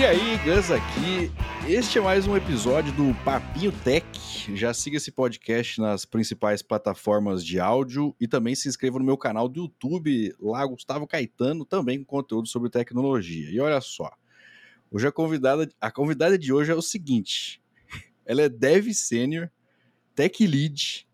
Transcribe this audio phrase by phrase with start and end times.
[0.00, 1.30] E aí, Gus aqui.
[1.68, 4.06] Este é mais um episódio do Papinho Tech.
[4.56, 9.18] Já siga esse podcast nas principais plataformas de áudio e também se inscreva no meu
[9.18, 13.50] canal do YouTube, lá Gustavo Caetano, também com conteúdo sobre tecnologia.
[13.50, 14.10] E olha só,
[14.90, 17.62] hoje a convidada, a convidada de hoje é o seguinte:
[18.24, 19.50] ela é Dev Senior,
[20.14, 21.06] Tech Lead,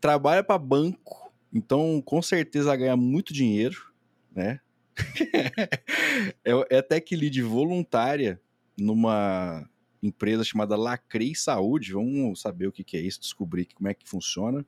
[0.00, 3.92] trabalha para banco, então com certeza ganha muito dinheiro,
[4.34, 4.58] né?
[6.44, 8.40] é, é tech lead voluntária
[8.76, 9.68] numa
[10.02, 11.92] empresa chamada Lacrei Saúde.
[11.92, 14.64] Vamos saber o que, que é isso, descobrir como é que funciona.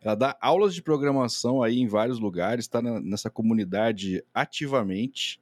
[0.00, 5.40] Ela dá aulas de programação aí em vários lugares, está nessa comunidade ativamente.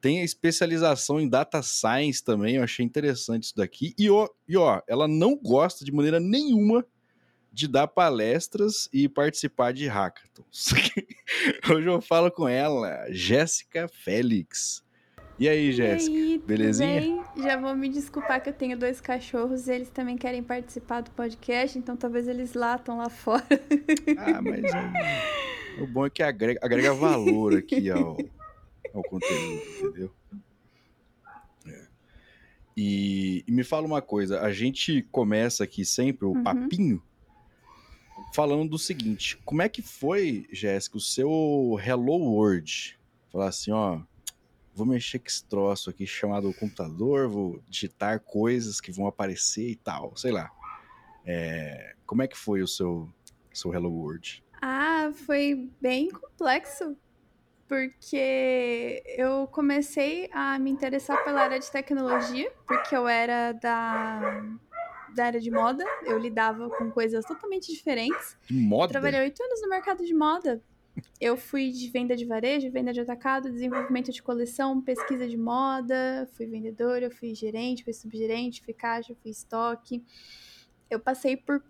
[0.00, 3.94] Tem a especialização em data science também, eu achei interessante isso daqui.
[3.98, 6.84] E ó, e ó, ela não gosta de maneira nenhuma
[7.58, 10.68] de dar palestras e participar de hackathons.
[11.68, 14.84] Hoje eu falo com ela, Jéssica Félix.
[15.40, 16.46] E aí, Jéssica?
[16.46, 17.00] Belezinha?
[17.00, 17.24] Bem?
[17.36, 21.10] Já vou me desculpar que eu tenho dois cachorros e eles também querem participar do
[21.10, 23.44] podcast, então talvez eles latam lá fora.
[24.16, 28.16] Ah, mas é, o bom é que agrega, agrega valor aqui ao,
[28.94, 30.12] ao conteúdo, entendeu?
[31.66, 31.86] É.
[32.76, 36.44] E, e, me fala uma coisa, a gente começa aqui sempre o uhum.
[36.44, 37.02] papinho
[38.34, 42.98] falando do seguinte: como é que foi, Jéssica, o seu Hello World?
[43.30, 44.00] Falar assim, ó,
[44.74, 49.76] vou mexer com esse troço aqui chamado computador, vou digitar coisas que vão aparecer e
[49.76, 50.50] tal, sei lá.
[51.26, 53.08] É, como é que foi o seu,
[53.52, 54.42] seu Hello World?
[54.62, 56.96] Ah, foi bem complexo,
[57.68, 64.42] porque eu comecei a me interessar pela área de tecnologia, porque eu era da
[65.14, 65.84] da área de moda.
[66.04, 68.36] Eu lidava com coisas totalmente diferentes.
[68.50, 68.86] Moda?
[68.86, 70.62] Eu trabalhei oito anos no mercado de moda.
[71.20, 76.28] Eu fui de venda de varejo, venda de atacado, desenvolvimento de coleção, pesquisa de moda,
[76.32, 80.04] fui vendedora, fui gerente, fui subgerente, fui caixa, fui estoque.
[80.90, 81.62] Eu passei por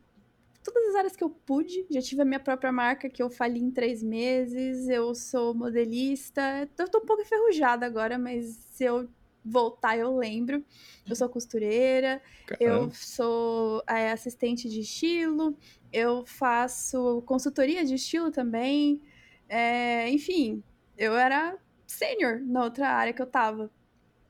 [0.63, 1.87] todas as áreas que eu pude.
[1.91, 4.89] Já tive a minha própria marca que eu fali em três meses.
[4.89, 6.69] Eu sou modelista.
[6.79, 9.09] Eu tô um pouco enferrujada agora, mas se eu
[9.45, 10.65] voltar, eu lembro.
[11.09, 12.85] Eu sou costureira, Caramba.
[12.85, 15.57] eu sou é, assistente de estilo,
[15.93, 19.01] eu faço consultoria de estilo também.
[19.49, 20.63] É, enfim,
[20.97, 21.57] eu era
[21.87, 23.71] sênior na outra área que eu tava.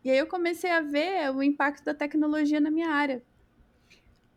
[0.05, 3.23] E aí eu comecei a ver o impacto da tecnologia na minha área.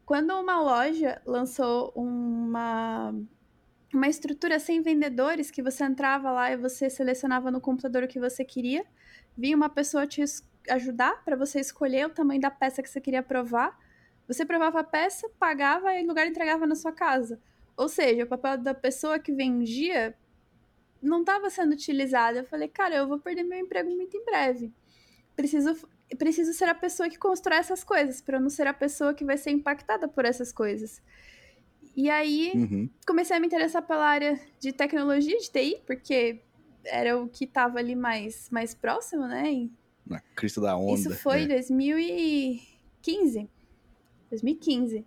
[0.05, 3.13] Quando uma loja lançou uma
[3.93, 8.19] uma estrutura sem vendedores que você entrava lá e você selecionava no computador o que
[8.19, 8.85] você queria,
[9.37, 10.21] vinha uma pessoa te
[10.69, 13.77] ajudar para você escolher o tamanho da peça que você queria provar.
[14.27, 17.39] Você provava a peça, pagava e o lugar entregava na sua casa.
[17.75, 20.15] Ou seja, o papel da pessoa que vendia
[21.01, 22.37] não estava sendo utilizado.
[22.37, 24.71] Eu falei, cara, eu vou perder meu emprego muito em breve.
[25.35, 29.25] Preciso, preciso ser a pessoa que constrói essas coisas, para não ser a pessoa que
[29.25, 31.01] vai ser impactada por essas coisas.
[31.95, 32.89] E aí, uhum.
[33.05, 36.41] comecei a me interessar pela área de tecnologia, de TI, porque
[36.85, 39.51] era o que estava ali mais, mais próximo, né?
[40.05, 40.99] Na crista da onda.
[40.99, 41.55] Isso foi em né?
[41.55, 43.49] 2015.
[44.29, 45.05] 2015.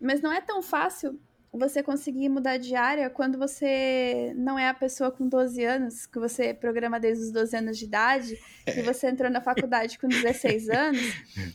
[0.00, 1.18] Mas não é tão fácil
[1.52, 6.18] você conseguir mudar de área quando você não é a pessoa com 12 anos, que
[6.18, 8.82] você programa desde os 12 anos de idade, que é.
[8.82, 11.00] você entrou na faculdade com 16 anos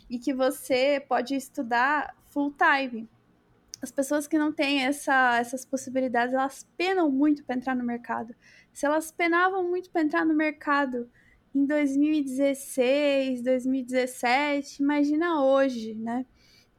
[0.10, 3.08] e que você pode estudar full time.
[3.82, 8.36] As pessoas que não têm essa, essas possibilidades, elas penam muito para entrar no mercado.
[8.74, 11.10] Se elas penavam muito para entrar no mercado
[11.58, 16.26] em 2016, 2017, imagina hoje, né?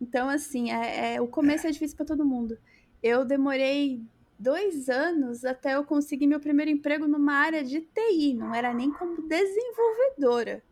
[0.01, 2.59] Então, assim, é, é o começo é difícil para todo mundo.
[3.03, 4.03] Eu demorei
[4.39, 8.91] dois anos até eu conseguir meu primeiro emprego numa área de TI, não era nem
[8.91, 10.63] como desenvolvedora.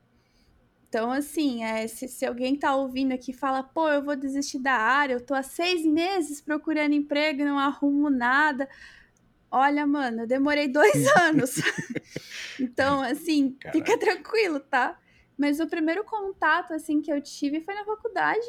[0.88, 4.60] Então, assim, é, se, se, alguém tá ouvindo aqui e fala, pô, eu vou desistir
[4.60, 8.68] da área, eu tô há seis meses procurando emprego e não arrumo nada.
[9.56, 11.54] Olha, mano, eu demorei dois anos.
[12.58, 13.78] então, assim, Caraca.
[13.78, 14.98] fica tranquilo, tá?
[15.38, 18.44] Mas o primeiro contato, assim, que eu tive foi na faculdade.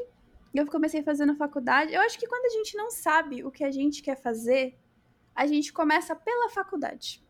[0.51, 1.93] Eu comecei na faculdade.
[1.93, 4.79] Eu acho que quando a gente não sabe o que a gente quer fazer,
[5.35, 7.23] a gente começa pela faculdade.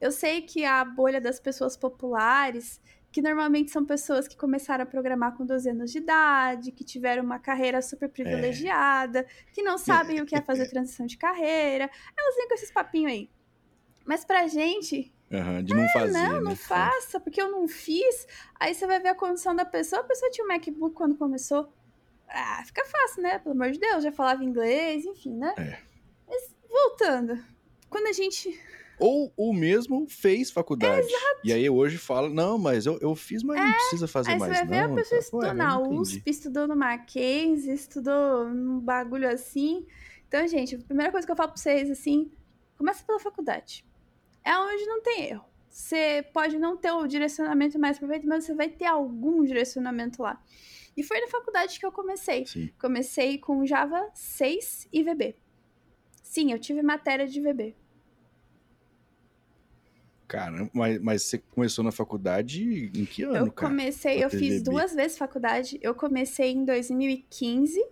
[0.00, 2.80] Eu sei que a bolha das pessoas populares
[3.14, 7.22] que normalmente são pessoas que começaram a programar com 12 anos de idade, que tiveram
[7.22, 9.26] uma carreira super privilegiada, é.
[9.52, 11.88] que não sabem o que é fazer transição de carreira.
[12.18, 13.30] Elas vêm com esses papinhos aí.
[14.04, 15.14] Mas pra gente.
[15.30, 16.10] Uhum, de não fazer.
[16.10, 16.56] Não, não né?
[16.56, 18.26] faça, porque eu não fiz.
[18.58, 20.02] Aí você vai ver a condição da pessoa.
[20.02, 21.72] A pessoa tinha um MacBook quando começou.
[22.28, 23.38] Ah, fica fácil, né?
[23.38, 25.54] Pelo amor de Deus, já falava inglês, enfim, né?
[25.56, 25.78] É.
[26.26, 27.38] Mas voltando.
[27.88, 28.60] Quando a gente
[28.98, 31.06] Ou o mesmo fez faculdade.
[31.06, 31.40] Exato.
[31.44, 34.38] E aí hoje fala, não, mas eu, eu fiz, mas é, não precisa fazer aí
[34.38, 34.56] mais.
[34.56, 38.80] Você vai não, ver a pessoa estudou Ué, na USP, estudou no Mackenzie, estudou num
[38.80, 39.86] bagulho assim.
[40.28, 42.30] Então, gente, a primeira coisa que eu falo pra vocês, assim,
[42.76, 43.84] começa pela faculdade.
[44.44, 45.44] É onde não tem erro.
[45.68, 50.40] Você pode não ter o direcionamento mais perfeito, mas você vai ter algum direcionamento lá.
[50.96, 52.46] E foi na faculdade que eu comecei.
[52.46, 52.70] Sim.
[52.80, 55.36] Comecei com Java 6 e VB.
[56.22, 57.74] Sim, eu tive matéria de VB.
[60.26, 64.62] Cara, mas, mas você começou na faculdade em que ano, Eu comecei, cara, eu fiz
[64.62, 65.78] duas vezes faculdade.
[65.82, 67.84] Eu comecei em 2015,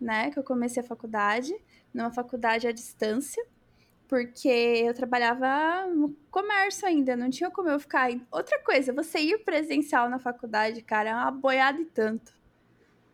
[0.00, 1.54] né, que eu comecei a faculdade,
[1.92, 3.44] numa faculdade à distância,
[4.08, 8.10] porque eu trabalhava no comércio ainda, não tinha como eu ficar.
[8.30, 12.34] Outra coisa, você ir presencial na faculdade, cara, é uma boiada e tanto.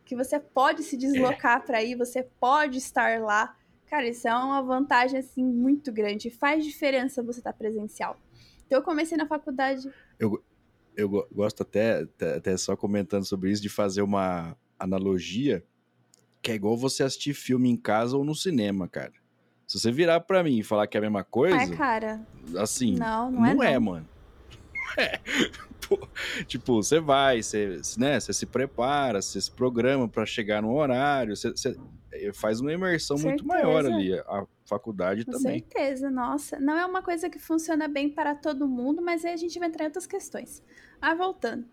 [0.04, 1.60] Que você pode se deslocar é.
[1.60, 3.56] para ir, você pode estar lá.
[3.86, 6.30] Cara, isso é uma vantagem assim muito grande.
[6.30, 8.18] Faz diferença você estar presencial.
[8.66, 9.90] Então eu comecei na faculdade.
[10.18, 10.42] Eu,
[10.96, 12.06] eu gosto até,
[12.36, 15.64] até só comentando sobre isso, de fazer uma analogia
[16.40, 19.12] que é igual você assistir filme em casa ou no cinema, cara.
[19.66, 21.56] Se você virar para mim e falar que é a mesma coisa.
[21.56, 22.20] É, cara.
[22.58, 22.96] Assim.
[22.96, 23.54] Não, não, é.
[23.54, 24.08] Não é, mano.
[24.98, 25.18] É.
[26.44, 31.34] tipo, você vai, você, né, você se prepara, você se programa para chegar no horário,
[31.34, 31.74] você, você,
[32.12, 34.12] eh, faz uma imersão muito maior ali.
[34.18, 35.60] A faculdade Com também.
[35.60, 36.58] Com certeza, nossa.
[36.58, 39.68] Não é uma coisa que funciona bem para todo mundo, mas aí a gente vai
[39.68, 40.62] entrar em outras questões.
[41.00, 41.66] Ah, voltando.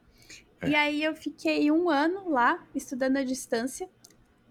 [0.61, 0.69] É.
[0.69, 3.89] E aí eu fiquei um ano lá, estudando à distância.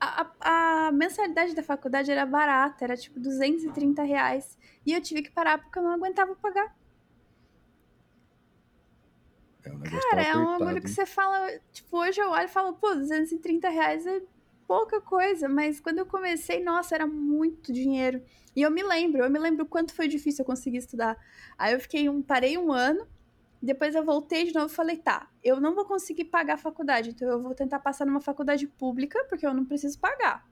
[0.00, 4.56] A, a, a, mensalidade da faculdade era barata, era tipo 230 reais.
[4.86, 6.74] E eu tive que parar porque eu não aguentava pagar.
[9.64, 11.50] É um Cara, é um bagulho que você fala.
[11.72, 14.22] Tipo, hoje eu olho e falo, pô, 230 reais é
[14.68, 18.22] pouca coisa, mas quando eu comecei, nossa, era muito dinheiro.
[18.54, 21.16] E eu me lembro, eu me lembro quanto foi difícil eu conseguir estudar.
[21.56, 23.08] Aí eu fiquei um, parei um ano,
[23.62, 27.10] depois eu voltei de novo e falei, tá, eu não vou conseguir pagar a faculdade,
[27.10, 30.46] então eu vou tentar passar numa faculdade pública, porque eu não preciso pagar.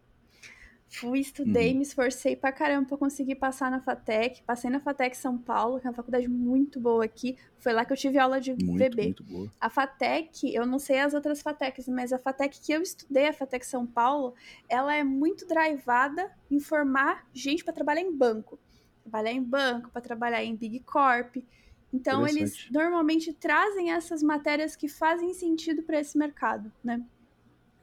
[0.88, 1.78] Fui, estudei, uhum.
[1.78, 4.42] me esforcei pra caramba pra conseguir passar na FATEC.
[4.44, 7.36] Passei na FATEC São Paulo, que é uma faculdade muito boa aqui.
[7.58, 9.02] Foi lá que eu tive aula de muito, VB.
[9.02, 9.50] Muito boa.
[9.60, 13.32] A FATEC, eu não sei as outras FATECs, mas a FATEC que eu estudei, a
[13.32, 14.34] FATEC São Paulo,
[14.68, 18.58] ela é muito drivada em formar gente para trabalhar em banco.
[19.02, 21.36] Trabalhar em banco, para trabalhar em Big Corp.
[21.92, 27.02] Então, eles normalmente trazem essas matérias que fazem sentido para esse mercado, né?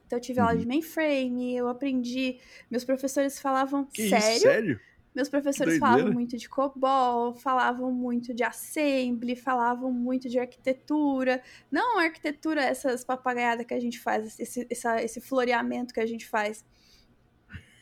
[0.06, 0.46] Então eu tive uhum.
[0.46, 0.68] aula de uhum.
[0.68, 2.38] mainframe, eu aprendi.
[2.70, 4.36] Meus professores falavam que sério.
[4.36, 4.80] Isso, sério?
[5.14, 11.40] Meus professores falavam muito de COBOL, falavam muito de assembly, falavam muito de arquitetura.
[11.70, 16.26] Não arquitetura, essas papagaiadas que a gente faz, esse, essa, esse floreamento que a gente
[16.26, 16.64] faz.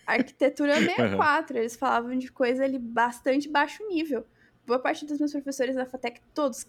[0.07, 4.27] Arquitetura 64, eles falavam de coisa ali bastante baixo nível.
[4.67, 6.67] Boa parte dos meus professores da FATEC, todos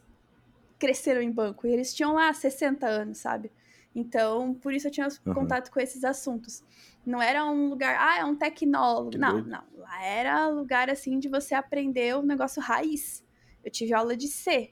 [0.79, 1.67] cresceram em banco.
[1.67, 3.51] E eles tinham lá 60 anos, sabe?
[3.95, 5.33] Então, por isso eu tinha uhum.
[5.33, 6.63] contato com esses assuntos.
[7.05, 9.11] Não era um lugar, ah, é um tecnólogo.
[9.11, 9.49] Que não, doido.
[9.49, 9.63] não.
[9.77, 13.23] Lá era lugar assim de você aprender o negócio raiz.
[13.63, 14.71] Eu tive aula de C.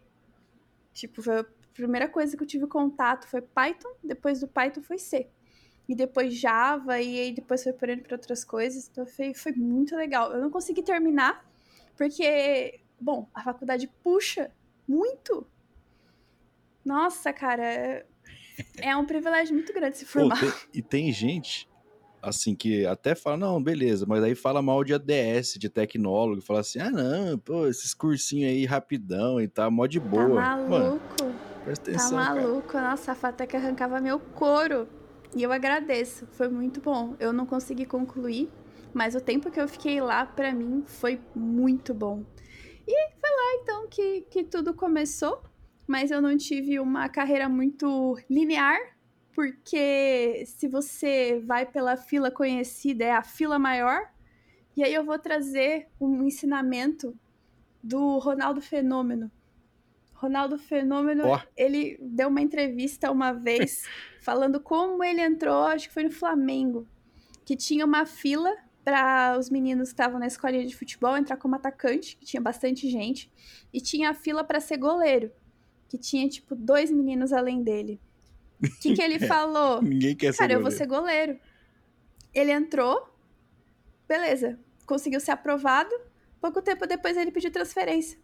[0.94, 4.98] Tipo, foi a primeira coisa que eu tive contato foi Python, depois do Python foi
[4.98, 5.30] C.
[5.88, 8.90] E depois Java, e aí depois foi por para outras coisas.
[8.90, 10.32] Então foi, foi muito legal.
[10.32, 11.46] Eu não consegui terminar,
[11.98, 14.52] porque, bom, a faculdade puxa
[14.88, 15.46] muito.
[16.84, 18.06] Nossa, cara,
[18.78, 20.40] é um privilégio muito grande se formar.
[20.40, 21.70] Pô, tem, e tem gente,
[22.22, 26.60] assim, que até fala, não, beleza, mas aí fala mal de ADS, de tecnólogo, fala
[26.60, 30.42] assim, ah, não, pô, esses cursinhos aí rapidão e tal, mó de tá boa.
[30.42, 30.70] Tá maluco.
[30.70, 31.02] Mano,
[31.64, 32.68] presta tá atenção, Tá maluco.
[32.68, 32.90] Cara.
[32.92, 34.88] Nossa, a Fatec arrancava meu couro.
[35.36, 37.16] E eu agradeço, foi muito bom.
[37.20, 38.50] Eu não consegui concluir,
[38.94, 42.26] mas o tempo que eu fiquei lá, para mim, foi muito bom.
[42.86, 45.42] E foi lá, então, que, que tudo começou
[45.88, 48.80] mas eu não tive uma carreira muito linear,
[49.34, 54.10] porque se você vai pela fila conhecida, é a fila maior.
[54.76, 57.18] E aí eu vou trazer um ensinamento
[57.84, 59.32] do Ronaldo Fenômeno.
[60.14, 61.40] Ronaldo Fenômeno, oh.
[61.58, 63.84] ele deu uma entrevista uma vez
[64.22, 66.88] falando como ele entrou, acho que foi no Flamengo,
[67.44, 71.56] que tinha uma fila para os meninos que estavam na escolinha de futebol entrar como
[71.56, 73.32] atacante, que tinha bastante gente,
[73.74, 75.32] e tinha a fila para ser goleiro
[75.92, 78.00] que tinha, tipo, dois meninos além dele.
[78.64, 79.82] O que, que ele é, falou?
[79.82, 80.60] Ninguém quer ser Cara, goleiro.
[80.60, 81.40] eu vou ser goleiro.
[82.34, 83.14] Ele entrou,
[84.08, 85.94] beleza, conseguiu ser aprovado.
[86.40, 88.18] Pouco tempo depois ele pediu transferência.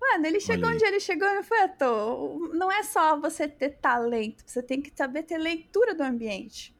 [0.00, 2.48] Mano, ele chegou onde ele chegou não foi à toa.
[2.52, 6.76] Não é só você ter talento, você tem que saber ter leitura do ambiente.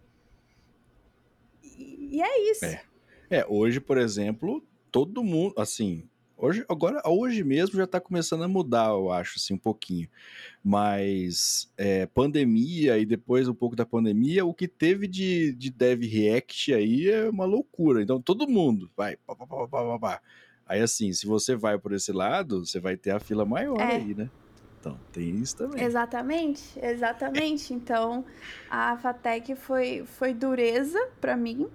[1.62, 2.64] E, e é isso.
[2.64, 2.82] É.
[3.30, 8.48] é, hoje, por exemplo, todo mundo, assim, hoje, agora, hoje mesmo já está começando a
[8.48, 10.08] mudar, eu acho, assim, um pouquinho.
[10.62, 16.02] Mas é, pandemia e depois um pouco da pandemia, o que teve de, de Dev
[16.02, 18.02] React aí é uma loucura.
[18.02, 19.16] Então todo mundo vai.
[19.16, 20.20] Pá, pá, pá, pá, pá.
[20.66, 23.96] Aí assim, se você vai por esse lado, você vai ter a fila maior é.
[23.96, 24.28] aí, né?
[24.86, 25.82] Então, tem isso também.
[25.82, 27.74] Exatamente, exatamente.
[27.74, 28.24] Então,
[28.70, 31.68] a Fatec foi, foi dureza para mim,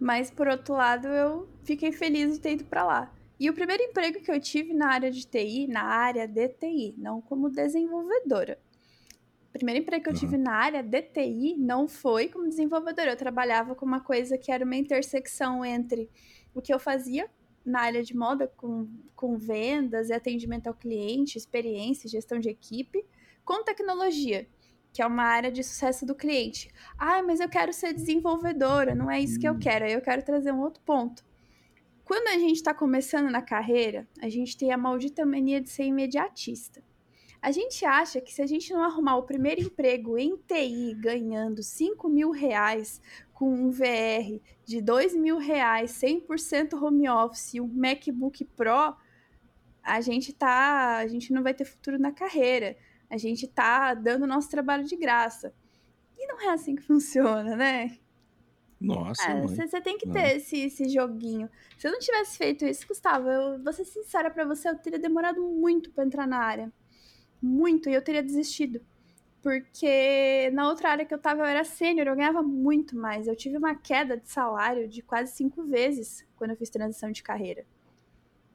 [0.00, 3.12] mas por outro lado, eu fiquei feliz de ter ido para lá.
[3.40, 6.94] E o primeiro emprego que eu tive na área de TI, na área de TI,
[6.98, 8.58] não como desenvolvedora.
[9.48, 10.42] O primeiro emprego que eu tive uhum.
[10.42, 13.12] na área de TI não foi como desenvolvedora.
[13.12, 16.10] Eu trabalhava com uma coisa que era uma intersecção entre
[16.54, 17.30] o que eu fazia
[17.64, 23.02] na área de moda, com, com vendas e atendimento ao cliente, experiência, gestão de equipe,
[23.42, 24.46] com tecnologia,
[24.92, 26.70] que é uma área de sucesso do cliente.
[26.98, 29.58] Ah, mas eu quero ser desenvolvedora, não é isso que eu hum.
[29.58, 29.86] quero.
[29.86, 31.29] Aí eu quero trazer um outro ponto.
[32.10, 35.84] Quando a gente está começando na carreira, a gente tem a maldita mania de ser
[35.84, 36.82] imediatista.
[37.40, 41.62] A gente acha que se a gente não arrumar o primeiro emprego em TI ganhando
[41.62, 43.00] 5 mil reais
[43.32, 48.96] com um VR de 2 mil reais, 100% home office e um MacBook Pro,
[49.80, 52.76] a gente tá, a gente não vai ter futuro na carreira.
[53.08, 55.54] A gente tá dando nosso trabalho de graça.
[56.18, 57.96] E não é assim que funciona, né?
[58.80, 61.50] Nossa, é, você tem que ter esse, esse joguinho.
[61.76, 64.98] Se eu não tivesse feito isso, Gustavo, eu vou ser sincera para você, eu teria
[64.98, 66.72] demorado muito para entrar na área.
[67.42, 68.80] Muito, e eu teria desistido.
[69.42, 73.26] Porque na outra área que eu tava, eu era sênior, eu ganhava muito mais.
[73.26, 77.22] Eu tive uma queda de salário de quase cinco vezes quando eu fiz transição de
[77.22, 77.66] carreira.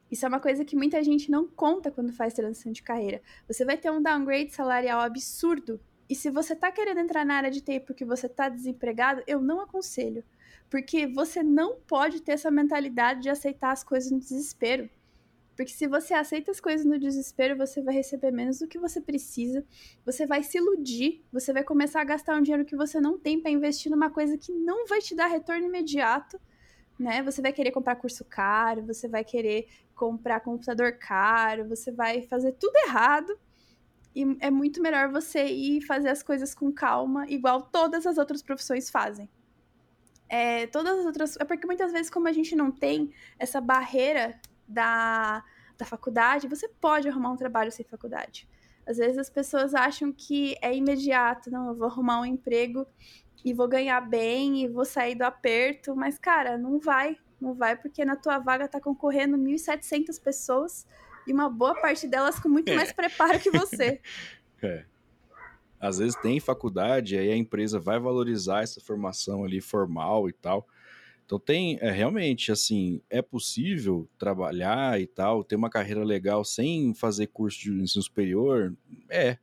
[0.09, 3.21] Isso é uma coisa que muita gente não conta quando faz transição de carreira.
[3.47, 7.51] Você vai ter um downgrade salarial absurdo e se você tá querendo entrar na área
[7.51, 10.23] de TI porque você tá desempregado, eu não aconselho.
[10.69, 14.89] Porque você não pode ter essa mentalidade de aceitar as coisas no desespero.
[15.55, 18.99] Porque se você aceita as coisas no desespero, você vai receber menos do que você
[18.99, 19.65] precisa,
[20.05, 23.39] você vai se iludir, você vai começar a gastar um dinheiro que você não tem
[23.39, 26.39] para investir numa coisa que não vai te dar retorno imediato,
[26.99, 27.23] né?
[27.23, 32.51] Você vai querer comprar curso caro, você vai querer comprar computador caro, você vai fazer
[32.53, 33.39] tudo errado
[34.15, 38.41] e é muito melhor você ir fazer as coisas com calma, igual todas as outras
[38.41, 39.29] profissões fazem.
[40.29, 41.37] É, todas as outras.
[41.37, 45.43] É porque muitas vezes, como a gente não tem essa barreira da,
[45.77, 48.47] da faculdade, você pode arrumar um trabalho sem faculdade.
[48.87, 52.85] Às vezes as pessoas acham que é imediato, não, eu vou arrumar um emprego
[53.43, 57.75] e vou ganhar bem e vou sair do aperto, mas cara, não vai, não vai
[57.75, 60.87] porque na tua vaga tá concorrendo 1.700 pessoas
[61.27, 63.99] e uma boa parte delas com muito mais preparo que você.
[64.63, 64.85] É.
[65.79, 70.65] Às vezes tem faculdade, aí a empresa vai valorizar essa formação ali formal e tal.
[71.25, 76.93] Então tem, é, realmente, assim, é possível trabalhar e tal, ter uma carreira legal sem
[76.93, 78.75] fazer curso de ensino superior?
[79.09, 79.37] É,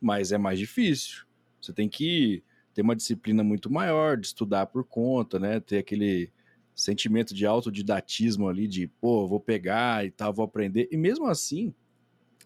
[0.00, 1.24] mas é mais difícil.
[1.60, 2.42] Você tem que
[2.74, 5.60] ter uma disciplina muito maior, de estudar por conta, né?
[5.60, 6.30] Ter aquele
[6.78, 10.88] sentimento de autodidatismo ali, de, pô, vou pegar e tal, vou aprender.
[10.92, 11.74] E mesmo assim,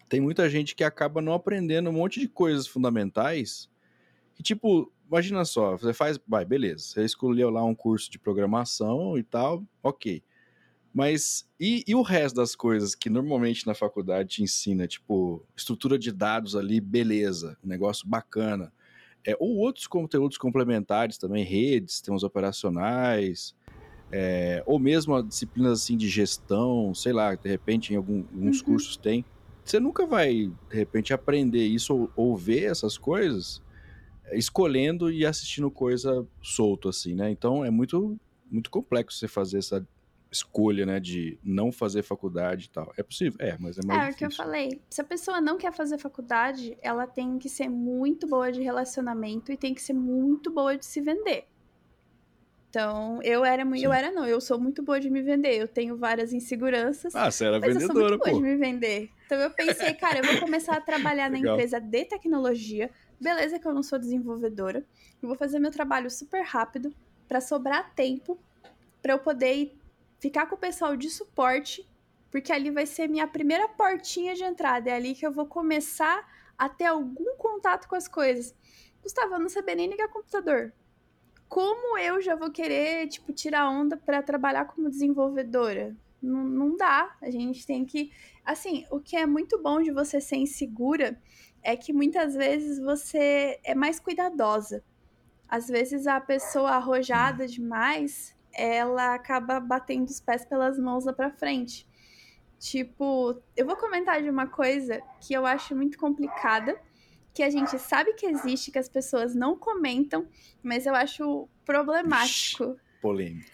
[0.09, 3.69] tem muita gente que acaba não aprendendo um monte de coisas fundamentais.
[4.33, 9.19] Que, tipo, imagina só, você faz, vai, beleza, você escolheu lá um curso de programação
[9.19, 10.23] e tal, ok.
[10.91, 15.97] Mas e, e, o resto das coisas que normalmente na faculdade te ensina, tipo, estrutura
[15.97, 18.73] de dados ali, beleza, um negócio bacana.
[19.25, 23.55] É, ou outros conteúdos complementares também, redes, sistemas operacionais,
[24.15, 28.65] é, ou mesmo disciplinas assim de gestão, sei lá, de repente em algum, alguns uhum.
[28.65, 29.25] cursos tem.
[29.65, 33.59] Você nunca vai, de repente, aprender isso ou, ou, ver essas coisas
[34.25, 37.31] é, escolhendo e assistindo coisa solto, assim, né?
[37.31, 38.15] Então é muito,
[38.51, 39.83] muito complexo você fazer essa
[40.31, 42.93] escolha, né, de não fazer faculdade e tal.
[42.97, 43.37] É possível?
[43.39, 44.81] É, mas é mais É, o que eu falei.
[44.89, 49.51] Se a pessoa não quer fazer faculdade, ela tem que ser muito boa de relacionamento
[49.51, 51.47] e tem que ser muito boa de se vender.
[52.73, 53.83] Então, eu era muito.
[53.83, 55.61] Eu era não, eu sou muito boa de me vender.
[55.61, 57.13] Eu tenho várias inseguranças.
[57.13, 58.31] Ah, você era mas vendedora, eu sou muito pô.
[58.31, 59.11] boa de me vender.
[59.27, 62.89] Então eu pensei, cara, eu vou começar a trabalhar na empresa de tecnologia.
[63.21, 64.83] Beleza que eu não sou desenvolvedora.
[65.21, 66.91] Eu vou fazer meu trabalho super rápido
[67.27, 68.39] para sobrar tempo
[69.03, 69.77] para eu poder
[70.19, 71.87] ficar com o pessoal de suporte,
[72.31, 74.89] porque ali vai ser minha primeira portinha de entrada.
[74.89, 76.27] É ali que eu vou começar
[76.57, 78.55] a ter algum contato com as coisas.
[79.03, 80.73] Gustavo, eu não sabia nem ligar computador
[81.53, 85.95] como eu já vou querer, tipo, tirar onda para trabalhar como desenvolvedora?
[86.19, 87.15] Não, não dá.
[87.21, 88.11] A gente tem que.
[88.43, 91.15] Assim, o que é muito bom de você ser insegura
[91.61, 94.83] é que muitas vezes você é mais cuidadosa.
[95.47, 101.29] Às vezes a pessoa arrojada demais, ela acaba batendo os pés pelas mãos lá pra
[101.29, 101.87] frente.
[102.57, 106.75] Tipo, eu vou comentar de uma coisa que eu acho muito complicada,
[107.33, 110.27] que a gente sabe que existe, que as pessoas não comentam,
[110.61, 112.77] mas eu acho problemático.
[113.01, 113.51] Polêmica.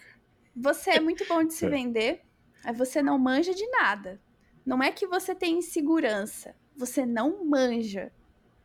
[0.54, 2.22] Você é muito bom de se vender,
[2.64, 4.20] mas você não manja de nada.
[4.66, 8.12] Não é que você tem insegurança, você não manja.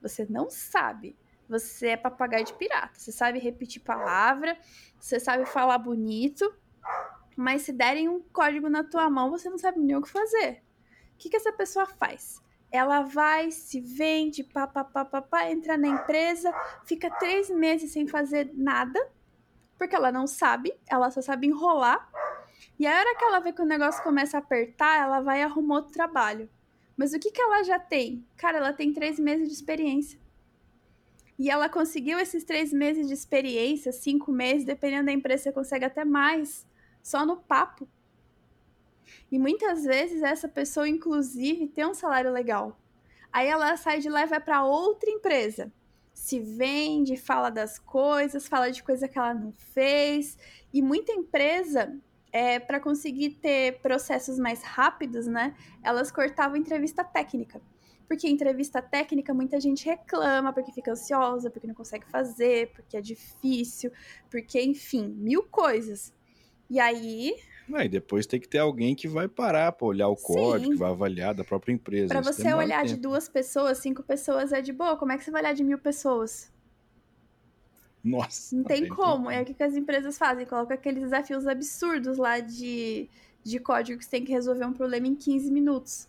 [0.01, 1.17] Você não sabe.
[1.49, 2.99] Você é papagaio de pirata.
[2.99, 4.57] Você sabe repetir palavra,
[4.99, 6.53] você sabe falar bonito,
[7.35, 10.63] mas se derem um código na tua mão, você não sabe nem o que fazer.
[11.13, 12.41] O que, que essa pessoa faz?
[12.75, 16.53] Ela vai, se vende, papapá, papá, entra na empresa,
[16.85, 18.99] fica três meses sem fazer nada,
[19.77, 22.09] porque ela não sabe, ela só sabe enrolar.
[22.77, 25.45] E a hora que ela vê que o negócio começa a apertar, ela vai e
[25.45, 26.49] outro trabalho.
[26.97, 28.25] Mas o que, que ela já tem?
[28.37, 30.19] Cara, ela tem três meses de experiência.
[31.37, 35.85] E ela conseguiu esses três meses de experiência, cinco meses, dependendo da empresa, você consegue
[35.85, 36.65] até mais,
[37.03, 37.87] só no papo.
[39.31, 42.77] E muitas vezes essa pessoa, inclusive, tem um salário legal.
[43.31, 45.71] Aí ela sai de lá e vai para outra empresa.
[46.13, 50.37] Se vende, fala das coisas, fala de coisa que ela não fez.
[50.73, 51.93] E muita empresa,
[52.31, 55.55] é, para conseguir ter processos mais rápidos, né?
[55.83, 57.61] Elas cortavam entrevista técnica.
[58.07, 63.01] Porque entrevista técnica muita gente reclama, porque fica ansiosa, porque não consegue fazer, porque é
[63.01, 63.91] difícil,
[64.29, 66.13] porque, enfim, mil coisas.
[66.69, 67.35] E aí.
[67.73, 70.71] É, e depois tem que ter alguém que vai parar para olhar o código, Sim.
[70.71, 72.09] que vai avaliar da própria empresa.
[72.09, 72.95] Para você olhar tempo.
[72.95, 74.95] de duas pessoas, cinco pessoas é de boa.
[74.95, 76.53] Como é que você vai olhar de mil pessoas?
[78.03, 78.55] Nossa.
[78.55, 79.31] Não tem como.
[79.31, 80.45] É o que as empresas fazem.
[80.45, 83.09] Colocam aqueles desafios absurdos lá de,
[83.43, 86.07] de código que você tem que resolver um problema em 15 minutos.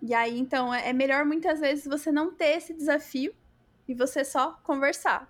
[0.00, 3.34] E aí, então, é, é melhor muitas vezes você não ter esse desafio
[3.88, 5.28] e você só conversar.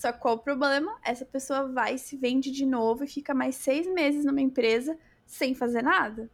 [0.00, 0.98] Só que qual o problema?
[1.04, 5.54] Essa pessoa vai, se vende de novo e fica mais seis meses numa empresa sem
[5.54, 6.30] fazer nada.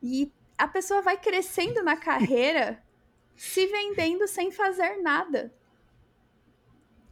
[0.00, 2.80] E a pessoa vai crescendo na carreira
[3.34, 5.52] se vendendo sem fazer nada.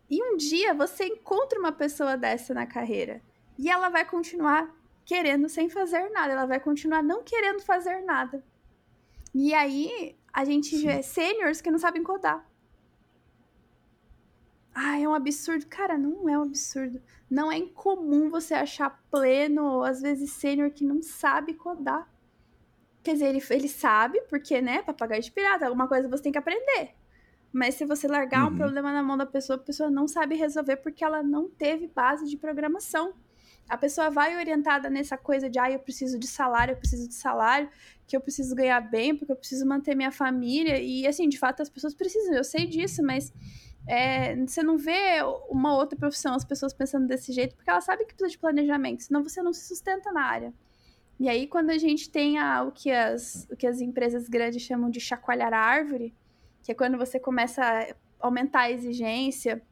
[0.08, 3.20] E um dia você encontra uma pessoa dessa na carreira
[3.58, 4.72] e ela vai continuar
[5.04, 8.40] querendo sem fazer nada, ela vai continuar não querendo fazer nada.
[9.34, 12.48] E aí a gente vê seniors que não sabem codar.
[14.74, 15.66] Ah, é um absurdo.
[15.66, 17.00] Cara, não é um absurdo.
[17.30, 22.08] Não é incomum você achar pleno ou às vezes sênior que não sabe codar.
[23.02, 26.38] Quer dizer, ele, ele sabe, porque, né, papagaio de pirata, alguma coisa você tem que
[26.38, 26.94] aprender.
[27.52, 28.52] Mas se você largar uhum.
[28.52, 31.88] um problema na mão da pessoa, a pessoa não sabe resolver porque ela não teve
[31.88, 33.14] base de programação
[33.70, 37.14] a pessoa vai orientada nessa coisa de, ah, eu preciso de salário, eu preciso de
[37.14, 37.70] salário,
[38.04, 40.82] que eu preciso ganhar bem, porque eu preciso manter minha família.
[40.82, 43.32] E, assim, de fato, as pessoas precisam, eu sei disso, mas
[43.86, 48.06] é, você não vê uma outra profissão, as pessoas pensando desse jeito, porque elas sabem
[48.06, 50.54] que precisa de planejamento, senão você não se sustenta na área.
[51.18, 54.62] E aí, quando a gente tem a, o, que as, o que as empresas grandes
[54.62, 56.14] chamam de chacoalhar a árvore,
[56.62, 59.62] que é quando você começa a aumentar a exigência,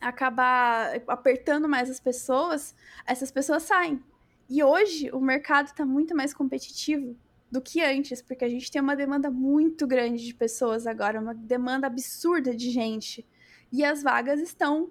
[0.00, 2.74] acabar apertando mais as pessoas,
[3.06, 4.02] essas pessoas saem.
[4.48, 7.16] E hoje o mercado está muito mais competitivo
[7.50, 11.34] do que antes, porque a gente tem uma demanda muito grande de pessoas agora, uma
[11.34, 13.26] demanda absurda de gente.
[13.72, 14.90] E as vagas estão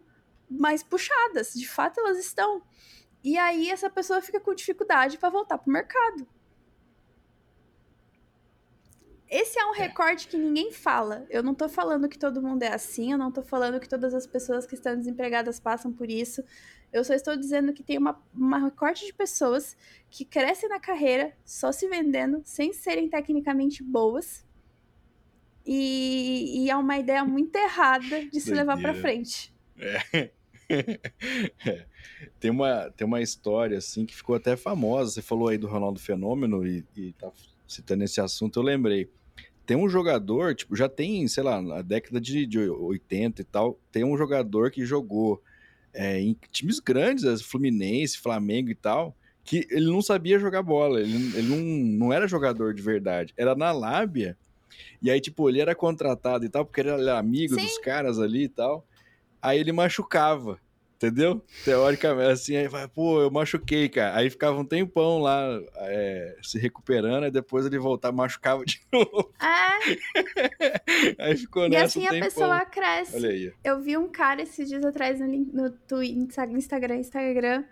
[0.50, 2.62] mais puxadas, de fato elas estão.
[3.24, 6.28] E aí essa pessoa fica com dificuldade para voltar para o mercado.
[9.30, 9.78] Esse é um é.
[9.78, 11.26] recorte que ninguém fala.
[11.30, 14.14] Eu não tô falando que todo mundo é assim, eu não tô falando que todas
[14.16, 16.44] as pessoas que estão desempregadas passam por isso.
[16.92, 19.78] Eu só estou dizendo que tem uma, uma recorte de pessoas
[20.10, 24.44] que crescem na carreira só se vendendo, sem serem tecnicamente boas.
[25.72, 29.54] E, e é uma ideia muito errada de se levar para frente.
[29.78, 30.32] É.
[31.64, 31.86] é.
[32.40, 35.12] Tem, uma, tem uma história assim que ficou até famosa.
[35.12, 37.32] Você falou aí do Ronaldo Fenômeno e, e tá
[37.68, 39.12] citando esse assunto, eu lembrei
[39.64, 43.80] tem um jogador, tipo, já tem, sei lá, na década de, de 80 e tal,
[43.92, 45.44] tem um jogador que jogou
[45.94, 51.38] é, em times grandes, Fluminense, Flamengo e tal, que ele não sabia jogar bola, ele,
[51.38, 51.58] ele não,
[52.08, 54.36] não era jogador de verdade, era na lábia.
[55.02, 57.62] E aí, tipo, ele era contratado e tal, porque ele era amigo Sim.
[57.62, 58.86] dos caras ali e tal.
[59.42, 60.60] Aí ele machucava.
[61.00, 61.42] Entendeu?
[61.64, 64.18] Teoricamente, assim, aí vai, pô, eu machuquei, cara.
[64.18, 69.34] Aí ficava um tempão lá é, se recuperando, e depois ele voltava, machucava de novo.
[69.42, 71.16] É.
[71.24, 71.98] aí ficou e nessa.
[71.98, 73.16] E assim um a pessoa cresce.
[73.16, 73.54] Olha aí.
[73.64, 77.64] Eu vi um cara esses dias atrás no, no Twitter, Instagram, Instagram,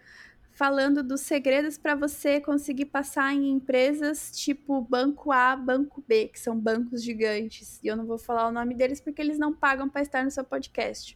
[0.58, 6.40] falando dos segredos para você conseguir passar em empresas tipo Banco A, Banco B, que
[6.40, 7.80] são bancos gigantes.
[7.84, 10.32] E eu não vou falar o nome deles porque eles não pagam para estar no
[10.32, 11.16] seu podcast.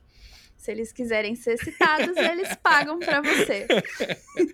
[0.55, 3.65] Se eles quiserem ser citados, eles pagam para você.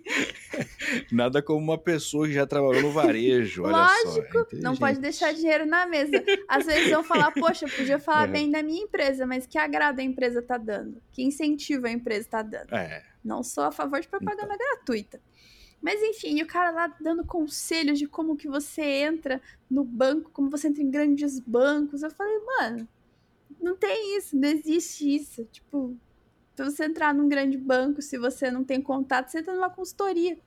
[1.12, 4.58] Nada como uma pessoa que já trabalhou no varejo, Lógico, só.
[4.62, 6.24] não pode deixar dinheiro na mesa.
[6.48, 8.32] Às vezes vão falar, poxa, podia falar é.
[8.32, 11.02] bem da minha empresa, mas que agrado a empresa tá dando?
[11.12, 12.74] Que incentivo a empresa tá dando?
[12.74, 13.04] É.
[13.28, 14.58] Não sou a favor de propaganda então.
[14.58, 15.22] gratuita.
[15.82, 20.50] Mas enfim, o cara lá dando conselhos de como que você entra no banco, como
[20.50, 22.02] você entra em grandes bancos.
[22.02, 22.88] Eu falei, mano,
[23.62, 25.46] não tem isso, não existe isso.
[25.46, 25.96] Tipo,
[26.56, 30.40] pra você entrar num grande banco, se você não tem contato, você entra numa consultoria.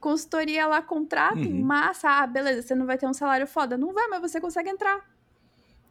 [0.00, 1.62] Consultoria lá, contrato, uhum.
[1.62, 3.78] massa, ah, beleza, você não vai ter um salário foda.
[3.78, 5.13] Não vai, mas você consegue entrar.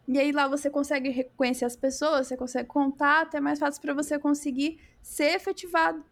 [0.08, 3.94] E aí lá você consegue reconhecer as pessoas, você consegue contato, é mais fácil para
[3.94, 6.04] você conseguir ser efetivado.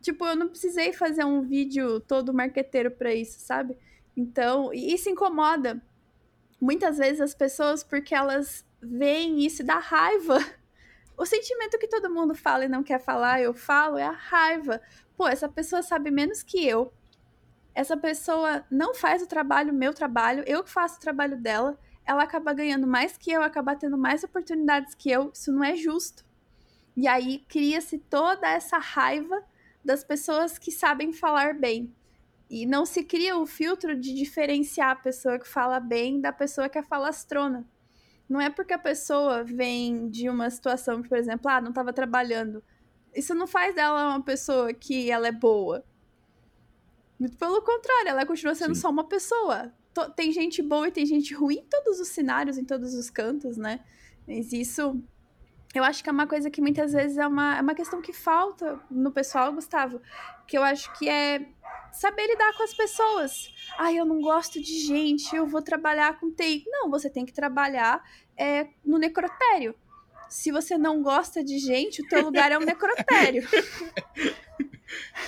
[0.00, 3.76] Tipo, eu não precisei fazer um vídeo todo marqueteiro para isso, sabe?
[4.16, 5.82] Então, isso incomoda
[6.60, 10.38] muitas vezes as pessoas porque elas veem isso e dá raiva.
[11.18, 14.82] O sentimento que todo mundo fala e não quer falar, eu falo, é a raiva.
[15.16, 16.92] Pô, essa pessoa sabe menos que eu.
[17.74, 21.78] Essa pessoa não faz o trabalho, meu trabalho, eu que faço o trabalho dela.
[22.06, 25.30] Ela acaba ganhando mais que eu, acaba tendo mais oportunidades que eu.
[25.34, 26.24] Isso não é justo.
[26.96, 29.44] E aí cria-se toda essa raiva
[29.84, 31.94] das pessoas que sabem falar bem.
[32.48, 36.68] E não se cria o filtro de diferenciar a pessoa que fala bem da pessoa
[36.68, 37.66] que é falastrona.
[38.28, 42.62] Não é porque a pessoa vem de uma situação, por exemplo, ah, não estava trabalhando.
[43.14, 45.84] Isso não faz dela uma pessoa que ela é boa.
[47.18, 48.80] Muito pelo contrário, ela continua sendo Sim.
[48.80, 49.72] só uma pessoa.
[50.04, 53.56] Tem gente boa e tem gente ruim em todos os cenários, em todos os cantos,
[53.56, 53.80] né?
[54.26, 55.00] Mas isso
[55.74, 58.12] eu acho que é uma coisa que muitas vezes é uma, é uma questão que
[58.12, 60.00] falta no pessoal, Gustavo.
[60.46, 61.46] Que eu acho que é
[61.92, 63.54] saber lidar com as pessoas.
[63.78, 66.64] Ah, eu não gosto de gente, eu vou trabalhar com TI.
[66.66, 68.02] Não, você tem que trabalhar
[68.36, 69.74] é, no necrotério.
[70.28, 73.46] Se você não gosta de gente, o teu lugar é um necrotério.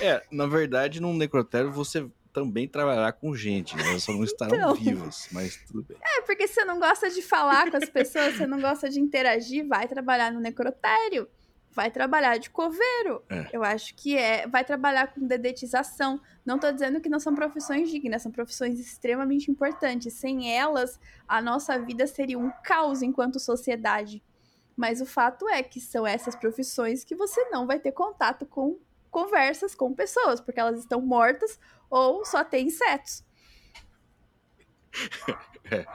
[0.01, 3.83] É, na verdade, num necrotério você também trabalhar com gente, né?
[3.89, 5.97] Elas só não estarão então, vivas, mas tudo bem.
[6.01, 9.67] É, porque você não gosta de falar com as pessoas, você não gosta de interagir,
[9.67, 11.27] vai trabalhar no necrotério
[11.71, 13.23] vai trabalhar de coveiro.
[13.29, 13.47] É.
[13.53, 14.47] Eu acho que é.
[14.47, 16.19] Vai trabalhar com dedetização.
[16.45, 20.13] Não estou dizendo que não são profissões dignas, são profissões extremamente importantes.
[20.13, 24.21] Sem elas, a nossa vida seria um caos enquanto sociedade.
[24.75, 28.77] Mas o fato é que são essas profissões que você não vai ter contato com
[29.09, 33.23] conversas com pessoas, porque elas estão mortas ou só tem insetos.
[35.71, 35.85] É.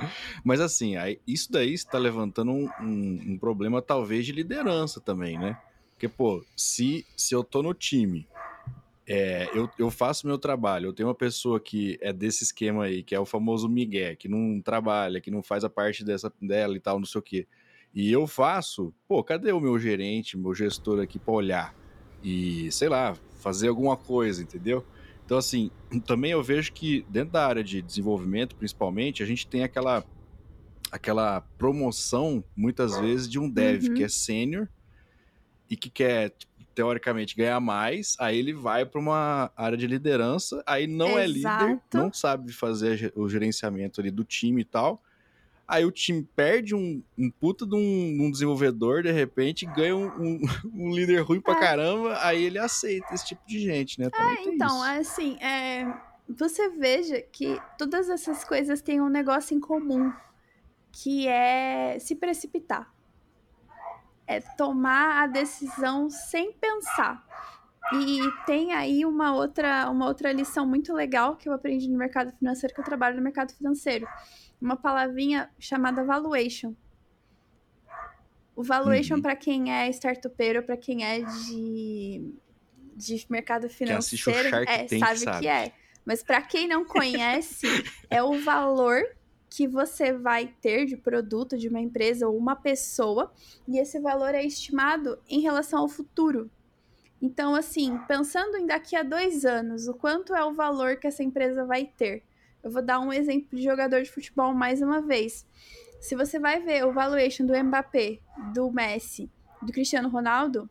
[0.44, 0.94] Mas assim,
[1.26, 5.58] isso daí está levantando um, um, um, problema talvez de liderança também, né?
[5.90, 8.28] Porque, pô, se, se eu tô no time,
[9.06, 13.02] é, eu, eu faço meu trabalho, eu tenho uma pessoa que é desse esquema aí,
[13.02, 16.76] que é o famoso Miguel, que não trabalha, que não faz a parte dessa, dela
[16.76, 17.46] e tal, não sei o quê.
[17.92, 21.74] E eu faço, pô, cadê o meu gerente, meu gestor aqui para olhar?
[22.22, 24.84] E, sei lá, fazer alguma coisa, entendeu?
[25.24, 25.70] Então, assim,
[26.06, 30.04] também eu vejo que dentro da área de desenvolvimento, principalmente, a gente tem aquela,
[30.90, 33.94] aquela promoção, muitas vezes, de um dev uhum.
[33.94, 34.68] que é sênior
[35.68, 36.34] e que quer,
[36.74, 41.20] teoricamente, ganhar mais, aí ele vai para uma área de liderança, aí não Exato.
[41.20, 45.02] é líder, não sabe fazer o gerenciamento ali do time e tal,
[45.66, 50.08] Aí o time perde um, um puta de um, um desenvolvedor, de repente, ganha um,
[50.08, 50.40] um,
[50.74, 51.60] um, líder ruim pra é.
[51.60, 54.10] caramba, aí ele aceita esse tipo de gente, né?
[54.10, 55.86] Também é, então, assim, é,
[56.28, 60.12] você veja que todas essas coisas têm um negócio em comum,
[60.92, 62.92] que é se precipitar.
[64.26, 67.24] É tomar a decisão sem pensar.
[67.92, 72.32] E tem aí uma outra, uma outra lição muito legal que eu aprendi no mercado
[72.32, 74.06] financeiro, que eu trabalho no mercado financeiro
[74.64, 76.74] uma palavrinha chamada valuation.
[78.56, 79.22] O valuation, uhum.
[79.22, 82.32] para quem é startupeiro, para quem é de,
[82.96, 85.72] de mercado financeiro, é, Tank, sabe, sabe que é.
[86.02, 87.66] Mas para quem não conhece,
[88.08, 89.02] é o valor
[89.50, 93.32] que você vai ter de produto de uma empresa ou uma pessoa,
[93.68, 96.50] e esse valor é estimado em relação ao futuro.
[97.20, 101.22] Então, assim, pensando em daqui a dois anos, o quanto é o valor que essa
[101.22, 102.22] empresa vai ter?
[102.64, 105.46] Eu vou dar um exemplo de jogador de futebol mais uma vez.
[106.00, 108.20] Se você vai ver o valuation do Mbappé,
[108.54, 110.68] do Messi, do Cristiano Ronaldo,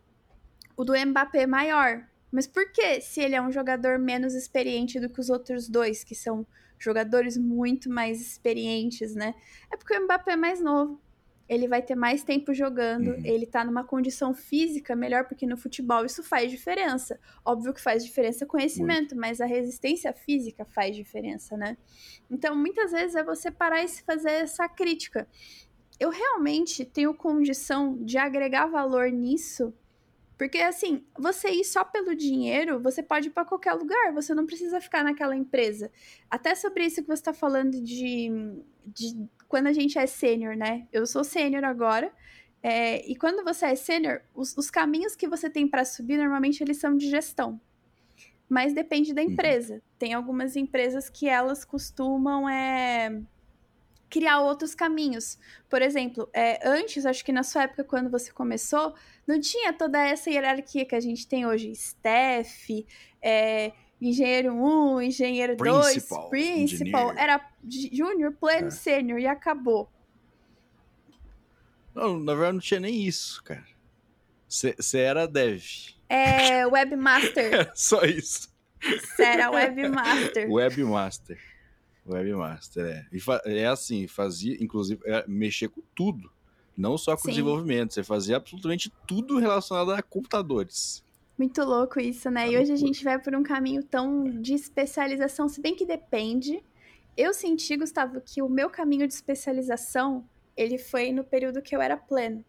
[0.76, 2.04] o do Mbappé é maior.
[2.32, 6.04] Mas por que se ele é um jogador menos experiente do que os outros dois,
[6.04, 6.48] que são
[6.80, 9.36] jogadores muito mais experientes, né?
[9.72, 11.00] É porque o Mbappé é mais novo
[11.48, 13.26] ele vai ter mais tempo jogando, uhum.
[13.26, 17.20] ele tá numa condição física melhor, porque no futebol isso faz diferença.
[17.44, 19.18] Óbvio que faz diferença conhecimento, Muito.
[19.18, 21.78] mas a resistência física faz diferença, né?
[22.32, 25.28] Então, muitas vezes é você parar e se fazer essa crítica.
[26.00, 29.74] Eu realmente tenho condição de agregar valor nisso
[30.38, 34.46] Porque assim, você ir só pelo dinheiro, você pode ir para qualquer lugar, você não
[34.46, 35.92] precisa ficar naquela empresa.
[36.30, 38.30] Até sobre isso que você está falando de,
[38.86, 40.88] de quando a gente é sênior, né?
[40.92, 42.12] Eu sou sênior agora.
[42.62, 46.64] É, e quando você é sênior, os, os caminhos que você tem para subir, normalmente
[46.64, 47.60] eles são de gestão.
[48.48, 49.32] Mas depende da uhum.
[49.32, 49.82] empresa.
[50.00, 53.22] Tem algumas empresas que elas costumam é,
[54.10, 55.40] criar outros caminhos.
[55.68, 58.94] Por exemplo, é, antes, acho que na sua época, quando você começou,
[59.26, 61.72] não tinha toda essa hierarquia que a gente tem hoje.
[61.72, 62.86] Staff,
[63.22, 63.74] é,
[64.10, 66.30] engenheiro 1, engenheiro 2, principal.
[66.30, 67.50] principal era
[67.92, 68.72] júnior, pleno, é.
[68.72, 69.90] sênior e acabou.
[71.96, 73.66] Não, na verdade não tinha nem isso, cara.
[74.48, 75.64] Você era dev.
[76.10, 77.54] É, webmaster.
[77.54, 78.52] era só isso.
[78.82, 80.52] Você era webmaster.
[80.52, 81.40] Webmaster.
[82.06, 83.08] Webmaster, é.
[83.50, 86.32] E é assim, fazia, inclusive, é, mexer com tudo.
[86.76, 87.30] Não só com Sim.
[87.30, 91.04] desenvolvimento, você fazia absolutamente tudo relacionado a computadores.
[91.44, 92.48] Muito louco isso, né?
[92.48, 95.86] É e hoje a gente vai por um caminho tão de especialização, se bem que
[95.86, 96.64] depende.
[97.18, 100.26] Eu senti, Gustavo, que o meu caminho de especialização,
[100.56, 102.46] ele foi no período que eu era pleno.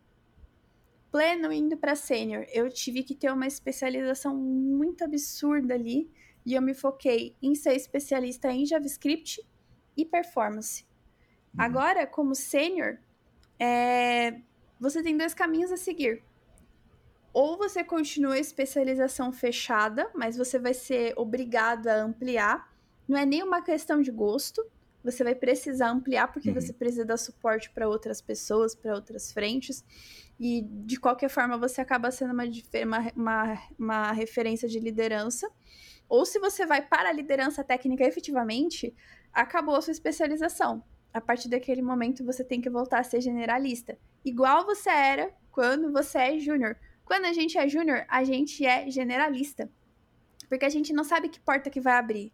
[1.10, 2.46] Pleno indo para sênior.
[2.52, 6.08] Eu tive que ter uma especialização muito absurda ali
[6.46, 9.44] e eu me foquei em ser especialista em JavaScript
[9.96, 10.84] e performance.
[11.52, 11.64] Uhum.
[11.64, 12.98] Agora, como sênior,
[13.58, 14.40] é...
[14.78, 16.22] você tem dois caminhos a seguir.
[17.34, 22.72] Ou você continua a especialização fechada, mas você vai ser obrigado a ampliar.
[23.06, 24.64] Não é nem uma questão de gosto,
[25.02, 26.54] você vai precisar ampliar porque uhum.
[26.54, 29.84] você precisa dar suporte para outras pessoas, para outras frentes.
[30.40, 32.44] E de qualquer forma você acaba sendo uma,
[32.84, 35.46] uma, uma, uma referência de liderança
[36.08, 38.94] ou se você vai para a liderança técnica efetivamente,
[39.32, 40.82] acabou a sua especialização.
[41.12, 45.92] A partir daquele momento você tem que voltar a ser generalista, igual você era quando
[45.92, 46.76] você é júnior.
[47.04, 49.70] Quando a gente é júnior, a gente é generalista.
[50.48, 52.32] Porque a gente não sabe que porta que vai abrir.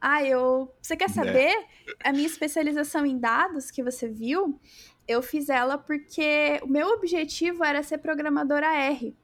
[0.00, 0.72] Ah, eu.
[0.80, 1.12] Você quer é.
[1.12, 1.50] saber?
[1.50, 2.08] É.
[2.08, 4.58] A minha especialização em dados que você viu,
[5.06, 9.14] eu fiz ela porque o meu objetivo era ser programadora R.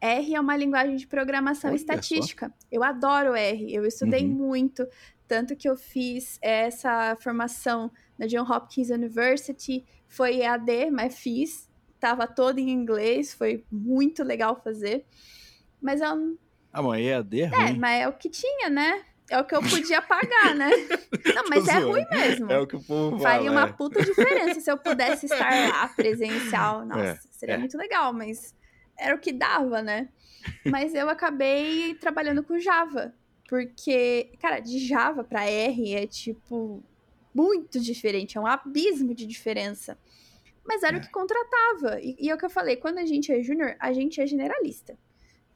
[0.00, 2.48] R é uma linguagem de programação Olha estatística.
[2.48, 2.66] Só.
[2.72, 4.30] Eu adoro R, eu estudei uhum.
[4.30, 4.88] muito,
[5.28, 11.69] tanto que eu fiz essa formação na John Hopkins University, foi EAD, mas fiz,
[12.00, 15.04] tava todo em inglês, foi muito legal fazer.
[15.80, 16.38] Mas eu
[16.72, 17.68] Ah, mas EAD é, é ruim.
[17.68, 19.04] É, mas é o que tinha, né?
[19.30, 20.70] É o que eu podia pagar, né?
[21.36, 22.50] Não, mas é ruim mesmo.
[22.50, 23.72] É o que o povo fala, Faria uma é.
[23.72, 26.84] puta diferença se eu pudesse estar lá presencial.
[26.84, 27.58] Nossa, é, seria é.
[27.58, 28.52] muito legal, mas
[28.98, 30.08] era o que dava, né?
[30.66, 33.14] Mas eu acabei trabalhando com Java.
[33.48, 36.82] Porque, cara, de Java para R é tipo
[37.34, 39.96] muito diferente, é um abismo de diferença.
[40.64, 40.98] Mas era é.
[40.98, 42.00] o que contratava.
[42.00, 44.26] E, e é o que eu falei, quando a gente é júnior, a gente é
[44.26, 44.98] generalista.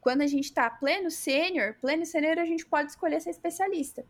[0.01, 4.05] Quando a gente tá pleno sênior, pleno sênior a gente pode escolher ser especialista.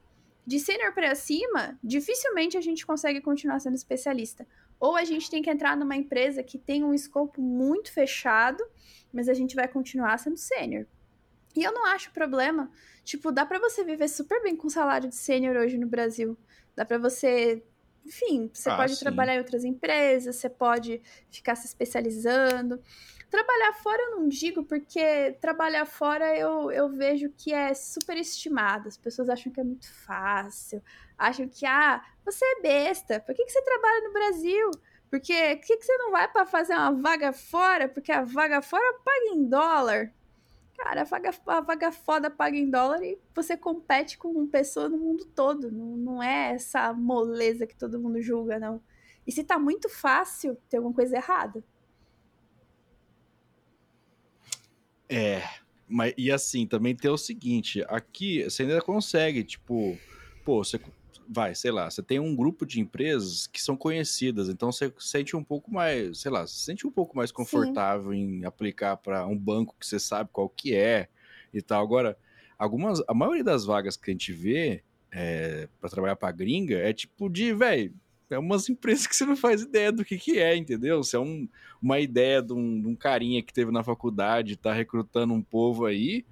[0.46, 4.46] De sênior para cima, dificilmente a gente consegue continuar sendo especialista.
[4.78, 8.62] Ou a gente tem que entrar numa empresa que tem um escopo muito fechado
[9.14, 10.86] mas a gente vai continuar sendo sênior.
[11.56, 12.70] E eu não acho problema.
[13.04, 16.36] Tipo, dá para você viver super bem com salário de sênior hoje no Brasil.
[16.74, 17.62] Dá para você.
[18.04, 19.04] Enfim, você ah, pode sim.
[19.04, 22.80] trabalhar em outras empresas, você pode ficar se especializando.
[23.30, 28.88] Trabalhar fora eu não digo, porque trabalhar fora eu, eu vejo que é super estimado.
[28.88, 30.82] As pessoas acham que é muito fácil,
[31.18, 34.70] acham que, ah, você é besta, por que, que você trabalha no Brasil?
[35.10, 37.88] Porque o que, que você não vai para fazer uma vaga fora?
[37.88, 40.12] Porque a vaga fora paga em dólar.
[40.76, 44.98] Cara, a vaga, a vaga foda paga em dólar e você compete com pessoa no
[44.98, 45.70] mundo todo.
[45.70, 48.82] Não, não é essa moleza que todo mundo julga, não.
[49.26, 51.64] E se tá muito fácil, tem alguma coisa errada.
[55.08, 55.42] É,
[55.88, 59.96] mas e assim, também tem o seguinte, aqui você ainda consegue, tipo,
[60.44, 60.80] pô, você
[61.28, 65.36] vai, sei lá, você tem um grupo de empresas que são conhecidas, então você sente
[65.36, 68.18] um pouco mais, sei lá, se sente um pouco mais confortável Sim.
[68.18, 71.08] em aplicar para um banco que você sabe qual que é
[71.52, 71.82] e tal.
[71.82, 72.16] Agora,
[72.58, 76.92] algumas, a maioria das vagas que a gente vê é, para trabalhar para gringa é
[76.92, 77.94] tipo de, velho,
[78.30, 81.02] é umas empresas que você não faz ideia do que que é, entendeu?
[81.02, 81.48] Se é um,
[81.80, 85.86] uma ideia de um, de um carinha que teve na faculdade, tá recrutando um povo
[85.86, 86.24] aí,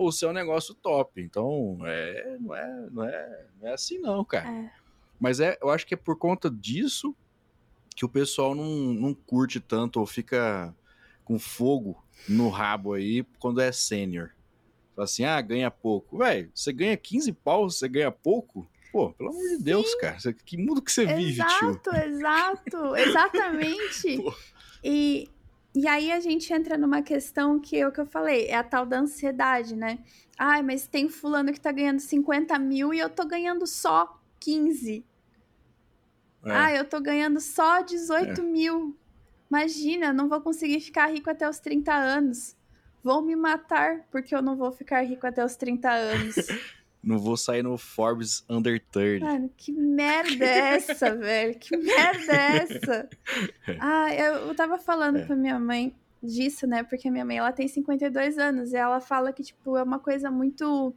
[0.00, 1.20] ou se é um negócio top.
[1.20, 4.50] Então, é, não, é, não, é, não é assim não, cara.
[4.50, 4.72] É.
[5.20, 7.14] Mas é, eu acho que é por conta disso
[7.94, 10.74] que o pessoal não, não curte tanto ou fica
[11.22, 14.30] com fogo no rabo aí quando é sênior.
[14.96, 16.16] Fala assim, ah, ganha pouco.
[16.16, 18.66] Véi, você ganha 15 pau, você ganha pouco?
[18.90, 19.62] Pô, pelo amor de Sim.
[19.62, 20.16] Deus, cara.
[20.46, 21.70] Que mundo que você exato, vive, tio.
[21.70, 22.96] Exato, exato.
[22.96, 24.24] Exatamente.
[24.82, 25.28] e
[25.74, 28.64] E aí a gente entra numa questão que é o que eu falei, é a
[28.64, 30.00] tal da ansiedade, né?
[30.36, 35.04] Ai, mas tem fulano que tá ganhando 50 mil e eu tô ganhando só 15.
[36.44, 36.50] É.
[36.50, 38.44] Ah, eu tô ganhando só 18 é.
[38.44, 38.96] mil.
[39.50, 42.56] Imagina, eu não vou conseguir ficar rico até os 30 anos.
[43.02, 46.36] Vou me matar porque eu não vou ficar rico até os 30 anos.
[47.02, 49.24] não vou sair no Forbes Under 30.
[49.24, 51.58] Mano, que merda é essa, velho?
[51.58, 53.08] Que merda é essa?
[53.78, 55.24] Ah, eu, eu tava falando é.
[55.24, 56.82] pra minha mãe disso, né?
[56.82, 60.30] Porque minha mãe, ela tem 52 anos e ela fala que, tipo, é uma coisa
[60.30, 60.94] muito...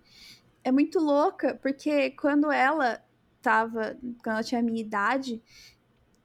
[0.63, 3.01] É muito louca, porque quando ela
[3.41, 3.97] tava...
[4.23, 5.41] Quando ela tinha a minha idade...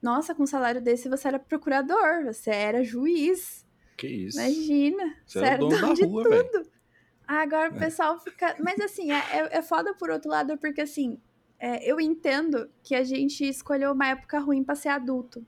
[0.00, 3.66] Nossa, com um salário desse você era procurador, você era juiz.
[3.96, 4.38] Que isso?
[4.38, 6.52] Imagina, você, você era dono, dono de rua, tudo.
[6.52, 6.77] Véio.
[7.28, 7.78] Agora o é.
[7.78, 8.56] pessoal fica.
[8.58, 11.20] Mas assim, é, é, é foda por outro lado, porque assim,
[11.58, 15.44] é, eu entendo que a gente escolheu uma época ruim pra ser adulto.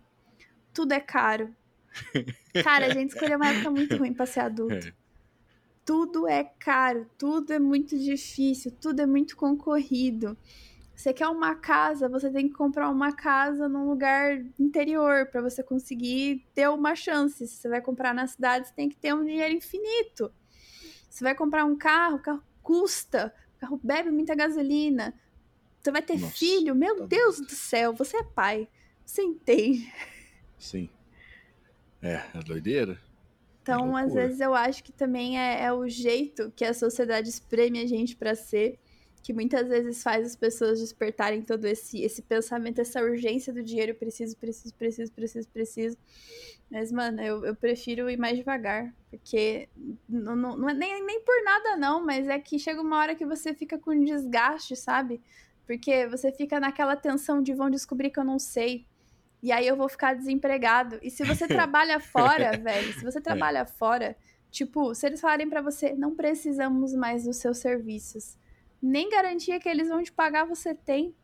[0.75, 1.57] Tudo é caro.
[2.63, 4.89] Cara, a gente escolheu uma época muito ruim pra ser adulto.
[4.89, 4.93] É.
[5.83, 10.37] Tudo é caro, tudo é muito difícil, tudo é muito concorrido.
[10.95, 15.63] Você quer uma casa, você tem que comprar uma casa num lugar interior para você
[15.63, 17.49] conseguir ter uma chance.
[17.49, 20.31] Se você vai comprar na cidade, você tem que ter um dinheiro infinito.
[21.11, 25.13] Você vai comprar um carro, o carro custa, o carro bebe muita gasolina.
[25.81, 28.69] Você vai ter Nossa, filho, meu tá Deus do céu, você é pai.
[29.05, 29.93] Você entende?
[30.57, 30.89] Sim.
[32.01, 32.99] É, é doideira.
[33.63, 37.29] Então, é às vezes, eu acho que também é, é, o jeito que a sociedade
[37.29, 38.79] espreme a gente para ser,
[39.23, 43.95] que muitas vezes faz as pessoas despertarem todo esse, esse pensamento, essa urgência do dinheiro,
[43.95, 45.97] preciso, preciso, preciso, preciso, preciso.
[46.71, 48.95] Mas, mano, eu, eu prefiro ir mais devagar.
[49.11, 49.69] Porque
[50.09, 53.15] não, não, não é nem, nem por nada, não, mas é que chega uma hora
[53.15, 55.21] que você fica com desgaste, sabe?
[55.67, 58.87] Porque você fica naquela tensão de vão descobrir que eu não sei.
[59.43, 60.99] E aí eu vou ficar desempregado.
[61.03, 63.23] E se você trabalha fora, velho, se você é.
[63.23, 64.17] trabalha fora,
[64.51, 68.39] tipo, se eles falarem para você, não precisamos mais dos seus serviços,
[68.83, 71.15] nem garantia que eles vão te pagar você tem.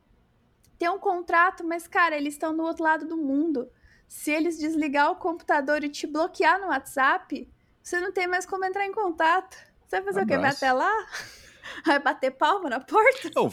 [0.79, 3.71] Tem um contrato, mas, cara, eles estão do outro lado do mundo.
[4.07, 7.49] Se eles desligar o computador e te bloquear no WhatsApp,
[7.83, 9.57] você não tem mais como entrar em contato.
[9.87, 10.39] Você vai fazer o quê?
[10.39, 10.93] Vai até lá?
[11.85, 13.29] Vai bater palma na porta?
[13.37, 13.51] Oh,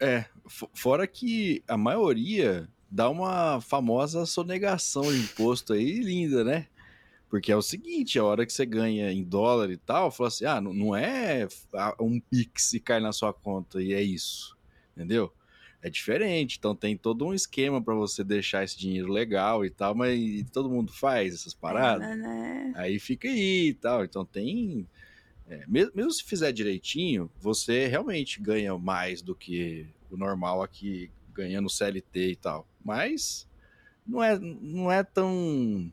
[0.00, 0.24] é,
[0.74, 6.66] fora que a maioria dá uma famosa sonegação de imposto aí linda, né?
[7.32, 10.44] Porque é o seguinte, a hora que você ganha em dólar e tal, fala assim,
[10.44, 11.48] ah, não é
[11.98, 14.54] um Pix e cai na sua conta e é isso,
[14.94, 15.32] entendeu?
[15.80, 16.58] é diferente.
[16.58, 20.68] Então tem todo um esquema para você deixar esse dinheiro legal e tal, mas todo
[20.68, 22.06] mundo faz essas paradas.
[22.06, 22.72] É, né?
[22.76, 24.04] Aí fica aí e tal.
[24.04, 24.86] Então tem.
[25.48, 31.10] É, mesmo, mesmo se fizer direitinho, você realmente ganha mais do que o normal aqui,
[31.32, 32.68] ganhando CLT e tal.
[32.84, 33.48] Mas
[34.06, 35.90] não é, não é tão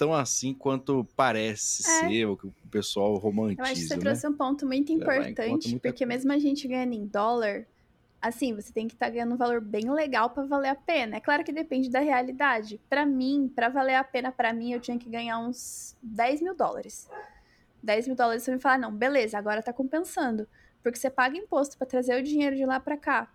[0.00, 2.08] tão assim quanto parece é.
[2.08, 3.60] ser, o que o pessoal romantiza.
[3.60, 4.00] Eu acho que você né?
[4.00, 7.66] trouxe um ponto muito importante, porque mesmo a gente ganhando em dólar,
[8.18, 11.16] assim, você tem que estar tá ganhando um valor bem legal para valer a pena.
[11.16, 12.80] É claro que depende da realidade.
[12.88, 16.54] Para mim, para valer a pena para mim, eu tinha que ganhar uns 10 mil
[16.54, 17.06] dólares.
[17.82, 20.48] 10 mil dólares você me fala, não, beleza, agora tá compensando.
[20.82, 23.30] Porque você paga imposto para trazer o dinheiro de lá para cá.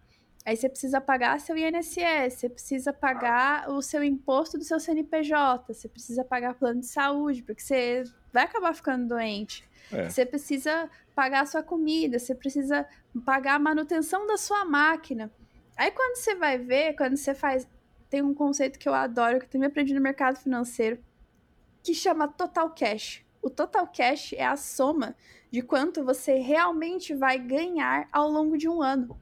[0.46, 5.74] Aí você precisa pagar seu INSS, você precisa pagar o seu imposto do seu CNPJ,
[5.74, 9.68] você precisa pagar plano de saúde, porque você vai acabar ficando doente.
[9.92, 10.08] É.
[10.08, 12.88] Você precisa pagar a sua comida, você precisa
[13.26, 15.32] pagar a manutenção da sua máquina.
[15.76, 17.68] Aí quando você vai ver, quando você faz.
[18.08, 21.04] Tem um conceito que eu adoro, que eu também aprendi no mercado financeiro,
[21.84, 23.26] que chama Total Cash.
[23.42, 25.16] O Total Cash é a soma
[25.50, 29.20] de quanto você realmente vai ganhar ao longo de um ano.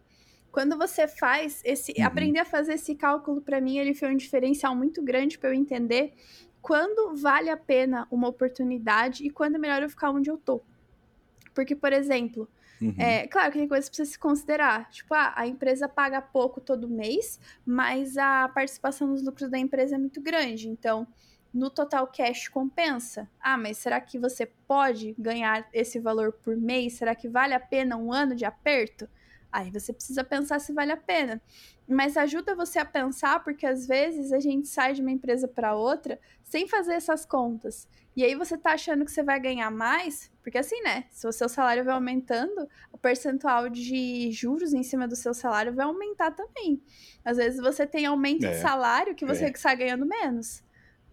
[0.53, 1.95] Quando você faz esse.
[1.97, 2.05] Uhum.
[2.05, 5.53] Aprender a fazer esse cálculo, para mim, ele foi um diferencial muito grande para eu
[5.55, 6.13] entender
[6.61, 10.61] quando vale a pena uma oportunidade e quando é melhor eu ficar onde eu tô.
[11.55, 12.47] Porque, por exemplo,
[12.79, 12.93] uhum.
[12.99, 14.91] é, claro que tem coisas que precisa se considerar.
[14.91, 19.95] Tipo, ah, a empresa paga pouco todo mês, mas a participação nos lucros da empresa
[19.95, 20.69] é muito grande.
[20.69, 21.07] Então,
[21.51, 23.28] no total cash compensa.
[23.41, 26.93] Ah, mas será que você pode ganhar esse valor por mês?
[26.93, 29.09] Será que vale a pena um ano de aperto?
[29.54, 31.39] Aí você precisa pensar se vale a pena.
[31.88, 35.76] Mas ajuda você a pensar, porque às vezes a gente sai de uma empresa para
[35.76, 37.88] outra sem fazer essas contas.
[38.16, 41.06] E aí você tá achando que você vai ganhar mais, porque assim, né?
[41.12, 45.72] Se o seu salário vai aumentando, o percentual de juros em cima do seu salário
[45.72, 46.82] vai aumentar também.
[47.24, 49.49] Às vezes você tem aumento é, de salário que você é.
[49.51, 50.64] está ganhando menos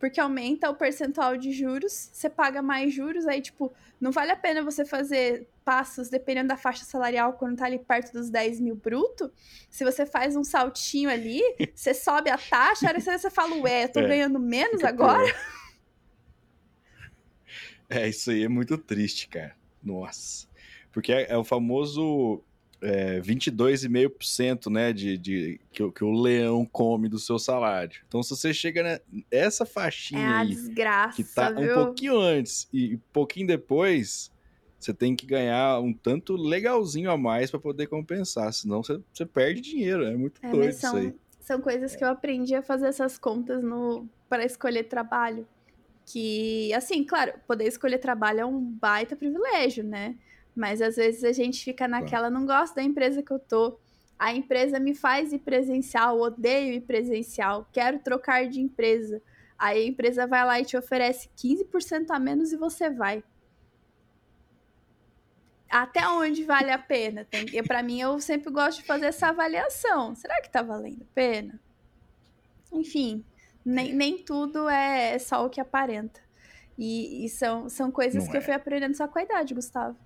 [0.00, 3.70] porque aumenta o percentual de juros, você paga mais juros, aí, tipo,
[4.00, 8.14] não vale a pena você fazer passos, dependendo da faixa salarial, quando tá ali perto
[8.14, 9.30] dos 10 mil bruto.
[9.68, 11.42] Se você faz um saltinho ali,
[11.76, 15.22] você sobe a taxa, aí você fala, ué, eu tô é, ganhando menos agora.
[17.92, 19.56] É, isso aí é muito triste, cara.
[19.82, 20.46] Nossa.
[20.92, 22.40] Porque é, é o famoso
[22.82, 28.00] é, 22,5% né, de, de, que, que, o leão come do seu salário.
[28.08, 31.72] Então, se você chega nessa faixinha é aí, desgraça, que tá viu?
[31.72, 34.30] um pouquinho antes e um pouquinho depois,
[34.78, 39.26] você tem que ganhar um tanto legalzinho a mais para poder compensar, senão você, você
[39.26, 40.04] perde dinheiro.
[40.04, 41.14] É muito é, doido são, isso aí.
[41.40, 45.46] São coisas que eu aprendi a fazer essas contas no para escolher trabalho.
[46.06, 50.16] Que, assim, claro, poder escolher trabalho é um baita privilégio, né?
[50.60, 53.78] Mas às vezes a gente fica naquela, não gosto da empresa que eu tô.
[54.18, 59.22] A empresa me faz ir presencial, odeio ir presencial, quero trocar de empresa.
[59.58, 63.24] Aí a empresa vai lá e te oferece 15% a menos e você vai.
[65.70, 67.24] Até onde vale a pena?
[67.24, 70.14] Tem, para mim, eu sempre gosto de fazer essa avaliação.
[70.14, 71.58] Será que tá valendo a pena?
[72.70, 73.24] Enfim,
[73.64, 76.20] nem, nem tudo é só o que aparenta.
[76.76, 78.40] E, e são, são coisas Não que é.
[78.40, 79.96] eu fui aprendendo só com a idade, Gustavo.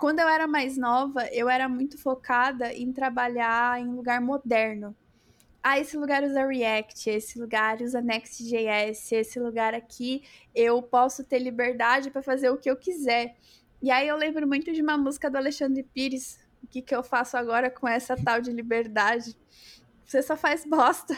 [0.00, 4.96] Quando eu era mais nova, eu era muito focada em trabalhar em lugar moderno.
[5.62, 10.22] Ah, esse lugar usa React, esse lugar usa Next.js, esse lugar aqui
[10.54, 13.36] eu posso ter liberdade para fazer o que eu quiser.
[13.82, 17.02] E aí eu lembro muito de uma música do Alexandre Pires, o que, que eu
[17.02, 19.36] faço agora com essa tal de liberdade?
[20.06, 21.14] Você só faz bosta.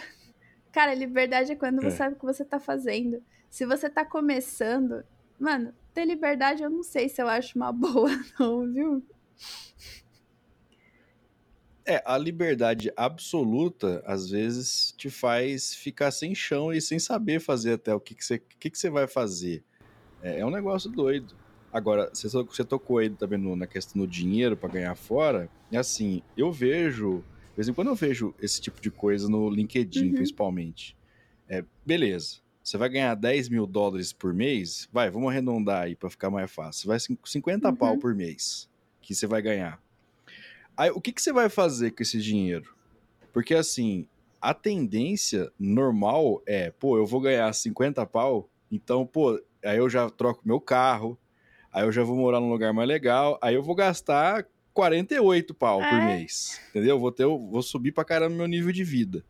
[0.72, 1.89] Cara, liberdade é quando é.
[1.89, 3.22] você sabe o que você tá fazendo.
[3.49, 5.05] Se você tá começando,
[5.43, 9.05] mano, ter liberdade eu não sei se eu acho uma boa, não, viu?
[11.84, 17.72] É, a liberdade absoluta, às vezes, te faz ficar sem chão e sem saber fazer
[17.72, 19.64] até o que, que, você, que, que você vai fazer.
[20.22, 21.34] É, é um negócio doido.
[21.72, 25.51] Agora, você, você tocou aí também no, na questão do dinheiro para ganhar fora.
[25.72, 27.24] É assim, eu vejo.
[27.51, 30.14] De vez em quando eu vejo esse tipo de coisa no LinkedIn, uhum.
[30.14, 30.97] principalmente.
[31.49, 32.41] É, beleza.
[32.63, 34.89] Você vai ganhar 10 mil dólares por mês?
[34.93, 36.89] Vai, vamos arredondar aí para ficar mais fácil.
[36.89, 37.75] Vai 50 uhum.
[37.75, 39.83] pau por mês que você vai ganhar.
[40.77, 42.75] Aí, o que, que você vai fazer com esse dinheiro?
[43.33, 44.07] Porque assim,
[44.41, 50.09] a tendência normal é, pô, eu vou ganhar 50 pau, então, pô, aí eu já
[50.09, 51.19] troco meu carro,
[51.73, 55.83] aí eu já vou morar num lugar mais legal, aí eu vou gastar 48 pau
[55.83, 55.89] é.
[55.89, 56.99] por mês, entendeu?
[56.99, 59.25] Vou, ter, vou subir pra caramba meu nível de vida.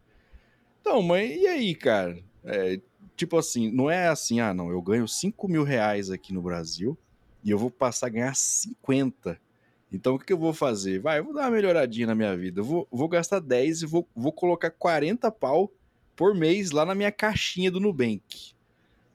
[0.80, 2.18] Então, mãe, e aí, cara?
[2.44, 2.80] É,
[3.22, 6.98] tipo assim, não é assim, ah, não, eu ganho 5 mil reais aqui no Brasil
[7.44, 9.40] e eu vou passar a ganhar 50.
[9.92, 10.98] Então o que, que eu vou fazer?
[10.98, 12.60] Vai, eu vou dar uma melhoradinha na minha vida.
[12.60, 15.70] Eu vou, vou gastar 10 e vou, vou colocar 40 pau
[16.16, 18.54] por mês lá na minha caixinha do Nubank.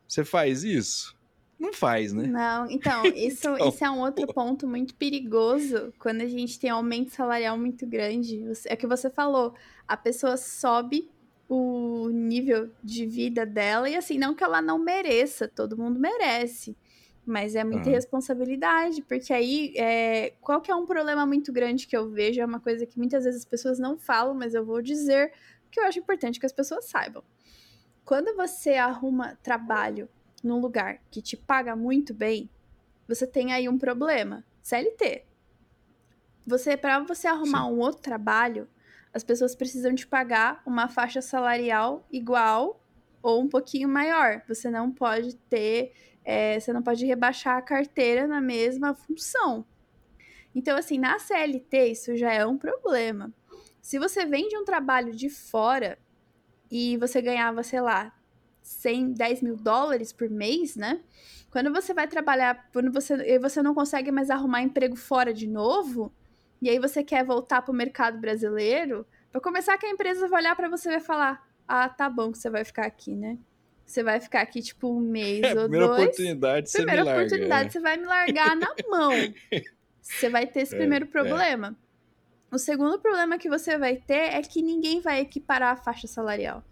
[0.08, 1.14] Você faz isso?
[1.60, 2.28] Não faz, né?
[2.28, 6.70] Não, então, isso, então, isso é um outro ponto muito perigoso quando a gente tem
[6.70, 8.42] aumento salarial muito grande.
[8.68, 9.54] É o que você falou,
[9.86, 11.10] a pessoa sobe
[11.50, 13.90] o nível de vida dela.
[13.90, 16.76] E assim, não que ela não mereça, todo mundo merece.
[17.26, 17.96] Mas é muita uhum.
[17.96, 22.40] responsabilidade, porque aí, é, qual que é um problema muito grande que eu vejo?
[22.40, 25.34] É uma coisa que muitas vezes as pessoas não falam, mas eu vou dizer
[25.70, 27.24] que eu acho importante que as pessoas saibam.
[28.06, 30.08] Quando você arruma trabalho
[30.42, 32.50] num lugar que te paga muito bem,
[33.06, 34.46] você tem aí um problema.
[34.64, 35.26] CLT.
[36.46, 37.74] Você, para você arrumar Sim.
[37.74, 38.70] um outro trabalho,
[39.18, 42.80] as pessoas precisam te pagar uma faixa salarial igual
[43.22, 44.44] ou um pouquinho maior.
[44.48, 45.92] Você não pode ter,
[46.24, 49.66] é, você não pode rebaixar a carteira na mesma função.
[50.54, 53.34] Então, assim, na CLT isso já é um problema.
[53.82, 55.98] Se você vem de um trabalho de fora
[56.70, 58.14] e você ganhava, sei lá,
[58.62, 61.02] 100, 10 mil dólares por mês, né?
[61.50, 66.14] Quando você vai trabalhar, quando você, você não consegue mais arrumar emprego fora de novo,
[66.62, 70.42] e aí você quer voltar para o mercado brasileiro, para começar que a empresa vai
[70.42, 73.38] olhar para você e vai falar: "Ah, tá bom que você vai ficar aqui, né?
[73.86, 76.02] Você vai ficar aqui tipo um mês é, ou primeira dois.
[76.04, 77.72] Oportunidade, primeira você oportunidade, larga, é.
[77.72, 79.12] você vai me largar na mão.
[80.02, 81.08] Você vai ter esse é, primeiro é.
[81.08, 81.78] problema.
[82.52, 86.64] O segundo problema que você vai ter é que ninguém vai equiparar a faixa salarial.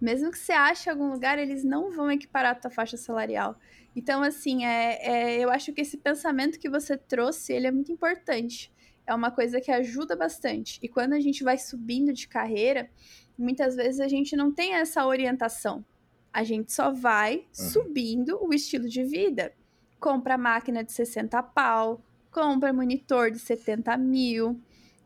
[0.00, 3.58] Mesmo que você ache algum lugar, eles não vão equiparar a tua faixa salarial.
[3.96, 7.92] Então, assim, é, é, eu acho que esse pensamento que você trouxe, ele é muito
[7.92, 8.73] importante
[9.06, 10.78] é uma coisa que ajuda bastante.
[10.82, 12.90] E quando a gente vai subindo de carreira,
[13.36, 15.84] muitas vezes a gente não tem essa orientação.
[16.32, 17.44] A gente só vai uhum.
[17.52, 19.52] subindo o estilo de vida.
[20.00, 24.60] Compra máquina de 60 pau, compra monitor de 70 mil.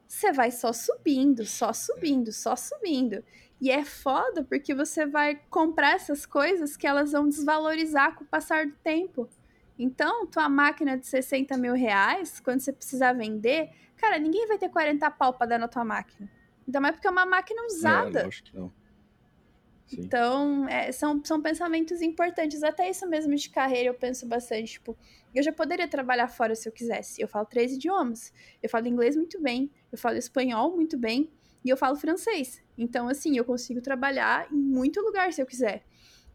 [0.07, 3.23] Você vai só subindo, só subindo, só subindo.
[3.61, 8.27] E é foda porque você vai comprar essas coisas que elas vão desvalorizar com o
[8.27, 9.29] passar do tempo.
[9.79, 14.69] Então, tua máquina de 60 mil reais, quando você precisar vender, Cara, ninguém vai ter
[14.69, 16.31] 40 pau pra dar na tua máquina.
[16.67, 18.21] Ainda mais porque é uma máquina usada.
[18.21, 18.73] É, acho que não.
[19.87, 20.03] Sim.
[20.03, 22.63] Então, é, são, são pensamentos importantes.
[22.63, 24.73] Até isso mesmo de carreira eu penso bastante.
[24.73, 24.97] Tipo,
[25.35, 27.21] eu já poderia trabalhar fora se eu quisesse.
[27.21, 28.33] Eu falo três idiomas.
[28.63, 31.33] Eu falo inglês muito bem, eu falo espanhol muito bem
[31.65, 32.63] e eu falo francês.
[32.77, 35.85] Então, assim, eu consigo trabalhar em muito lugar se eu quiser.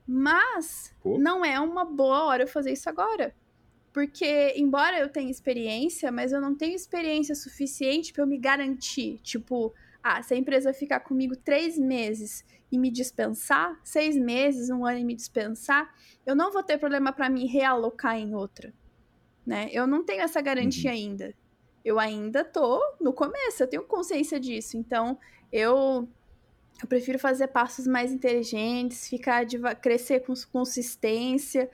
[0.05, 1.17] Mas Pô.
[1.17, 3.35] não é uma boa hora eu fazer isso agora.
[3.93, 9.19] Porque, embora eu tenha experiência, mas eu não tenho experiência suficiente para eu me garantir.
[9.21, 9.71] Tipo,
[10.01, 14.97] ah, se a empresa ficar comigo três meses e me dispensar, seis meses, um ano
[14.97, 15.93] e me dispensar,
[16.25, 18.73] eu não vou ter problema para me realocar em outra.
[19.45, 19.69] Né?
[19.71, 20.97] Eu não tenho essa garantia uhum.
[20.97, 21.35] ainda.
[21.85, 24.75] Eu ainda tô no começo, eu tenho consciência disso.
[24.75, 25.19] Então,
[25.51, 26.09] eu
[26.81, 31.69] eu prefiro fazer passos mais inteligentes, ficar de crescer com consistência,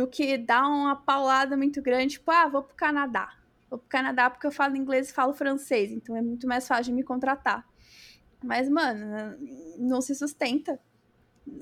[0.00, 3.36] do que dar uma paulada muito grande, tipo, ah, vou pro Canadá.
[3.68, 6.84] Vou pro Canadá porque eu falo inglês e falo francês, então é muito mais fácil
[6.84, 7.68] de me contratar.
[8.42, 9.36] Mas, mano,
[9.78, 10.80] não se sustenta.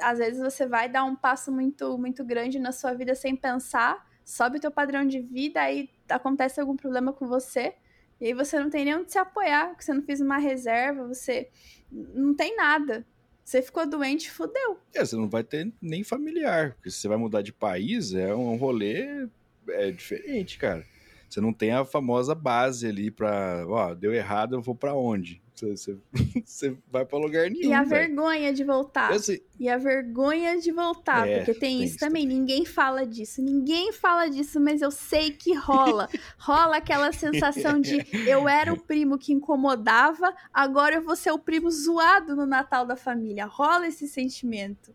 [0.01, 4.07] Às vezes você vai dar um passo muito, muito grande na sua vida sem pensar,
[4.25, 7.75] sobe o teu padrão de vida, aí acontece algum problema com você,
[8.21, 11.09] e aí você não tem nem onde se apoiar, porque você não fez uma reserva,
[11.09, 11.51] você
[11.91, 13.05] não tem nada.
[13.49, 14.79] Você ficou doente, fudeu.
[14.95, 18.35] É, você não vai ter nem familiar, porque se você vai mudar de país, é
[18.35, 19.27] um rolê
[19.69, 20.85] é diferente, cara.
[21.29, 25.43] Você não tem a famosa base ali pra, ó, deu errado, eu vou para onde?
[25.67, 25.99] Você,
[26.45, 27.71] você vai para lugar nenhum.
[27.71, 28.09] E a véio.
[28.09, 29.13] vergonha de voltar.
[29.13, 32.23] Assim, e a vergonha de voltar, é, porque tem, tem isso, também.
[32.23, 32.39] também.
[32.39, 33.43] Ninguém fala disso.
[33.43, 36.09] Ninguém fala disso, mas eu sei que rola.
[36.39, 41.39] rola aquela sensação de eu era o primo que incomodava, agora eu vou ser o
[41.39, 43.47] primo zoado no Natal da família.
[43.47, 44.95] Rola esse sentimento.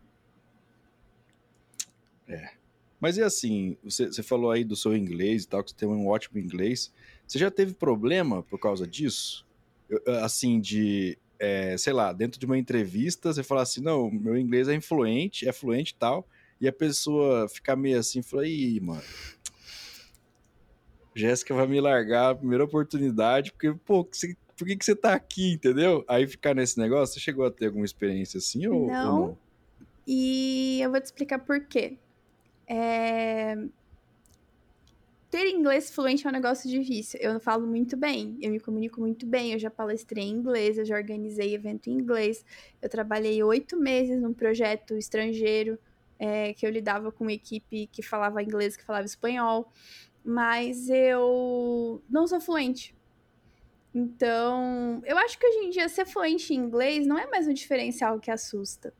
[2.26, 2.63] É.
[3.04, 5.86] Mas e assim, você, você falou aí do seu inglês e tal, que você tem
[5.86, 6.90] um ótimo inglês.
[7.28, 9.46] Você já teve problema por causa disso?
[10.22, 14.68] assim, de, é, sei lá, dentro de uma entrevista, você fala assim, não, meu inglês
[14.68, 16.26] é influente, é fluente e tal,
[16.58, 19.02] e a pessoa fica meio assim, fala, ih, mano,
[21.14, 25.12] Jéssica vai me largar a primeira oportunidade, porque, pô, você, por que, que você tá
[25.12, 26.02] aqui, entendeu?
[26.08, 29.20] Aí ficar nesse negócio, você chegou a ter alguma experiência assim ou não?
[29.20, 29.38] Ou não?
[30.06, 31.98] E eu vou te explicar por quê.
[32.66, 33.56] É
[35.34, 37.18] ter inglês fluente é um negócio difícil.
[37.20, 40.84] Eu falo muito bem, eu me comunico muito bem, eu já palestrei em inglês, eu
[40.84, 42.44] já organizei evento em inglês,
[42.80, 45.76] eu trabalhei oito meses num projeto estrangeiro
[46.20, 49.72] é, que eu lidava com uma equipe que falava inglês, que falava espanhol,
[50.24, 52.94] mas eu não sou fluente.
[53.92, 57.52] Então, eu acho que hoje em dia ser fluente em inglês não é mais um
[57.52, 58.94] diferencial que assusta.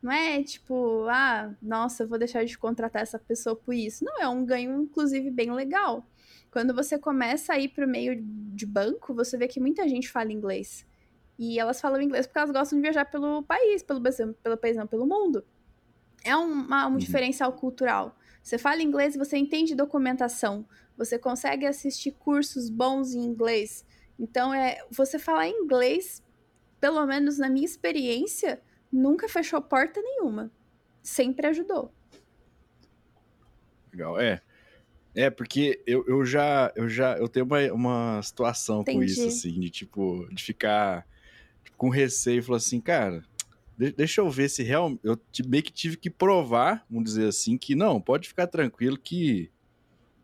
[0.00, 4.04] Não é tipo, ah, nossa, eu vou deixar de contratar essa pessoa por isso.
[4.04, 6.06] Não, é um ganho, inclusive, bem legal.
[6.50, 10.08] Quando você começa a ir para o meio de banco, você vê que muita gente
[10.08, 10.86] fala inglês.
[11.38, 14.00] E elas falam inglês porque elas gostam de viajar pelo país, pelo,
[14.42, 15.44] pelo país, não, pelo mundo.
[16.24, 16.96] É um, um uhum.
[16.96, 18.16] diferencial cultural.
[18.42, 23.84] Você fala inglês, você entende documentação, você consegue assistir cursos bons em inglês.
[24.18, 26.22] Então, é você falar inglês,
[26.80, 28.60] pelo menos na minha experiência,
[28.92, 30.50] nunca fechou porta nenhuma.
[31.02, 31.92] Sempre ajudou.
[33.92, 34.40] Legal, é.
[35.14, 38.98] É, porque eu, eu já eu já eu tenho uma, uma situação Entendi.
[38.98, 41.06] com isso, assim, de tipo, de ficar
[41.64, 43.24] tipo, com receio e falar assim, cara,
[43.96, 45.00] deixa eu ver se realmente.
[45.02, 49.50] Eu meio que tive que provar, vamos dizer assim, que não, pode ficar tranquilo que,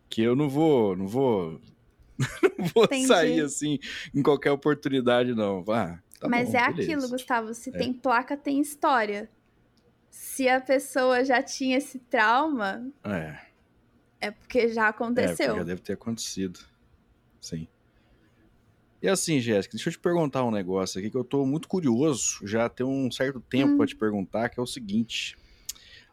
[0.08, 0.96] que eu não vou.
[0.96, 1.60] Não vou.
[2.58, 3.06] não vou Entendi.
[3.06, 3.78] sair assim
[4.14, 5.64] em qualquer oportunidade, não.
[5.68, 6.83] Ah, Tá Mas bom, é beleza.
[6.83, 7.53] aquilo, Gustavo.
[7.53, 7.72] Se é.
[7.72, 9.29] tem placa, tem história.
[10.09, 13.39] Se a pessoa já tinha esse trauma, é,
[14.22, 15.53] é porque já aconteceu.
[15.53, 16.61] É, já deve ter acontecido.
[17.43, 17.68] Sim.
[19.03, 22.39] E assim, Jéssica, deixa eu te perguntar um negócio aqui que eu tô muito curioso,
[22.47, 23.77] já tem um certo tempo hum.
[23.77, 25.37] para te perguntar, que é o seguinte: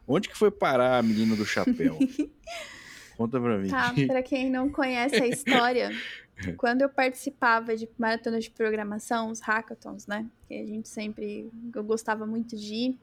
[0.06, 1.98] onde que foi parar a menina do chapéu?
[3.16, 3.68] Conta pra mim.
[3.68, 5.90] Tá, pra quem não conhece a história,
[6.56, 10.26] Quando eu participava de maratonas de programação, os hackathons, né?
[10.48, 11.50] Que a gente sempre.
[11.74, 12.98] Eu gostava muito de ir.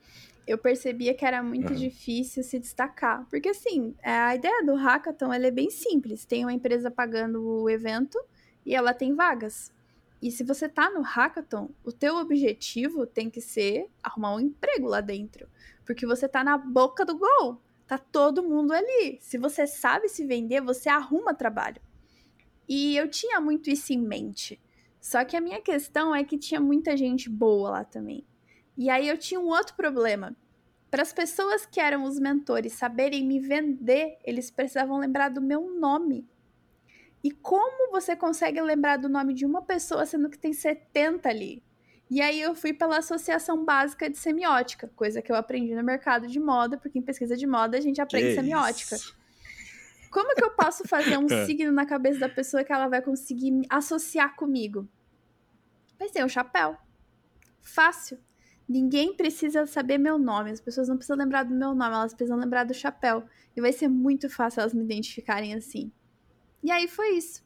[0.47, 1.79] Eu percebia que era muito uhum.
[1.79, 3.25] difícil se destacar.
[3.29, 6.25] Porque, assim, a ideia do hackathon é bem simples.
[6.25, 8.19] Tem uma empresa pagando o evento
[8.65, 9.71] e ela tem vagas.
[10.21, 14.87] E se você tá no hackathon, o teu objetivo tem que ser arrumar um emprego
[14.87, 15.47] lá dentro.
[15.85, 17.61] Porque você tá na boca do gol.
[17.87, 19.17] Tá todo mundo ali.
[19.21, 21.81] Se você sabe se vender, você arruma trabalho.
[22.69, 24.61] E eu tinha muito isso em mente.
[25.01, 28.23] Só que a minha questão é que tinha muita gente boa lá também.
[28.77, 30.37] E aí eu tinha um outro problema.
[30.91, 35.69] Para as pessoas que eram os mentores saberem me vender, eles precisavam lembrar do meu
[35.79, 36.27] nome.
[37.23, 41.63] E como você consegue lembrar do nome de uma pessoa sendo que tem 70 ali?
[42.09, 46.27] E aí eu fui pela associação básica de semiótica, coisa que eu aprendi no mercado
[46.27, 48.95] de moda, porque em pesquisa de moda a gente aprende que semiótica.
[48.95, 49.18] Isso?
[50.09, 51.45] Como que eu posso fazer um é.
[51.45, 54.87] signo na cabeça da pessoa que ela vai conseguir associar comigo?
[55.97, 56.77] Pensei, um chapéu.
[57.61, 58.17] Fácil.
[58.67, 60.51] Ninguém precisa saber meu nome.
[60.51, 63.25] As pessoas não precisam lembrar do meu nome, elas precisam lembrar do chapéu.
[63.55, 65.91] E vai ser muito fácil elas me identificarem assim.
[66.63, 67.43] E aí foi isso.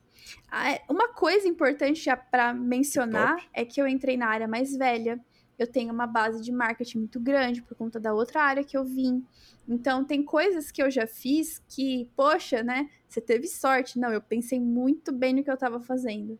[0.51, 3.49] É, uma coisa importante para mencionar Top.
[3.53, 5.19] é que eu entrei na área mais velha.
[5.57, 8.83] Eu tenho uma base de marketing muito grande por conta da outra área que eu
[8.83, 9.23] vim.
[9.67, 12.89] Então, tem coisas que eu já fiz que, poxa, né?
[13.07, 13.99] Você teve sorte.
[13.99, 16.39] Não, eu pensei muito bem no que eu estava fazendo.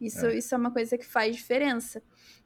[0.00, 0.36] Isso é.
[0.36, 2.02] isso é uma coisa que faz diferença.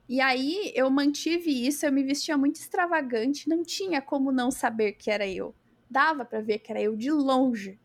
[0.09, 4.93] E aí, eu mantive isso, eu me vestia muito extravagante, não tinha como não saber
[4.93, 5.55] que era eu.
[5.91, 7.79] Dava para ver que era eu de longe.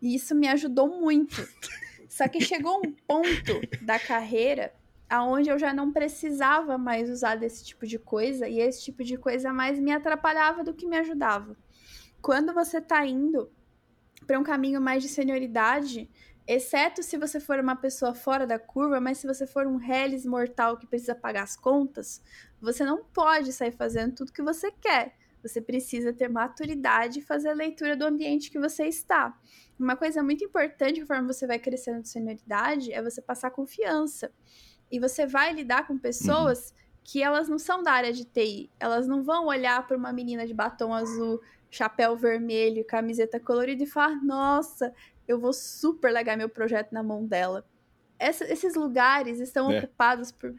[0.00, 1.36] E isso me ajudou muito.
[2.08, 4.72] Só que chegou um ponto da carreira
[5.08, 9.16] aonde eu já não precisava mais usar desse tipo de coisa e esse tipo de
[9.16, 11.56] coisa mais me atrapalhava do que me ajudava.
[12.20, 13.50] Quando você tá indo
[14.26, 16.10] para um caminho mais de senioridade,
[16.46, 20.24] exceto se você for uma pessoa fora da curva, mas se você for um reles
[20.24, 22.22] mortal que precisa pagar as contas,
[22.60, 25.14] você não pode sair fazendo tudo que você quer.
[25.42, 29.38] Você precisa ter maturidade e fazer a leitura do ambiente que você está.
[29.78, 34.32] Uma coisa muito importante conforme você vai crescendo de senioridade é você passar confiança.
[34.90, 36.76] E você vai lidar com pessoas uhum.
[37.02, 38.70] que elas não são da área de TI.
[38.78, 43.86] Elas não vão olhar para uma menina de batom azul, chapéu vermelho, camiseta colorida e
[43.86, 44.92] falar: nossa,
[45.26, 47.66] eu vou super legar meu projeto na mão dela.
[48.18, 49.78] Essa, esses lugares estão é.
[49.78, 50.54] ocupados por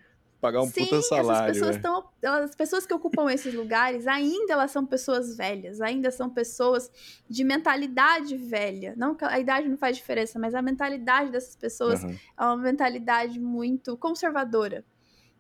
[0.46, 1.52] pagar um Sim, puta salário.
[1.52, 1.80] Essas pessoas, é.
[1.80, 6.92] tão, as pessoas que ocupam esses lugares, ainda elas são pessoas velhas, ainda são pessoas
[7.28, 8.94] de mentalidade velha.
[8.96, 12.16] Não a idade não faz diferença, mas a mentalidade dessas pessoas uhum.
[12.38, 14.86] é uma mentalidade muito conservadora.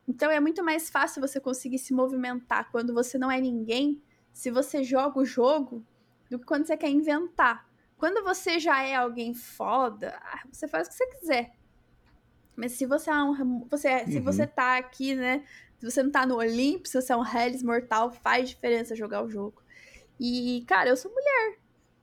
[0.07, 4.01] Então é muito mais fácil você conseguir se movimentar quando você não é ninguém,
[4.31, 5.85] se você joga o jogo,
[6.29, 7.67] do que quando você quer inventar.
[7.97, 11.51] Quando você já é alguém foda, ah, você faz o que você quiser.
[12.55, 13.67] Mas se você é um.
[13.69, 14.11] Você, uhum.
[14.11, 15.43] Se você tá aqui, né?
[15.77, 19.23] Se você não tá no Olimpo, se você é um Hellis mortal, faz diferença jogar
[19.23, 19.61] o jogo.
[20.19, 21.59] E, cara, eu sou mulher.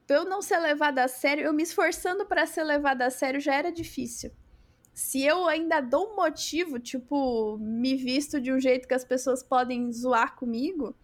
[0.07, 3.41] Pra eu não ser levada a sério, eu me esforçando para ser levada a sério
[3.41, 4.31] já era difícil.
[4.93, 9.43] Se eu ainda dou um motivo, tipo, me visto de um jeito que as pessoas
[9.43, 10.95] podem zoar comigo,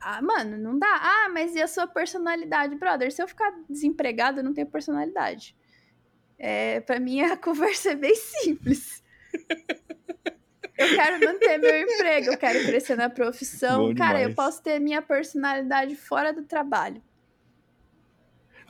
[0.00, 0.86] ah, mano, não dá.
[0.88, 2.74] Ah, mas e a sua personalidade?
[2.76, 5.56] Brother, se eu ficar desempregado, eu não tenho personalidade.
[6.38, 9.02] É, para mim a conversa é bem simples.
[10.78, 13.92] Eu quero manter meu emprego, eu quero crescer na profissão.
[13.94, 17.02] Cara, eu posso ter minha personalidade fora do trabalho.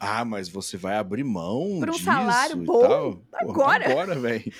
[0.00, 3.90] Ah, mas você vai abrir mão Por um salário bom agora.
[3.90, 4.52] agora, velho.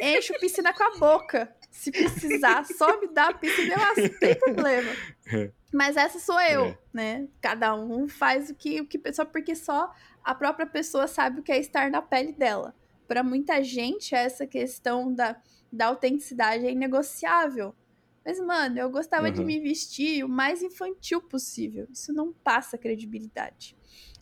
[0.00, 1.54] Enche o piscina com a boca.
[1.70, 4.90] Se precisar, só me dá a piscina e não tem problema.
[5.26, 5.50] É.
[5.72, 6.78] Mas essa sou eu, é.
[6.92, 7.28] né?
[7.42, 9.92] Cada um faz o que, o que só porque só
[10.28, 12.74] a própria pessoa sabe o que é estar na pele dela.
[13.06, 15.40] Para muita gente, essa questão da,
[15.72, 17.74] da autenticidade é inegociável.
[18.22, 19.32] Mas, mano, eu gostava uhum.
[19.32, 21.88] de me vestir o mais infantil possível.
[21.90, 23.74] Isso não passa credibilidade.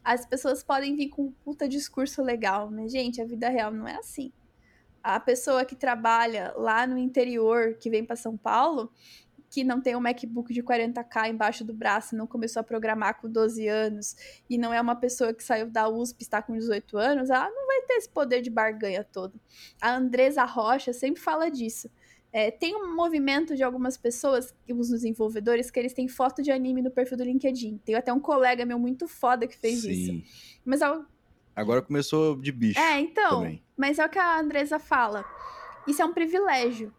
[0.05, 3.89] As pessoas podem vir com um puta discurso legal, mas, gente, a vida real não
[3.89, 4.33] é assim.
[5.03, 8.93] A pessoa que trabalha lá no interior, que vem para São Paulo,
[9.57, 13.27] que não tem um MacBook de 40k embaixo do braço, não começou a programar com
[13.27, 14.15] 12 anos,
[14.51, 17.49] e não é uma pessoa que saiu da USP e está com 18 anos, ela
[17.49, 19.41] não vai ter esse poder de barganha todo.
[19.81, 21.91] A Andresa Rocha sempre fala disso.
[22.31, 26.83] É, tem um movimento de algumas pessoas, os desenvolvedores, que eles têm foto de anime
[26.83, 27.81] no perfil do LinkedIn.
[27.83, 29.91] Tem até um colega meu muito foda que fez Sim.
[29.91, 30.23] isso.
[30.67, 31.01] Mas é
[31.55, 32.79] Agora começou de bicho.
[32.79, 33.41] É, então.
[33.41, 33.63] Também.
[33.75, 35.25] Mas é o que a Andresa fala.
[35.89, 36.93] Isso é um privilégio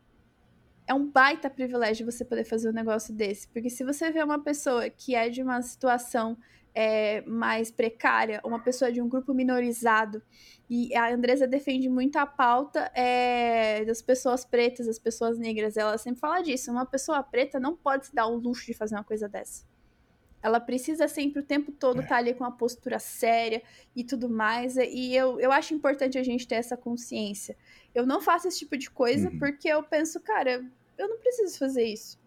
[0.88, 3.48] é um baita privilégio você poder fazer um negócio desse.
[3.50, 6.38] Porque se você vê uma pessoa que é de uma situação
[6.74, 10.22] é, mais precária, uma pessoa de um grupo minorizado,
[10.70, 15.76] e a Andresa defende muito a pauta é, das pessoas pretas, das pessoas negras.
[15.76, 16.72] Ela sempre fala disso.
[16.72, 19.66] Uma pessoa preta não pode se dar o luxo de fazer uma coisa dessa.
[20.48, 22.10] Ela precisa sempre o tempo todo estar é.
[22.10, 23.62] tá ali com uma postura séria
[23.96, 24.78] e tudo mais.
[24.78, 27.56] E eu, eu acho importante a gente ter essa consciência.
[27.94, 29.40] Eu não faço esse tipo de coisa uhum.
[29.40, 30.66] porque eu penso, cara,
[30.98, 32.20] eu não preciso fazer isso.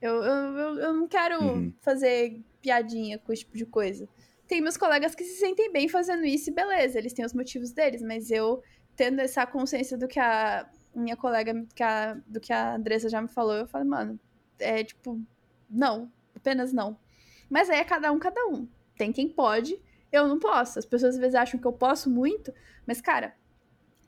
[0.00, 1.72] Eu, eu, eu, não quero uhum.
[1.80, 4.08] fazer piadinha com esse tipo de coisa.
[4.46, 7.72] Tem meus colegas que se sentem bem fazendo isso e beleza, eles têm os motivos
[7.72, 8.62] deles, mas eu
[8.96, 13.20] tendo essa consciência do que a minha colega, que a, do que a Andressa já
[13.20, 14.18] me falou, eu falo, mano,
[14.58, 15.20] é tipo,
[15.68, 16.96] não, apenas não.
[17.48, 18.68] Mas aí é cada um, cada um.
[18.96, 19.80] Tem quem pode,
[20.10, 20.78] eu não posso.
[20.78, 22.52] As pessoas às vezes acham que eu posso muito,
[22.86, 23.34] mas cara,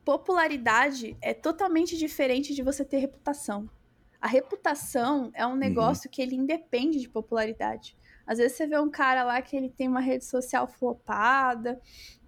[0.04, 3.68] popularidade é totalmente diferente de você ter reputação.
[4.20, 6.10] A reputação é um negócio uhum.
[6.12, 7.96] que ele independe de popularidade.
[8.26, 11.80] Às vezes você vê um cara lá que ele tem uma rede social flopada,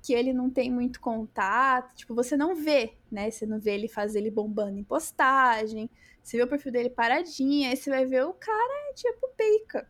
[0.02, 3.30] que ele não tem muito contato, tipo, você não vê, né?
[3.30, 5.88] Você não vê ele fazer ele bombando em postagem,
[6.22, 9.88] você vê o perfil dele paradinho, aí você vai ver o cara é tipo pica.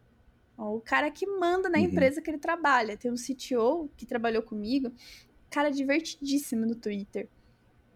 [0.71, 1.85] O cara que manda na uhum.
[1.85, 2.97] empresa que ele trabalha.
[2.97, 4.93] Tem um CTO que trabalhou comigo,
[5.51, 7.29] cara divertidíssimo no Twitter.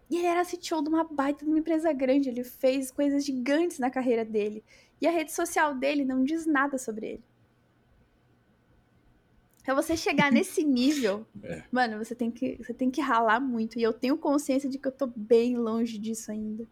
[0.09, 3.79] E ele era CTO de uma baita de uma empresa grande, ele fez coisas gigantes
[3.79, 4.63] na carreira dele.
[5.01, 7.23] E a rede social dele não diz nada sobre ele.
[9.63, 11.63] Pra você chegar nesse nível, é.
[11.69, 13.77] mano, você tem, que, você tem que ralar muito.
[13.77, 16.65] E eu tenho consciência de que eu tô bem longe disso ainda.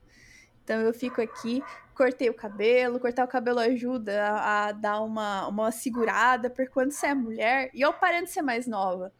[0.64, 1.62] Então eu fico aqui,
[1.96, 6.92] cortei o cabelo, cortar o cabelo ajuda a, a, dar uma, uma segurada, porque quando
[6.92, 9.12] você é mulher, e eu parando de ser mais nova,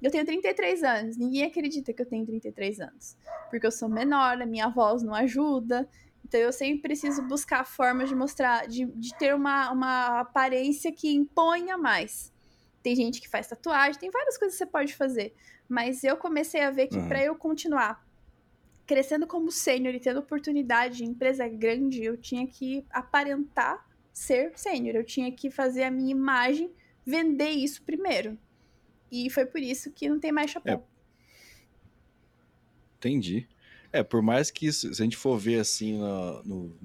[0.00, 3.16] eu tenho 33 anos, ninguém acredita que eu tenho 33 anos,
[3.50, 5.88] porque eu sou menor, a minha voz não ajuda,
[6.26, 11.14] então eu sempre preciso buscar formas de mostrar, de, de ter uma, uma aparência que
[11.14, 12.32] imponha mais.
[12.82, 15.34] Tem gente que faz tatuagem, tem várias coisas que você pode fazer.
[15.68, 17.06] Mas eu comecei a ver que uhum.
[17.06, 18.02] para eu continuar
[18.86, 24.96] crescendo como sênior e tendo oportunidade em empresa grande, eu tinha que aparentar ser sênior.
[24.96, 26.70] Eu tinha que fazer a minha imagem,
[27.04, 28.38] vender isso primeiro.
[29.10, 30.86] E foi por isso que não tem mais chapéu.
[30.86, 30.92] É.
[32.98, 33.48] Entendi.
[33.92, 36.78] É, por mais que isso, se a gente for ver assim no, no,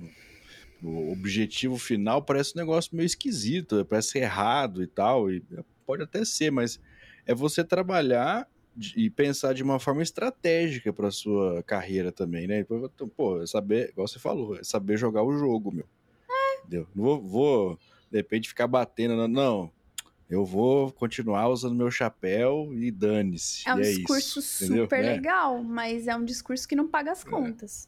[0.81, 5.31] no, objetivo final, parece um negócio meio esquisito, parece errado e tal.
[5.31, 5.43] E
[5.85, 6.79] pode até ser, mas
[7.25, 8.47] é você trabalhar
[8.95, 12.65] e pensar de uma forma estratégica para sua carreira também, né?
[13.15, 15.85] Pô, é saber, igual você falou, é saber jogar o jogo, meu.
[16.29, 16.59] É.
[16.59, 16.87] Entendeu?
[16.95, 17.79] Não vou, vou,
[18.11, 19.71] de repente, ficar batendo, não.
[20.29, 23.67] Eu vou continuar usando meu chapéu e dane-se.
[23.67, 25.13] É um é discurso isso, super é.
[25.13, 27.29] legal, mas é um discurso que não paga as é.
[27.29, 27.87] contas.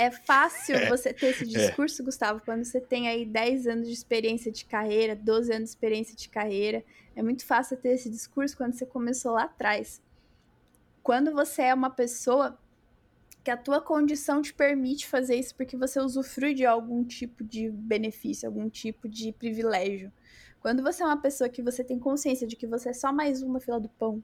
[0.00, 0.88] É fácil é.
[0.88, 1.46] você ter esse é.
[1.46, 2.04] discurso, é.
[2.04, 6.14] Gustavo, quando você tem aí 10 anos de experiência de carreira, 12 anos de experiência
[6.14, 6.84] de carreira.
[7.16, 10.00] É muito fácil ter esse discurso quando você começou lá atrás.
[11.02, 12.56] Quando você é uma pessoa
[13.42, 17.68] que a tua condição te permite fazer isso porque você usufrui de algum tipo de
[17.68, 20.12] benefício, algum tipo de privilégio.
[20.60, 23.42] Quando você é uma pessoa que você tem consciência de que você é só mais
[23.42, 24.22] uma fila do pão,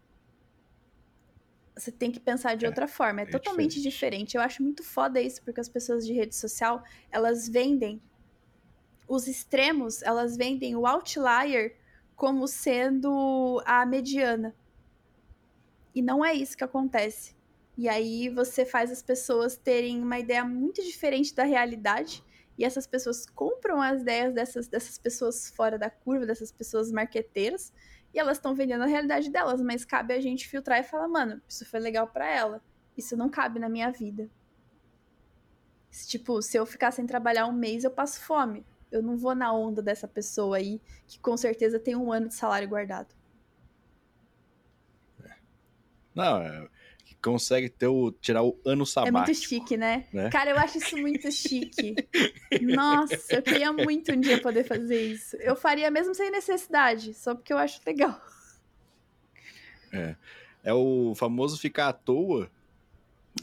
[1.77, 3.21] você tem que pensar de é, outra forma.
[3.21, 3.91] É, é totalmente diferente.
[3.91, 4.37] diferente.
[4.37, 8.01] Eu acho muito foda isso, porque as pessoas de rede social, elas vendem
[9.09, 11.77] os extremos, elas vendem o outlier
[12.17, 14.55] como sendo a mediana.
[15.95, 17.35] E não é isso que acontece.
[17.77, 22.23] E aí você faz as pessoas terem uma ideia muito diferente da realidade.
[22.57, 27.73] E essas pessoas compram as ideias dessas, dessas pessoas fora da curva, dessas pessoas marqueteiras
[28.15, 31.43] e elas estão vendendo a realidade delas, mas cabe a gente filtrar e falar, mano,
[31.49, 32.63] isso foi legal para ela.
[32.97, 34.31] Isso não cabe na minha vida.
[36.07, 38.65] Tipo, se eu ficar sem trabalhar um mês, eu passo fome.
[38.91, 42.35] Eu não vou na onda dessa pessoa aí que com certeza tem um ano de
[42.35, 43.13] salário guardado.
[45.25, 45.35] É.
[46.15, 46.69] Não, é,
[47.25, 49.17] consegue ter o, tirar o ano sabático.
[49.17, 50.05] É muito chique, né?
[50.13, 50.29] né?
[50.29, 51.95] Cara, eu acho isso muito chique.
[52.61, 55.35] Nossa, eu queria muito um dia poder fazer isso.
[55.37, 58.21] Eu faria mesmo sem necessidade, só porque eu acho legal.
[59.91, 60.15] É.
[60.63, 62.51] É o famoso ficar à toa,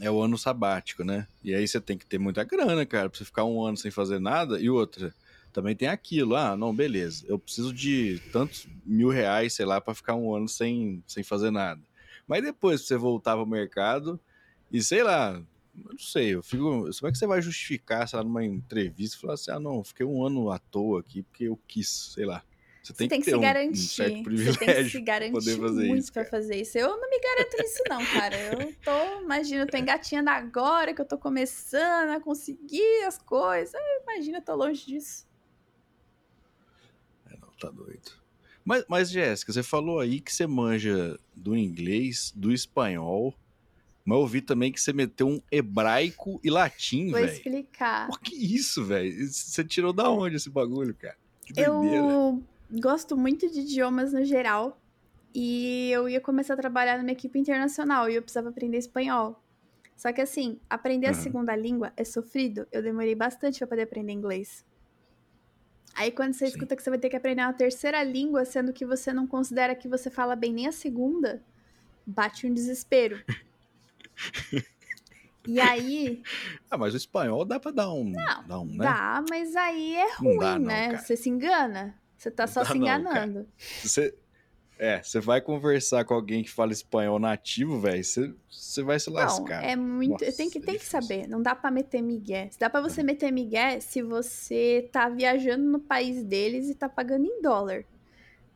[0.00, 1.26] é o ano sabático, né?
[1.42, 3.90] E aí você tem que ter muita grana, cara, pra você ficar um ano sem
[3.90, 4.60] fazer nada.
[4.60, 5.12] E outra,
[5.52, 9.94] também tem aquilo, ah, não, beleza, eu preciso de tantos mil reais, sei lá, para
[9.94, 11.80] ficar um ano sem, sem fazer nada.
[12.32, 14.18] Mas depois você voltar pro mercado
[14.72, 15.38] e sei lá,
[15.74, 16.64] não sei, eu fico.
[16.64, 19.84] Como é que você vai justificar, sei lá, numa entrevista e falar assim, ah, não,
[19.84, 22.42] fiquei um ano à toa aqui porque eu quis, sei lá.
[22.82, 23.70] Você tem, você tem que, que se um, garantir.
[23.70, 26.78] Um certo privilégio você tem que se garantir poder fazer muito isso, pra fazer isso.
[26.78, 28.36] Eu não me garanto isso, não, cara.
[28.38, 33.78] Eu tô, imagina, eu tô engatinhando agora que eu tô começando a conseguir as coisas.
[34.04, 35.28] Imagina, eu tô longe disso.
[37.26, 38.21] É, não, tá doido.
[38.64, 43.34] Mas, mas Jéssica, você falou aí que você manja do inglês, do espanhol,
[44.04, 47.26] mas eu ouvi também que você meteu um hebraico e latim, velho.
[47.26, 48.08] Vou explicar.
[48.08, 49.28] Por que isso, velho?
[49.28, 51.16] Você tirou da onde esse bagulho, cara?
[51.56, 52.42] eu
[52.80, 54.78] gosto muito de idiomas no geral.
[55.34, 59.42] E eu ia começar a trabalhar numa equipe internacional e eu precisava aprender espanhol.
[59.96, 61.12] Só que assim, aprender uhum.
[61.12, 62.66] a segunda língua é sofrido.
[62.70, 64.64] Eu demorei bastante para poder aprender inglês.
[65.94, 66.52] Aí quando você Sim.
[66.52, 69.74] escuta que você vai ter que aprender uma terceira língua, sendo que você não considera
[69.74, 71.42] que você fala bem nem a segunda,
[72.06, 73.22] bate um desespero.
[75.46, 76.22] e aí.
[76.70, 78.10] Ah, mas o espanhol dá pra dar um.
[78.10, 78.84] Não, dá, um, né?
[78.84, 80.86] dá mas aí é ruim, dá, não, né?
[80.92, 80.98] Cara.
[80.98, 81.98] Você se engana.
[82.16, 83.40] Você tá não só se enganando.
[83.40, 83.46] Não,
[83.82, 84.14] você,
[84.78, 89.62] É, você vai conversar com alguém que fala espanhol nativo, velho, você, vai se lascar.
[89.62, 90.24] Não, é muito.
[90.24, 91.28] Nossa, tem que, é tem que saber.
[91.28, 92.50] Não dá para meter migué.
[92.58, 93.04] Dá para você é.
[93.04, 97.84] meter migué se você tá viajando no país deles e tá pagando em dólar.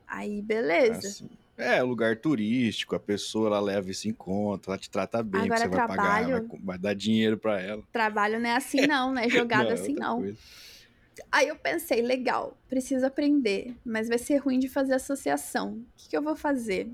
[0.06, 1.06] Aí, beleza.
[1.06, 1.30] Assim.
[1.56, 5.60] É, lugar turístico, a pessoa ela leva isso em conta, ela te trata bem, Agora,
[5.60, 7.82] você trabalho, vai pagar, vai, vai, dar dinheiro para ela.
[7.90, 10.18] Trabalho não é assim não, não é jogado não, é assim não.
[10.18, 10.38] Coisa.
[11.30, 15.74] Aí eu pensei, legal, preciso aprender, mas vai ser ruim de fazer associação.
[15.74, 16.90] O que, que eu vou fazer?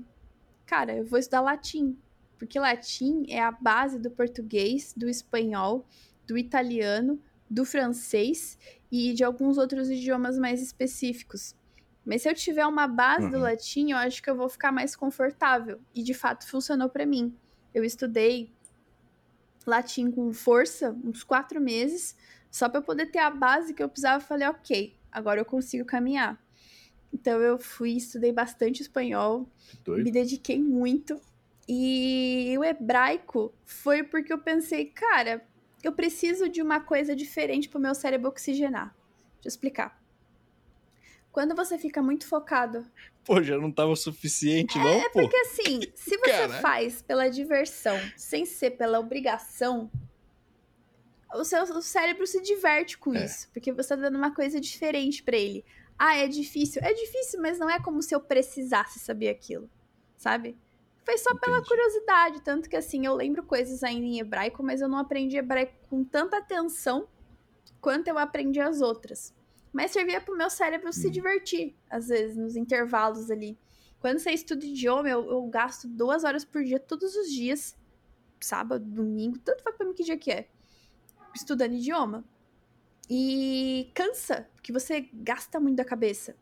[0.65, 1.97] Cara, eu vou estudar latim,
[2.37, 5.85] porque latim é a base do português, do espanhol,
[6.25, 8.57] do italiano, do francês
[8.91, 11.55] e de alguns outros idiomas mais específicos.
[12.05, 13.31] Mas se eu tiver uma base uhum.
[13.31, 15.79] do latim, eu acho que eu vou ficar mais confortável.
[15.95, 17.35] E de fato funcionou para mim.
[17.73, 18.51] Eu estudei
[19.65, 22.15] latim com força uns quatro meses
[22.53, 26.39] só para poder ter a base que eu precisava, falei, ok, agora eu consigo caminhar.
[27.11, 29.49] Então eu fui, estudei bastante espanhol,
[29.87, 31.19] me dediquei muito.
[31.67, 35.43] E o hebraico foi porque eu pensei, cara,
[35.81, 38.95] eu preciso de uma coisa diferente para o meu cérebro oxigenar.
[39.41, 39.99] Deixa eu explicar.
[41.31, 42.85] Quando você fica muito focado.
[43.25, 45.21] Pô, já não tava suficiente, é, não, é pô.
[45.21, 49.89] É porque assim, se você faz pela diversão, sem ser pela obrigação,
[51.35, 53.25] o seu o cérebro se diverte com é.
[53.25, 55.65] isso, porque você tá dando uma coisa diferente para ele.
[55.97, 56.81] Ah, é difícil.
[56.83, 59.69] É difícil, mas não é como se eu precisasse saber aquilo,
[60.17, 60.57] sabe?
[61.03, 61.45] Foi só Entendi.
[61.45, 65.37] pela curiosidade, tanto que assim, eu lembro coisas ainda em hebraico, mas eu não aprendi
[65.37, 67.07] hebraico com tanta atenção
[67.81, 69.33] quanto eu aprendi as outras.
[69.71, 70.93] Mas servia pro meu cérebro hum.
[70.93, 73.57] se divertir, às vezes, nos intervalos ali.
[73.99, 77.77] Quando você estuda idioma, eu, eu gasto duas horas por dia, todos os dias,
[78.39, 80.49] sábado, domingo, tanto faz pra mim que dia que é
[81.33, 82.23] estudando idioma.
[83.09, 86.35] E cansa, porque você gasta muito da cabeça.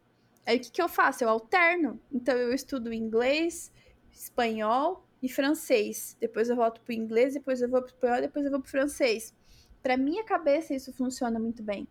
[0.46, 1.24] Aí o que, que eu faço?
[1.24, 2.00] Eu alterno.
[2.12, 3.72] Então eu estudo inglês,
[4.12, 6.16] espanhol e francês.
[6.20, 9.34] Depois eu volto pro inglês, depois eu vou pro espanhol, depois eu vou pro francês.
[9.82, 11.88] Pra minha cabeça isso funciona muito bem.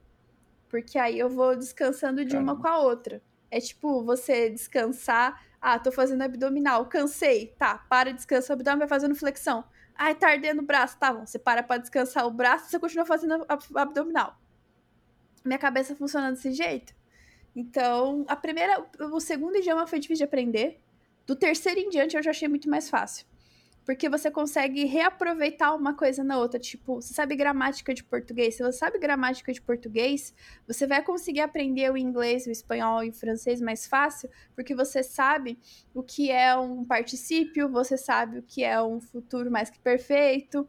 [0.69, 2.53] Porque aí eu vou descansando de Caramba.
[2.53, 3.21] uma com a outra.
[3.51, 5.45] É tipo você descansar.
[5.61, 7.55] Ah, tô fazendo abdominal, cansei.
[7.59, 9.65] Tá, para, descansa o abdômen, vai fazendo flexão.
[10.03, 10.97] Ai, tá ardendo o braço.
[10.99, 13.45] Tá bom, você para pra descansar o braço e você continua fazendo
[13.75, 14.35] abdominal.
[15.45, 16.95] Minha cabeça funciona desse jeito.
[17.55, 20.81] Então, a primeira, o segundo idioma foi difícil de aprender.
[21.27, 23.27] Do terceiro em diante eu já achei muito mais fácil
[23.85, 26.61] porque você consegue reaproveitar uma coisa na outra.
[26.61, 28.55] Tipo, você sabe gramática de português?
[28.55, 30.35] Se você sabe gramática de português,
[30.67, 35.03] você vai conseguir aprender o inglês, o espanhol e o francês mais fácil, porque você
[35.03, 35.59] sabe
[35.95, 40.69] o que é um particípio, você sabe o que é um futuro mais que perfeito.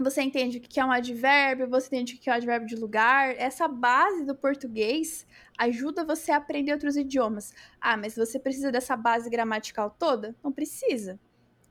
[0.00, 2.74] Você entende o que é um advérbio, você entende o que é um advérbio de
[2.74, 3.32] lugar.
[3.38, 5.24] Essa base do português
[5.56, 7.54] ajuda você a aprender outros idiomas.
[7.80, 10.34] Ah, mas você precisa dessa base gramatical toda?
[10.42, 11.20] Não precisa.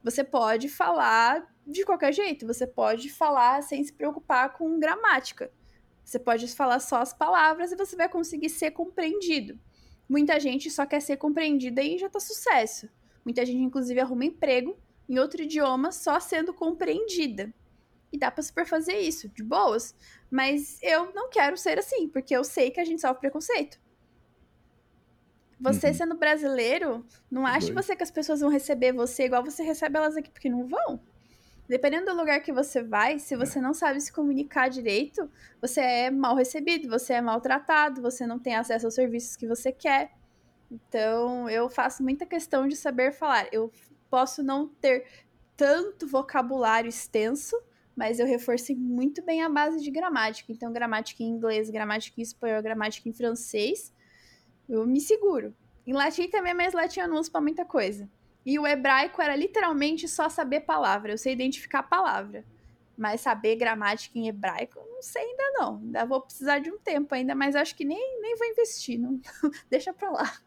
[0.03, 5.49] Você pode falar de qualquer jeito, você pode falar sem se preocupar com gramática.
[6.03, 9.57] Você pode falar só as palavras e você vai conseguir ser compreendido.
[10.09, 12.89] Muita gente só quer ser compreendida e já tá sucesso.
[13.23, 14.77] Muita gente, inclusive, arruma emprego
[15.07, 17.53] em outro idioma só sendo compreendida.
[18.11, 19.95] E dá pra super fazer isso, de boas.
[20.29, 23.79] Mas eu não quero ser assim, porque eu sei que a gente sofre preconceito.
[25.63, 25.93] Você uhum.
[25.93, 30.17] sendo brasileiro, não acha você que as pessoas vão receber você igual você recebe elas
[30.17, 30.99] aqui, porque não vão.
[31.69, 33.61] Dependendo do lugar que você vai, se você é.
[33.61, 38.55] não sabe se comunicar direito, você é mal recebido, você é maltratado, você não tem
[38.55, 40.11] acesso aos serviços que você quer.
[40.69, 43.47] Então, eu faço muita questão de saber falar.
[43.49, 43.71] Eu
[44.09, 45.07] posso não ter
[45.55, 47.55] tanto vocabulário extenso,
[47.95, 50.51] mas eu reforcei muito bem a base de gramática.
[50.51, 53.93] Então, gramática em inglês, gramática em espanhol, gramática em francês
[54.75, 55.53] eu me seguro.
[55.85, 58.09] Em latim também, mas latim eu não uso pra muita coisa.
[58.45, 61.13] E o hebraico era literalmente só saber palavra.
[61.13, 62.45] Eu sei identificar a palavra.
[62.97, 65.77] Mas saber gramática em hebraico, não sei ainda não.
[65.77, 68.99] Ainda vou precisar de um tempo ainda, mas acho que nem, nem vou investir.
[68.99, 69.19] Não...
[69.69, 70.37] Deixa pra lá.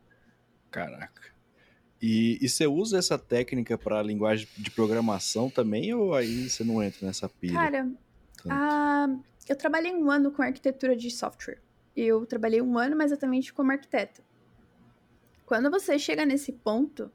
[0.71, 1.35] Caraca.
[2.01, 6.83] E, e você usa essa técnica para linguagem de programação também, ou aí você não
[6.83, 7.55] entra nessa pilha?
[7.55, 7.89] Cara,
[8.49, 9.09] ah,
[9.49, 11.59] eu trabalhei um ano com arquitetura de software
[11.97, 14.23] eu trabalhei um ano mais exatamente como arquiteto.
[15.47, 17.11] Quando você chega nesse ponto,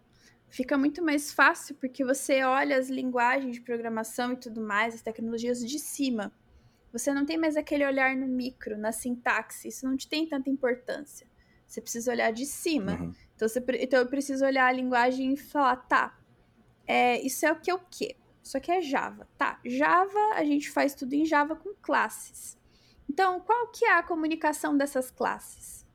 [0.50, 5.02] fica muito mais fácil porque você olha as linguagens de programação e tudo mais, as
[5.02, 6.32] tecnologias de cima.
[6.92, 10.50] Você não tem mais aquele olhar no micro, na sintaxe, isso não te tem tanta
[10.50, 11.28] importância.
[11.66, 12.94] Você precisa olhar de cima.
[12.94, 13.14] Uhum.
[13.36, 16.20] Então, você, então eu preciso olhar a linguagem e falar, tá,
[16.86, 18.18] é, isso é o que é o quê?
[18.44, 19.28] Isso aqui é Java.
[19.38, 22.58] Tá, Java, a gente faz tudo em Java com classes.
[23.12, 25.86] Então, qual que é a comunicação dessas classes?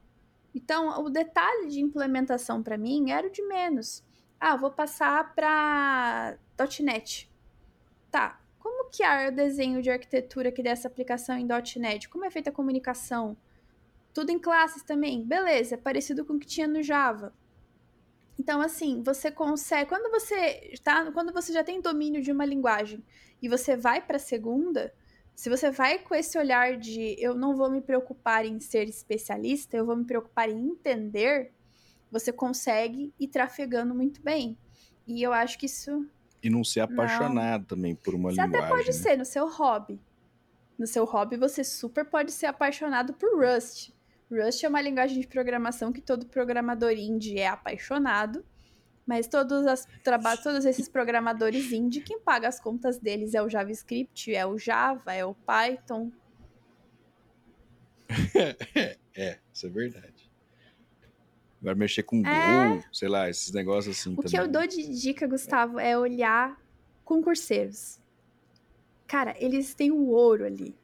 [0.54, 4.04] Então, o detalhe de implementação para mim era o de menos.
[4.38, 6.36] Ah, vou passar para
[6.78, 7.32] .NET.
[8.10, 11.48] Tá, como que é o desenho de arquitetura aqui dessa aplicação em
[11.78, 12.06] .NET?
[12.10, 13.34] Como é feita a comunicação?
[14.12, 15.24] Tudo em classes também?
[15.24, 17.32] Beleza, é parecido com o que tinha no Java.
[18.38, 19.88] Então, assim, você consegue.
[19.88, 23.02] Quando você tá, quando você já tem domínio de uma linguagem
[23.40, 24.92] e você vai para a segunda,
[25.36, 29.76] se você vai com esse olhar de eu não vou me preocupar em ser especialista,
[29.76, 31.52] eu vou me preocupar em entender,
[32.10, 34.56] você consegue ir trafegando muito bem.
[35.06, 36.06] E eu acho que isso.
[36.42, 37.66] E não ser apaixonado não.
[37.68, 38.50] também por uma você linguagem.
[38.50, 38.92] Você até pode né?
[38.92, 40.00] ser no seu hobby.
[40.78, 43.90] No seu hobby, você super pode ser apaixonado por Rust.
[44.30, 48.42] Rust é uma linguagem de programação que todo programador indie é apaixonado,
[49.06, 49.86] mas todos, as,
[50.42, 55.14] todos esses programadores indie, quem paga as contas deles é o JavaScript, é o Java,
[55.14, 56.10] é o Python.
[59.14, 60.30] é, isso é verdade.
[61.62, 62.76] Vai mexer com é...
[62.76, 64.12] Go, sei lá, esses negócios assim.
[64.12, 64.30] O também.
[64.30, 66.60] que eu dou de dica, Gustavo, é olhar
[67.04, 68.00] concurseiros.
[69.06, 70.76] Cara, eles têm o ouro ali.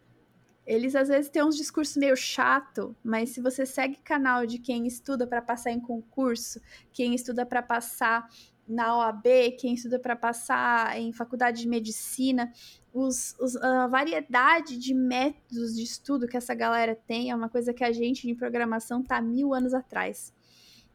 [0.66, 4.86] Eles às vezes têm uns discursos meio chato, mas se você segue canal de quem
[4.86, 6.60] estuda para passar em concurso,
[6.92, 8.28] quem estuda para passar
[8.66, 12.52] na OAB, quem estuda para passar em faculdade de medicina,
[12.92, 17.74] os, os, a variedade de métodos de estudo que essa galera tem é uma coisa
[17.74, 20.32] que a gente em programação tá mil anos atrás.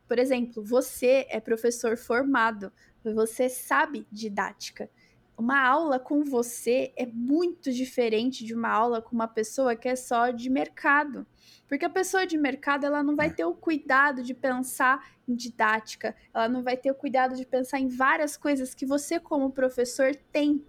[0.08, 2.72] Por exemplo, você é professor formado,
[3.04, 4.90] você sabe didática
[5.38, 9.96] uma aula com você é muito diferente de uma aula com uma pessoa que é
[9.96, 11.28] só de mercado.
[11.68, 16.16] Porque a pessoa de mercado, ela não vai ter o cuidado de pensar em didática,
[16.34, 20.16] ela não vai ter o cuidado de pensar em várias coisas que você, como professor,
[20.32, 20.66] tem.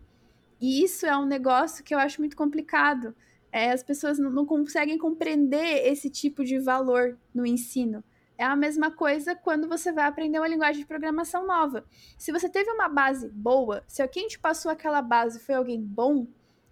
[0.61, 3.15] E isso é um negócio que eu acho muito complicado.
[3.51, 8.05] É, as pessoas não, não conseguem compreender esse tipo de valor no ensino.
[8.39, 11.85] É a mesma coisa quando você vai aprender uma linguagem de programação nova.
[12.17, 16.25] Se você teve uma base boa, se quem te passou aquela base foi alguém bom,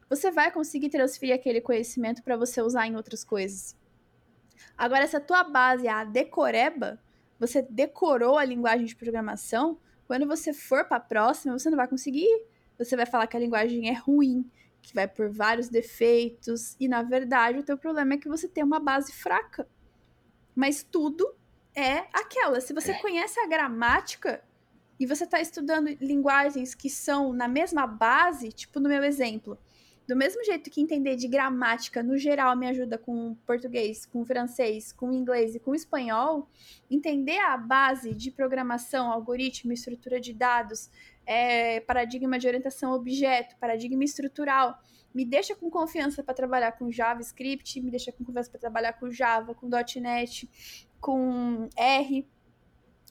[0.09, 3.77] você vai conseguir transferir aquele conhecimento para você usar em outras coisas.
[4.79, 7.01] Agora, se a tua base é a decoreba,
[7.37, 11.89] você decorou a linguagem de programação, quando você for para a próxima, você não vai
[11.89, 12.47] conseguir.
[12.79, 14.49] Você vai falar que a linguagem é ruim,
[14.81, 18.63] que vai por vários defeitos, e na verdade o teu problema é que você tem
[18.63, 19.69] uma base fraca.
[20.55, 21.35] Mas tudo
[21.77, 22.61] é aquela.
[22.61, 22.99] Se você é.
[22.99, 24.43] conhece a gramática
[24.99, 29.59] e você está estudando linguagens que são na mesma base, tipo no meu exemplo,
[30.09, 34.93] do mesmo jeito que entender de gramática no geral me ajuda com português, com francês,
[34.93, 36.49] com inglês e com espanhol,
[36.91, 40.89] entender a base de programação, algoritmo, estrutura de dados,
[41.27, 44.79] é, paradigma de orientação objeto, paradigma estrutural,
[45.13, 49.11] me deixa com confiança para trabalhar com JavaScript, me deixa com confiança para trabalhar com
[49.11, 49.67] Java, com
[49.99, 50.49] .NET,
[51.07, 52.27] com R,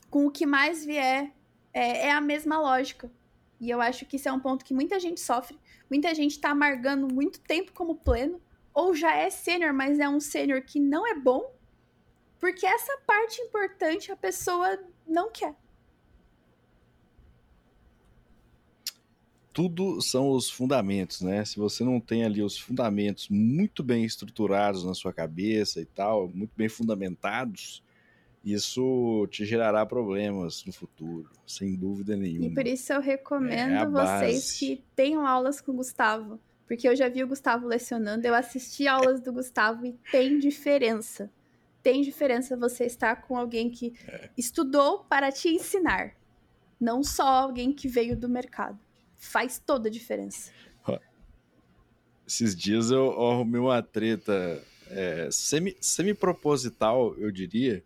[0.10, 1.34] com o que mais vier,
[1.74, 3.10] é, é, a mesma lógica.
[3.58, 5.58] E eu acho que isso é um ponto que muita gente sofre,
[5.90, 8.42] muita gente está amargando muito tempo como pleno,
[8.74, 11.50] ou já é sênior, mas é um sênior que não é bom,
[12.38, 14.78] porque essa parte importante a pessoa
[15.08, 15.56] não quer.
[19.54, 21.46] tudo são os fundamentos, né?
[21.46, 26.28] Se você não tem ali os fundamentos muito bem estruturados na sua cabeça e tal,
[26.28, 27.82] muito bem fundamentados,
[28.46, 32.46] isso te gerará problemas no futuro, sem dúvida nenhuma.
[32.46, 36.96] E por isso eu recomendo é vocês que tenham aulas com o Gustavo, porque eu
[36.96, 41.32] já vi o Gustavo lecionando, eu assisti aulas do Gustavo e tem diferença.
[41.82, 44.30] Tem diferença você estar com alguém que é.
[44.38, 46.16] estudou para te ensinar,
[46.80, 48.80] não só alguém que veio do mercado
[49.26, 50.52] faz toda a diferença.
[52.28, 57.84] Esses dias eu, arrumei uma treta é, semi, semi-proposital, eu diria,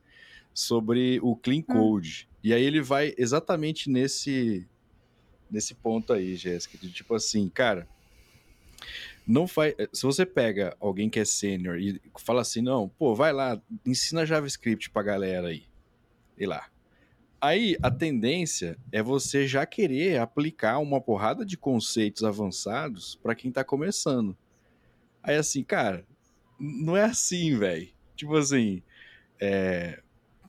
[0.53, 1.63] sobre o Clean hum.
[1.63, 2.27] Code.
[2.29, 2.35] Hum.
[2.43, 4.67] E aí ele vai exatamente nesse,
[5.49, 7.87] nesse ponto aí, Jéssica, de tipo assim, cara,
[9.27, 9.75] não faz.
[9.93, 14.25] Se você pega alguém que é sênior e fala assim, não, pô, vai lá, ensina
[14.25, 15.65] JavaScript pra galera aí.
[16.37, 16.67] E lá.
[17.41, 23.51] Aí a tendência é você já querer aplicar uma porrada de conceitos avançados para quem
[23.51, 24.35] tá começando.
[25.23, 26.05] Aí assim, cara,
[26.59, 27.89] não é assim, velho.
[28.15, 28.81] Tipo assim,
[29.39, 30.01] é...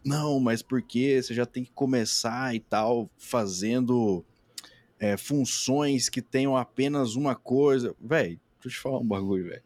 [0.04, 4.24] não, mas porque você já tem que começar e tal, fazendo
[4.98, 7.94] é, funções que tenham apenas uma coisa.
[8.00, 9.62] Velho, deixa eu te falar um bagulho, velho.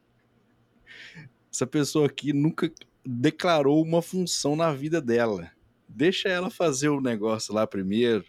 [1.53, 2.71] Essa pessoa aqui nunca
[3.05, 5.55] declarou uma função na vida dela
[5.95, 8.25] deixa ela fazer o negócio lá primeiro,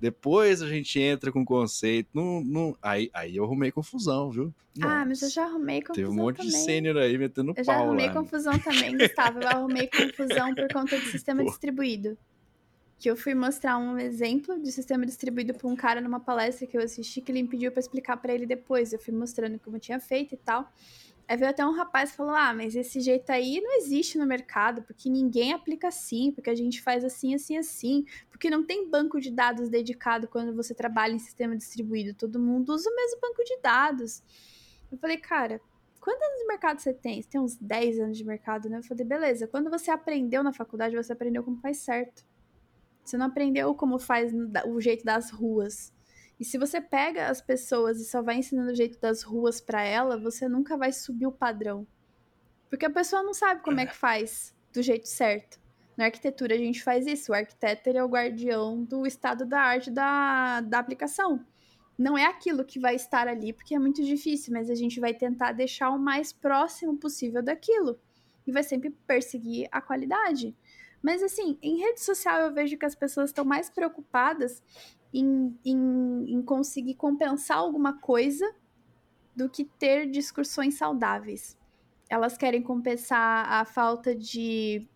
[0.00, 2.08] Depois a gente entra com conceito.
[2.14, 2.76] Não, não...
[2.80, 4.54] Aí, aí eu arrumei confusão, viu?
[4.76, 4.94] Nossa.
[4.94, 5.94] Ah, mas eu já arrumei confusão.
[5.94, 6.52] Teve um monte também.
[6.52, 7.62] de sênior aí metendo eu pau.
[7.62, 9.40] Eu já arrumei lá, confusão também, Gustavo.
[9.40, 11.50] Eu arrumei confusão por conta do sistema Pô.
[11.50, 12.16] distribuído.
[12.98, 16.76] Que eu fui mostrar um exemplo de sistema distribuído para um cara numa palestra que
[16.76, 18.92] eu assisti, que ele me pediu para explicar para ele depois.
[18.92, 20.72] Eu fui mostrando como eu tinha feito e tal.
[21.28, 24.24] Aí veio até um rapaz e falou: Ah, mas esse jeito aí não existe no
[24.24, 28.88] mercado, porque ninguém aplica assim, porque a gente faz assim, assim, assim, porque não tem
[28.88, 32.14] banco de dados dedicado quando você trabalha em sistema distribuído.
[32.14, 34.22] Todo mundo usa o mesmo banco de dados.
[34.90, 35.60] Eu falei, cara,
[36.00, 37.20] quantos anos de mercado você tem?
[37.20, 38.78] Você tem uns 10 anos de mercado, né?
[38.78, 42.24] Eu falei, beleza, quando você aprendeu na faculdade, você aprendeu como faz certo.
[43.04, 44.32] Você não aprendeu como faz
[44.66, 45.92] o jeito das ruas.
[46.38, 49.82] E se você pega as pessoas e só vai ensinando o jeito das ruas para
[49.82, 51.86] ela, você nunca vai subir o padrão.
[52.70, 55.58] Porque a pessoa não sabe como é que faz do jeito certo.
[55.96, 57.32] Na arquitetura a gente faz isso.
[57.32, 61.44] O arquiteto é o guardião do estado da arte da, da aplicação.
[61.98, 65.12] Não é aquilo que vai estar ali, porque é muito difícil, mas a gente vai
[65.12, 67.98] tentar deixar o mais próximo possível daquilo.
[68.46, 70.56] E vai sempre perseguir a qualidade.
[71.02, 74.62] Mas assim, em rede social eu vejo que as pessoas estão mais preocupadas
[75.12, 78.46] em, em, em conseguir compensar alguma coisa
[79.34, 81.56] do que ter discussões saudáveis.
[82.08, 84.88] Elas querem compensar a falta de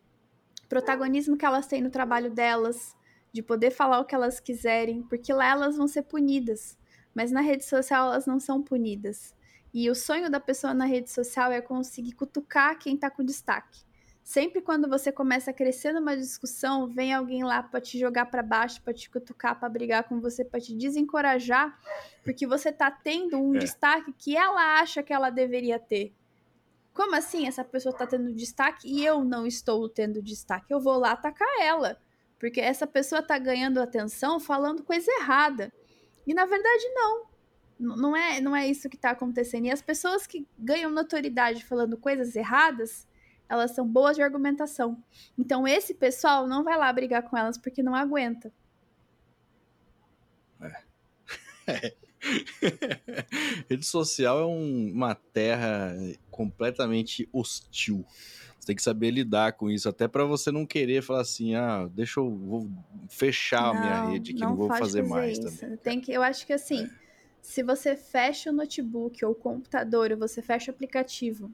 [0.68, 2.96] protagonismo que elas têm no trabalho delas,
[3.32, 6.78] de poder falar o que elas quiserem, porque lá elas vão ser punidas.
[7.14, 9.34] Mas na rede social elas não são punidas.
[9.72, 13.80] E o sonho da pessoa na rede social é conseguir cutucar quem tá com destaque.
[14.22, 18.42] Sempre quando você começa a crescer numa discussão, vem alguém lá para te jogar para
[18.42, 21.76] baixo, para te cutucar, para brigar com você, para te desencorajar,
[22.22, 23.58] porque você tá tendo um é.
[23.58, 26.14] destaque que ela acha que ela deveria ter.
[26.94, 30.72] Como assim essa pessoa tá tendo destaque e eu não estou tendo destaque?
[30.72, 31.98] Eu vou lá atacar ela,
[32.38, 35.72] porque essa pessoa tá ganhando atenção falando coisa errada.
[36.24, 37.32] E na verdade não.
[37.78, 39.66] Não é, não é isso que tá acontecendo.
[39.66, 43.08] E as pessoas que ganham notoriedade falando coisas erradas,
[43.53, 44.96] elas são boas de argumentação.
[45.38, 48.50] Então esse pessoal não vai lá brigar com elas porque não aguenta.
[51.66, 51.94] É.
[53.68, 55.94] Rede social é um, uma terra
[56.30, 58.07] completamente hostil.
[58.59, 61.90] Você tem que saber lidar com isso, até para você não querer falar assim, ah,
[61.92, 62.70] deixa eu vou
[63.11, 65.59] fechar não, a minha rede que não, não vou fazer, fazer mais isso.
[65.59, 65.76] também.
[65.76, 66.90] Tem que, eu acho que assim, é.
[67.42, 71.53] se você fecha o notebook ou o computador, ou você fecha o aplicativo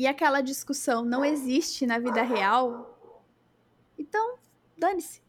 [0.00, 2.98] e aquela discussão não existe na vida real,
[3.98, 4.38] então
[4.78, 5.20] dane-se.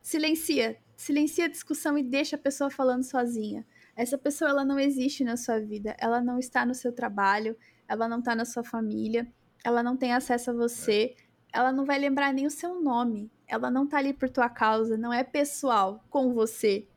[0.00, 0.80] Silencia.
[0.96, 3.66] Silencia a discussão e deixa a pessoa falando sozinha.
[3.94, 7.54] Essa pessoa ela não existe na sua vida, ela não está no seu trabalho,
[7.86, 9.30] ela não está na sua família,
[9.62, 11.14] ela não tem acesso a você,
[11.52, 14.96] ela não vai lembrar nem o seu nome, ela não está ali por tua causa,
[14.96, 16.88] não é pessoal com você.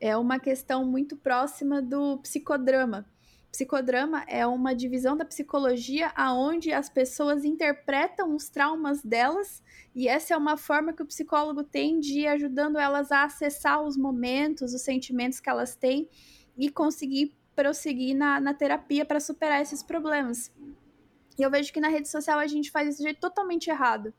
[0.00, 3.11] É uma questão muito próxima do psicodrama.
[3.52, 9.62] Psicodrama é uma divisão da psicologia aonde as pessoas interpretam os traumas delas
[9.94, 13.82] e essa é uma forma que o psicólogo tem de ir ajudando elas a acessar
[13.82, 16.08] os momentos, os sentimentos que elas têm
[16.56, 20.50] e conseguir prosseguir na, na terapia para superar esses problemas.
[21.38, 24.14] E eu vejo que na rede social a gente faz isso de jeito totalmente errado.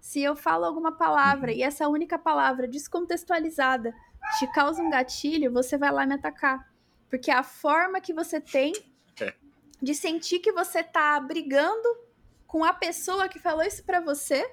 [0.00, 1.58] Se eu falo alguma palavra uhum.
[1.58, 3.92] e essa única palavra descontextualizada
[4.38, 6.75] te causa um gatilho, você vai lá me atacar.
[7.08, 8.72] Porque a forma que você tem
[9.20, 9.34] é.
[9.80, 12.06] de sentir que você tá brigando
[12.46, 14.48] com a pessoa que falou isso para você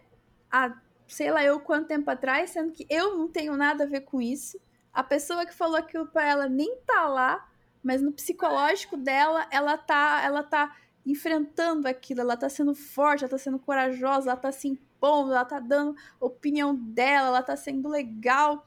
[0.51, 0.75] há
[1.07, 4.21] sei lá eu quanto tempo atrás, sendo que eu não tenho nada a ver com
[4.21, 4.59] isso.
[4.91, 7.47] A pessoa que falou aquilo para ela nem tá lá,
[7.83, 10.75] mas no psicológico dela, ela tá, ela tá
[11.05, 15.45] enfrentando aquilo, ela tá sendo forte, ela tá sendo corajosa, ela tá se impondo, ela
[15.45, 18.65] tá dando opinião dela, ela tá sendo legal.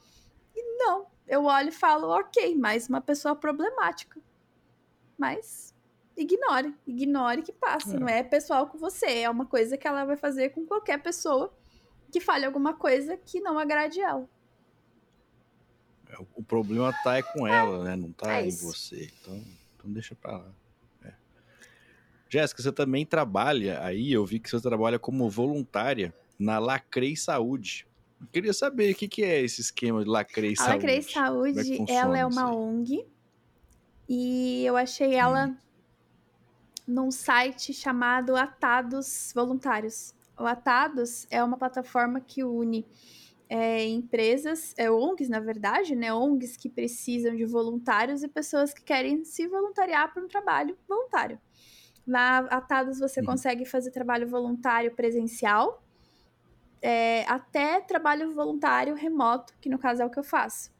[0.54, 4.20] E não, eu olho e falo, ok, mais uma pessoa problemática.
[5.18, 5.74] Mas
[6.16, 7.96] ignore, ignore que passa.
[7.96, 7.98] É.
[7.98, 11.52] Não é pessoal com você, é uma coisa que ela vai fazer com qualquer pessoa
[12.10, 14.28] que fale alguma coisa que não agrade ela.
[16.08, 17.96] É, o problema tá é com ela, né?
[17.96, 19.10] Não tá é em você.
[19.20, 19.44] Então,
[19.74, 20.52] então deixa pra lá.
[21.04, 21.12] É.
[22.28, 27.85] Jéssica, você também trabalha aí, eu vi que você trabalha como voluntária na Lacrei Saúde.
[28.20, 30.70] Eu queria saber o que, que é esse esquema de Lacrei a Saúde.
[30.70, 33.06] A Lacrei Saúde, é ela é uma ONG
[34.08, 35.56] e eu achei ela hum.
[36.86, 40.14] num site chamado Atados Voluntários.
[40.38, 42.86] O Atados é uma plataforma que une
[43.48, 46.12] é, empresas, é, ONGs, na verdade, né?
[46.12, 51.38] ONGs que precisam de voluntários e pessoas que querem se voluntariar para um trabalho voluntário.
[52.06, 53.26] Na Atados você uhum.
[53.26, 55.82] consegue fazer trabalho voluntário presencial,
[56.88, 60.70] é, até trabalho voluntário remoto, que no caso é o que eu faço.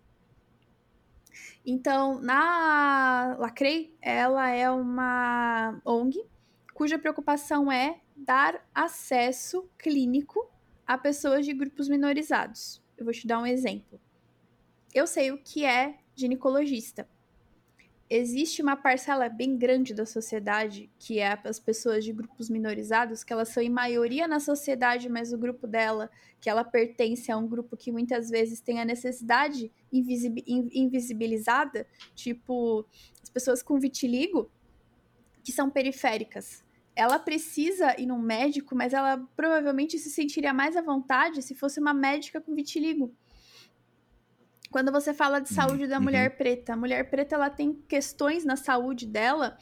[1.67, 6.25] Então, na Lacrei, ela é uma ONG
[6.73, 10.49] cuja preocupação é dar acesso clínico
[10.87, 12.81] a pessoas de grupos minorizados.
[12.97, 14.01] Eu vou te dar um exemplo.
[14.95, 17.09] Eu sei o que é ginecologista
[18.09, 23.33] existe uma parcela bem grande da sociedade, que é as pessoas de grupos minorizados, que
[23.33, 26.09] elas são em maioria na sociedade, mas o grupo dela,
[26.41, 32.87] que ela pertence a um grupo que muitas vezes tem a necessidade invisibilizada, tipo
[33.23, 34.51] as pessoas com vitiligo,
[35.43, 36.65] que são periféricas.
[36.95, 41.81] Ela precisa ir num médico, mas ela provavelmente se sentiria mais à vontade se fosse
[41.81, 43.13] uma médica com vitiligo
[44.77, 45.89] quando você fala de saúde uhum.
[45.89, 46.37] da mulher uhum.
[46.37, 49.57] preta, a mulher preta ela tem questões na saúde dela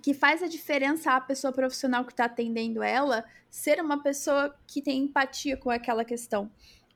[0.00, 4.80] que faz a diferença a pessoa profissional que está atendendo ela ser uma pessoa que
[4.80, 6.48] tem empatia com aquela questão.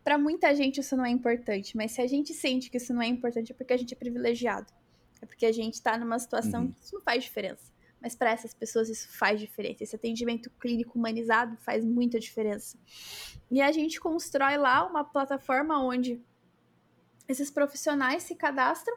[0.05, 3.03] Para muita gente isso não é importante, mas se a gente sente que isso não
[3.03, 4.73] é importante é porque a gente é privilegiado.
[5.21, 6.71] É porque a gente está numa situação uhum.
[6.71, 7.75] que isso não faz diferença.
[8.01, 9.83] Mas para essas pessoas isso faz diferença.
[9.83, 12.79] Esse atendimento clínico humanizado faz muita diferença.
[13.51, 16.23] E a gente constrói lá uma plataforma onde
[17.29, 18.97] esses profissionais se cadastram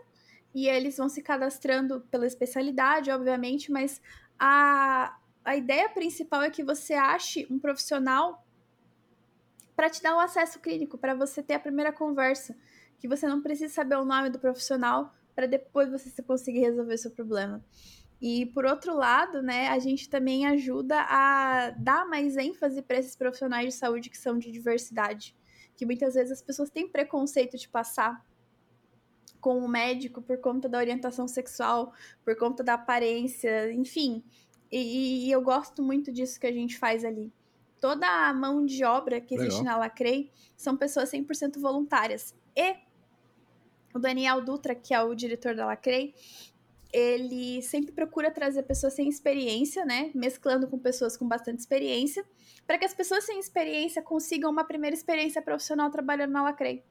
[0.54, 4.02] e eles vão se cadastrando pela especialidade, obviamente, mas
[4.40, 8.44] a, a ideia principal é que você ache um profissional
[9.76, 12.58] para te dar o acesso clínico, para você ter a primeira conversa,
[13.00, 17.12] que você não precisa saber o nome do profissional para depois você conseguir resolver seu
[17.12, 17.64] problema.
[18.20, 23.16] E por outro lado, né, a gente também ajuda a dar mais ênfase para esses
[23.16, 25.36] profissionais de saúde que são de diversidade
[25.78, 28.26] que muitas vezes as pessoas têm preconceito de passar
[29.40, 31.94] com o médico por conta da orientação sexual,
[32.26, 34.24] por conta da aparência, enfim.
[34.72, 37.32] E, e eu gosto muito disso que a gente faz ali.
[37.80, 39.76] Toda a mão de obra que existe Legal.
[39.76, 42.36] na Lacrei são pessoas 100% voluntárias.
[42.56, 42.76] E
[43.94, 46.16] o Daniel Dutra, que é o diretor da Lacrei,
[46.92, 50.12] ele sempre procura trazer pessoas sem experiência, né?
[50.14, 52.26] Mesclando com pessoas com bastante experiência,
[52.66, 56.84] para que as pessoas sem experiência consigam uma primeira experiência profissional trabalhando na Lacrei.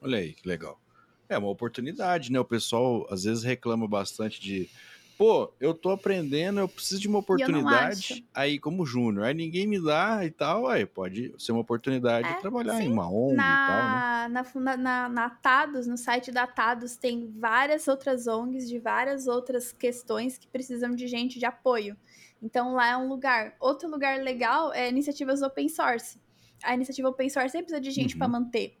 [0.00, 0.80] Olha aí, que legal.
[1.28, 2.40] É uma oportunidade, né?
[2.40, 4.70] O pessoal às vezes reclama bastante de
[5.18, 9.26] pô, eu tô aprendendo, eu preciso de uma oportunidade aí como júnior.
[9.26, 12.84] Aí ninguém me dá e tal, aí pode ser uma oportunidade é, de trabalhar sim.
[12.84, 14.44] em uma ONG na, e tal, né?
[14.54, 19.72] Na, na, na Tados, no site da Tados, tem várias outras ONGs de várias outras
[19.72, 21.96] questões que precisam de gente de apoio.
[22.40, 23.56] Então lá é um lugar.
[23.58, 26.20] Outro lugar legal é iniciativas open source.
[26.62, 28.18] A iniciativa open source sempre precisa de gente uhum.
[28.20, 28.78] para manter.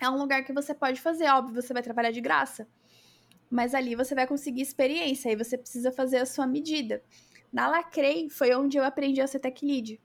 [0.00, 2.66] É um lugar que você pode fazer, óbvio, você vai trabalhar de graça.
[3.50, 7.02] Mas ali você vai conseguir experiência, aí você precisa fazer a sua medida.
[7.52, 10.00] Na Lacrei foi onde eu aprendi a ser tech lead.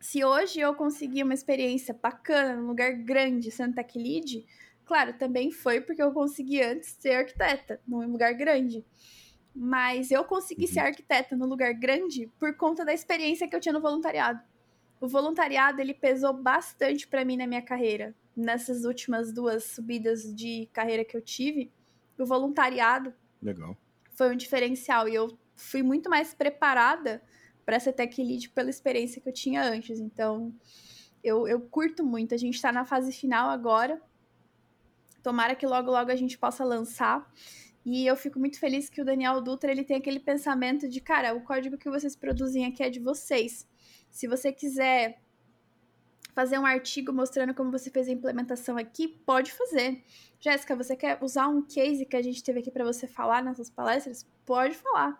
[0.00, 4.46] Se hoje eu consegui uma experiência bacana, num lugar grande, sendo tech lead,
[4.84, 8.84] claro, também foi porque eu consegui antes ser arquiteta, num lugar grande.
[9.54, 10.86] Mas eu consegui ser uhum.
[10.86, 14.40] arquiteta no lugar grande por conta da experiência que eu tinha no voluntariado.
[15.00, 18.14] O voluntariado ele pesou bastante para mim na minha carreira.
[18.34, 21.70] Nessas últimas duas subidas de carreira que eu tive,
[22.22, 23.12] o voluntariado
[23.42, 23.76] Legal.
[24.14, 27.22] foi um diferencial e eu fui muito mais preparada
[27.64, 29.98] para ser tech lead pela experiência que eu tinha antes.
[29.98, 30.54] Então,
[31.22, 32.34] eu, eu curto muito.
[32.34, 34.00] A gente está na fase final agora.
[35.22, 37.28] Tomara que logo, logo a gente possa lançar.
[37.84, 41.34] E eu fico muito feliz que o Daniel Dutra ele tem aquele pensamento de, cara,
[41.34, 43.68] o código que vocês produzem aqui é de vocês.
[44.10, 45.20] Se você quiser
[46.36, 50.04] fazer um artigo mostrando como você fez a implementação aqui, pode fazer.
[50.38, 53.70] Jéssica, você quer usar um case que a gente teve aqui para você falar nessas
[53.70, 54.28] palestras?
[54.44, 55.18] Pode falar.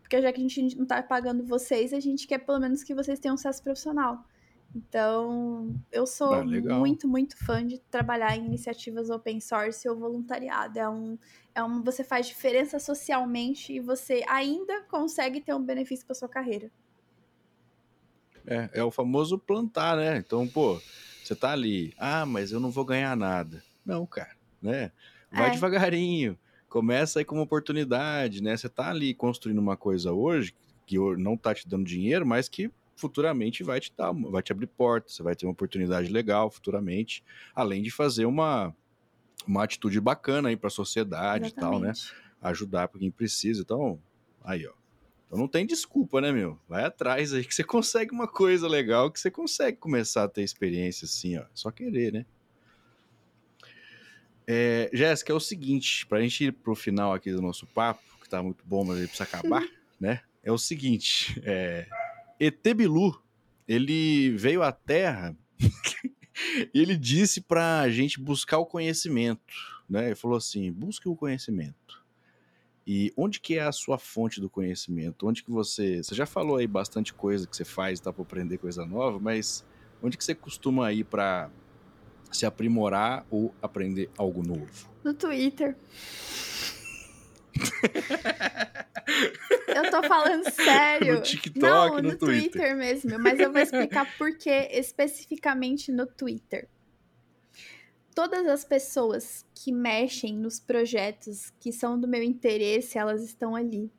[0.00, 2.92] Porque já que a gente não está pagando vocês, a gente quer pelo menos que
[2.92, 4.24] vocês tenham sucesso profissional.
[4.74, 10.80] Então, eu sou ah, muito, muito fã de trabalhar em iniciativas open source ou voluntariado.
[10.80, 11.16] É um,
[11.54, 16.28] é um, você faz diferença socialmente e você ainda consegue ter um benefício para sua
[16.28, 16.72] carreira.
[18.50, 20.18] É, é o famoso plantar, né?
[20.18, 20.80] Então, pô,
[21.22, 23.62] você tá ali, ah, mas eu não vou ganhar nada.
[23.86, 24.90] Não, cara, né?
[25.30, 25.50] Vai é.
[25.52, 26.36] devagarinho,
[26.68, 28.56] começa aí com uma oportunidade, né?
[28.56, 30.52] Você tá ali construindo uma coisa hoje
[30.84, 34.66] que não tá te dando dinheiro, mas que futuramente vai te dar, vai te abrir
[34.66, 37.22] portas, você vai ter uma oportunidade legal futuramente,
[37.54, 38.74] além de fazer uma,
[39.46, 41.52] uma atitude bacana aí para a sociedade Exatamente.
[41.52, 41.92] e tal, né?
[42.42, 43.62] Ajudar para quem precisa.
[43.62, 44.00] Então,
[44.42, 44.79] aí, ó.
[45.30, 46.58] Então não tem desculpa, né, meu?
[46.68, 50.42] Vai atrás aí que você consegue uma coisa legal, que você consegue começar a ter
[50.42, 51.44] experiência assim, ó.
[51.54, 52.26] Só querer, né?
[54.44, 58.02] É, Jéssica, é o seguinte, para a gente ir pro final aqui do nosso papo,
[58.20, 59.64] que tá muito bom, mas ele precisa acabar,
[60.00, 60.20] né?
[60.42, 61.86] É o seguinte, é,
[62.40, 63.22] Etebilu,
[63.68, 65.36] ele veio à Terra
[66.74, 69.54] e ele disse para a gente buscar o conhecimento,
[69.88, 70.06] né?
[70.06, 71.99] Ele falou assim, busque o conhecimento.
[72.92, 75.24] E onde que é a sua fonte do conhecimento?
[75.24, 76.02] Onde que você...
[76.02, 79.64] Você já falou aí bastante coisa que você faz, tá para aprender coisa nova, mas
[80.02, 81.48] onde que você costuma ir para
[82.32, 84.90] se aprimorar ou aprender algo novo?
[85.04, 85.76] No Twitter.
[89.68, 91.14] eu tô falando sério.
[91.14, 92.50] No TikTok, Não, no, no Twitter.
[92.50, 93.20] Twitter mesmo.
[93.20, 96.68] Mas eu vou explicar por que especificamente no Twitter.
[98.14, 103.90] Todas as pessoas que mexem nos projetos que são do meu interesse, elas estão ali.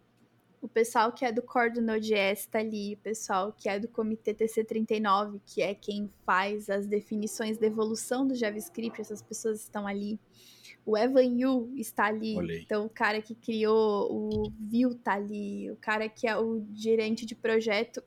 [0.62, 3.88] O pessoal que é do Core do Node.js tá ali, o pessoal que é do
[3.88, 9.88] Comitê TC39, que é quem faz as definições de evolução do JavaScript, essas pessoas estão
[9.88, 10.20] ali.
[10.86, 12.36] O Evan Yu está ali.
[12.36, 12.62] Olhei.
[12.62, 15.72] Então, o cara que criou o Vue tá ali.
[15.72, 18.04] O cara que é o gerente de projeto,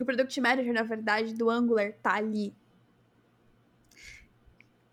[0.00, 2.52] o Product Manager, na verdade, do Angular tá ali.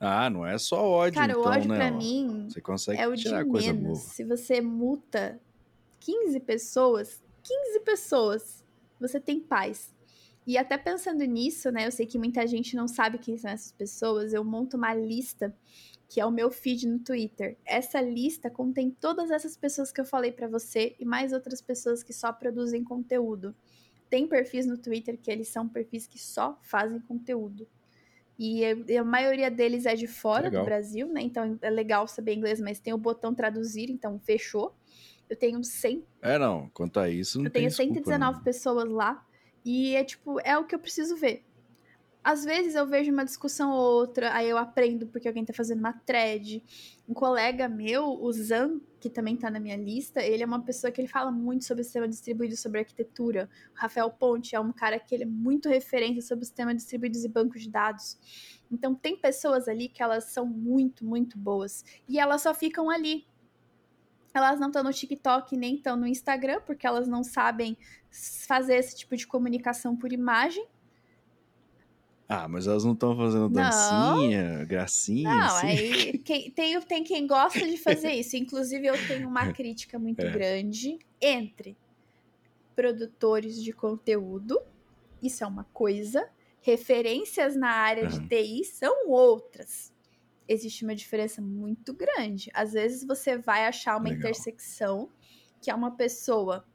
[0.06, 1.78] Ah, não é só ódio, Cara, então, o ódio né?
[1.78, 1.98] pra ó?
[1.98, 3.84] mim Você consegue é o de tirar coisa menos.
[3.88, 3.96] boa.
[3.96, 5.40] Se você multa
[6.02, 8.64] 15 pessoas, 15 pessoas,
[9.00, 9.94] você tem paz.
[10.46, 11.88] E até pensando nisso, né?
[11.88, 14.34] Eu sei que muita gente não sabe quem são essas pessoas.
[14.34, 15.56] Eu monto uma lista
[16.10, 17.58] que é o meu feed no Twitter.
[17.66, 22.04] Essa lista contém todas essas pessoas que eu falei pra você e mais outras pessoas
[22.04, 23.56] que só produzem conteúdo.
[24.10, 27.66] Tem perfis no Twitter que eles são perfis que só fazem conteúdo.
[28.46, 30.64] E a- a maioria deles é de fora Legal.
[30.64, 31.22] do Brasil, né?
[31.22, 34.76] Então é legal saber inglês, mas tem o botão traduzir, então fechou.
[35.30, 36.70] Eu tenho 100 É, não.
[36.74, 38.44] Quanto a isso, não eu tenho desculpa, 119 não.
[38.44, 39.26] pessoas lá.
[39.64, 41.46] E é tipo, é o que eu preciso ver.
[42.24, 45.80] Às vezes eu vejo uma discussão ou outra, aí eu aprendo porque alguém tá fazendo
[45.80, 46.64] uma thread.
[47.08, 50.90] Um colega meu, o Zan, que também tá na minha lista, ele é uma pessoa
[50.90, 53.50] que ele fala muito sobre sistema distribuído, sobre arquitetura.
[53.76, 57.28] O Rafael Ponte é um cara que ele é muito referência sobre sistema distribuídos e
[57.28, 58.18] bancos de dados.
[58.72, 61.84] Então tem pessoas ali que elas são muito, muito boas.
[62.08, 63.28] E elas só ficam ali.
[64.34, 67.78] Elas não estão no TikTok nem estão no Instagram, porque elas não sabem
[68.48, 70.66] fazer esse tipo de comunicação por imagem.
[72.36, 73.54] Ah, mas elas não estão fazendo Não.
[73.54, 75.68] dancinha, gracinha, Não, assim?
[75.68, 78.36] aí quem- tem, tem quem gosta de fazer isso.
[78.36, 80.32] Inclusive, eu tenho uma crítica muito É.
[80.32, 81.78] grande entre
[82.76, 84.60] produtores de conteúdo,
[85.22, 86.28] isso é uma coisa,
[86.62, 88.28] referências na área de Aham.
[88.28, 89.94] TI são outras.
[90.48, 92.50] Existe uma diferença muito grande.
[92.54, 94.20] Às vezes você vai achar uma Legal.
[94.20, 95.12] intersecção
[95.62, 96.66] que é uma pessoa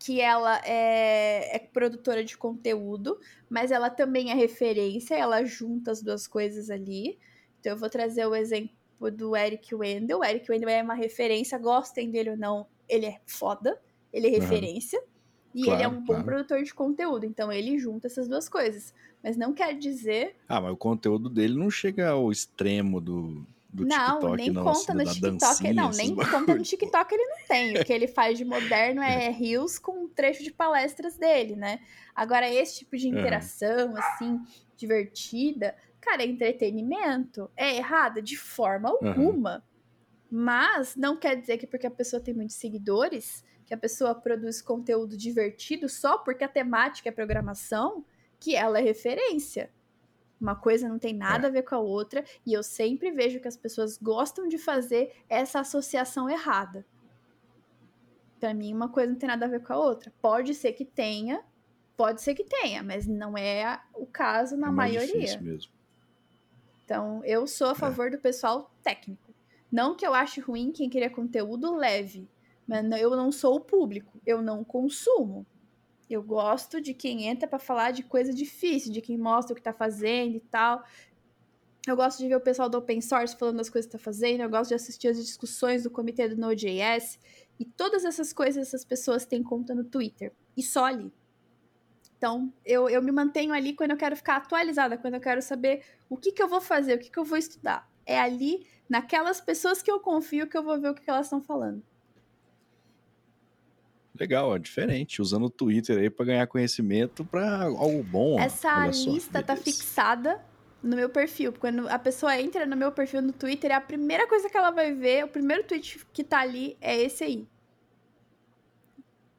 [0.00, 3.20] que ela é, é produtora de conteúdo,
[3.50, 7.18] mas ela também é referência, ela junta as duas coisas ali.
[7.60, 8.70] Então eu vou trazer o exemplo
[9.12, 10.20] do Eric Wendell.
[10.20, 13.78] O Eric Wendell é uma referência, gostem dele ou não, ele é foda,
[14.10, 15.00] ele é referência.
[15.54, 16.24] E Claro, ele é um bom claro.
[16.24, 18.94] produtor de conteúdo, então ele junta essas duas coisas.
[19.22, 20.36] Mas não quer dizer.
[20.48, 24.64] Ah, mas o conteúdo dele não chega ao extremo do, do não, TikTok, nem não.
[24.64, 25.72] conta assim, no TikTok.
[25.72, 26.38] não, nem bagulho.
[26.38, 27.78] conta no TikTok ele não tem.
[27.78, 31.80] O que ele faz de moderno é rios com um trecho de palestras dele, né?
[32.14, 34.40] Agora, esse tipo de interação, assim,
[34.76, 37.50] divertida, cara, é entretenimento.
[37.56, 38.20] É errada?
[38.20, 39.64] De forma alguma.
[40.30, 44.60] Mas não quer dizer que porque a pessoa tem muitos seguidores, que a pessoa produz
[44.60, 48.04] conteúdo divertido só porque a temática é programação,
[48.38, 49.70] que ela é referência.
[50.40, 53.48] Uma coisa não tem nada a ver com a outra, e eu sempre vejo que
[53.48, 56.86] as pessoas gostam de fazer essa associação errada.
[58.38, 60.10] Pra mim, uma coisa não tem nada a ver com a outra.
[60.22, 61.44] Pode ser que tenha,
[61.94, 65.38] pode ser que tenha, mas não é o caso na é maioria.
[65.40, 65.72] mesmo.
[66.84, 69.34] Então, eu sou a favor do pessoal técnico.
[69.70, 72.26] Não que eu ache ruim quem cria conteúdo leve,
[72.66, 75.46] mas eu não sou o público, eu não consumo.
[76.10, 79.62] Eu gosto de quem entra pra falar de coisa difícil, de quem mostra o que
[79.62, 80.84] tá fazendo e tal.
[81.86, 84.42] Eu gosto de ver o pessoal do open source falando das coisas que tá fazendo,
[84.42, 87.18] eu gosto de assistir as discussões do comitê do Node.js,
[87.58, 91.10] e todas essas coisas essas pessoas têm conta no Twitter, e só ali.
[92.18, 95.82] Então, eu, eu me mantenho ali quando eu quero ficar atualizada, quando eu quero saber
[96.06, 97.90] o que, que eu vou fazer, o que, que eu vou estudar.
[98.04, 101.26] É ali, naquelas pessoas que eu confio, que eu vou ver o que, que elas
[101.26, 101.82] estão falando.
[104.20, 105.22] Legal, é diferente.
[105.22, 108.38] Usando o Twitter aí pra ganhar conhecimento pra algo bom.
[108.38, 110.38] Essa Olha só, lista tá fixada
[110.82, 111.54] no meu perfil.
[111.54, 114.92] Quando a pessoa entra no meu perfil no Twitter, a primeira coisa que ela vai
[114.92, 117.48] ver, o primeiro tweet que tá ali é esse aí.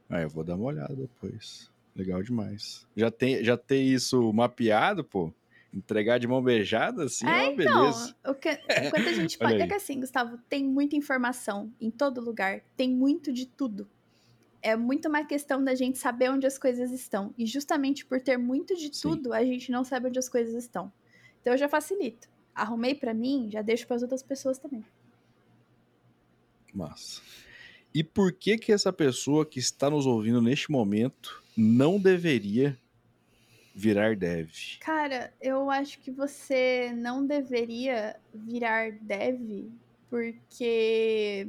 [0.10, 1.70] Ah, eu vou dar uma olhada depois.
[1.96, 2.88] Legal demais.
[2.96, 5.32] Já tem, já tem isso mapeado, pô?
[5.72, 8.16] Entregar de mão beijada, assim, É, é uma então, beleza.
[8.28, 9.62] o que, enquanto a gente pode.
[9.62, 13.88] É que assim, Gustavo, tem muita informação em todo lugar, tem muito de tudo.
[14.62, 17.34] É muito uma questão da gente saber onde as coisas estão.
[17.38, 19.02] E justamente por ter muito de Sim.
[19.02, 20.92] tudo, a gente não sabe onde as coisas estão.
[21.42, 22.30] Então eu já facilito.
[22.54, 24.86] Arrumei para mim, já deixo para as outras pessoas também.
[26.74, 27.22] Massa.
[27.94, 32.78] E por que que essa pessoa que está nos ouvindo neste momento não deveria
[33.76, 34.50] virar dev?
[34.80, 39.72] Cara, eu acho que você não deveria virar dev
[40.10, 41.48] porque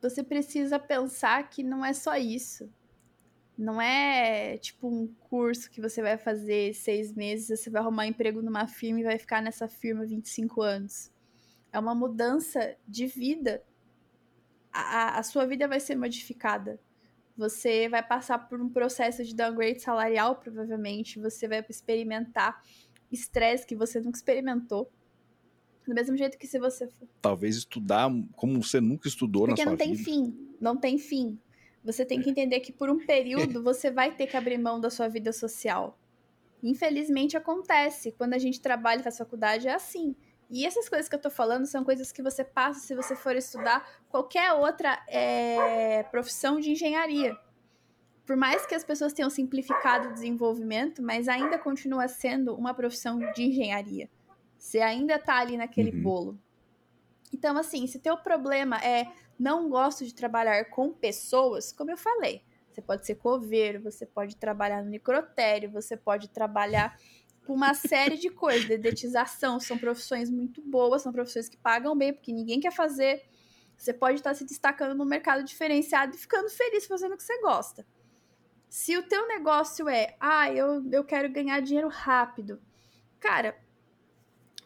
[0.00, 2.70] você precisa pensar que não é só isso.
[3.56, 8.06] Não é tipo um curso que você vai fazer seis meses, você vai arrumar um
[8.06, 11.10] emprego numa firma e vai ficar nessa firma 25 anos.
[11.72, 13.62] É uma mudança de vida.
[14.72, 16.78] A, a sua vida vai ser modificada.
[17.36, 21.20] Você vai passar por um processo de downgrade salarial, provavelmente.
[21.20, 22.62] Você vai experimentar
[23.10, 24.90] estresse que você nunca experimentou.
[25.88, 27.08] Do mesmo jeito que se você for.
[27.22, 30.04] Talvez estudar como você nunca estudou Porque na não sua tem vida.
[30.04, 30.54] fim.
[30.60, 31.38] Não tem fim.
[31.82, 34.90] Você tem que entender que por um período você vai ter que abrir mão da
[34.90, 35.98] sua vida social.
[36.62, 38.12] Infelizmente acontece.
[38.12, 40.14] Quando a gente trabalha e faz faculdade, é assim.
[40.50, 43.34] E essas coisas que eu tô falando são coisas que você passa se você for
[43.34, 47.34] estudar qualquer outra é, profissão de engenharia.
[48.26, 53.18] Por mais que as pessoas tenham simplificado o desenvolvimento, mas ainda continua sendo uma profissão
[53.32, 54.10] de engenharia.
[54.58, 56.02] Você ainda tá ali naquele Uhum.
[56.02, 56.38] bolo.
[57.32, 62.42] Então, assim, se teu problema é não gosto de trabalhar com pessoas, como eu falei,
[62.70, 66.98] você pode ser coveiro, você pode trabalhar no necrotério, você pode trabalhar
[67.46, 68.66] com uma série de coisas.
[68.66, 73.24] Dedetização são profissões muito boas, são profissões que pagam bem, porque ninguém quer fazer.
[73.76, 77.40] Você pode estar se destacando no mercado diferenciado e ficando feliz fazendo o que você
[77.40, 77.86] gosta.
[78.68, 82.60] Se o teu negócio é, ah, eu, eu quero ganhar dinheiro rápido,
[83.18, 83.56] cara,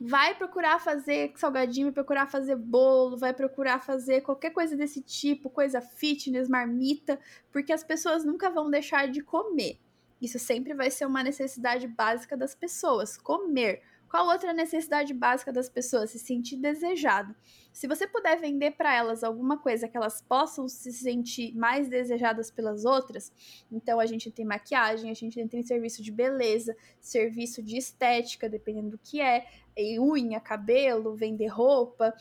[0.04, 5.48] vai procurar fazer salgadinho, vai procurar fazer bolo, vai procurar fazer qualquer coisa desse tipo,
[5.48, 7.20] coisa fitness, marmita,
[7.52, 9.78] porque as pessoas nunca vão deixar de comer.
[10.20, 13.80] Isso sempre vai ser uma necessidade básica das pessoas, comer.
[14.12, 16.10] Qual outra necessidade básica das pessoas?
[16.10, 17.34] Se sentir desejado.
[17.72, 22.50] Se você puder vender para elas alguma coisa que elas possam se sentir mais desejadas
[22.50, 23.32] pelas outras,
[23.72, 28.90] então a gente tem maquiagem, a gente tem serviço de beleza, serviço de estética, dependendo
[28.90, 32.12] do que é, e unha, cabelo, vender roupa,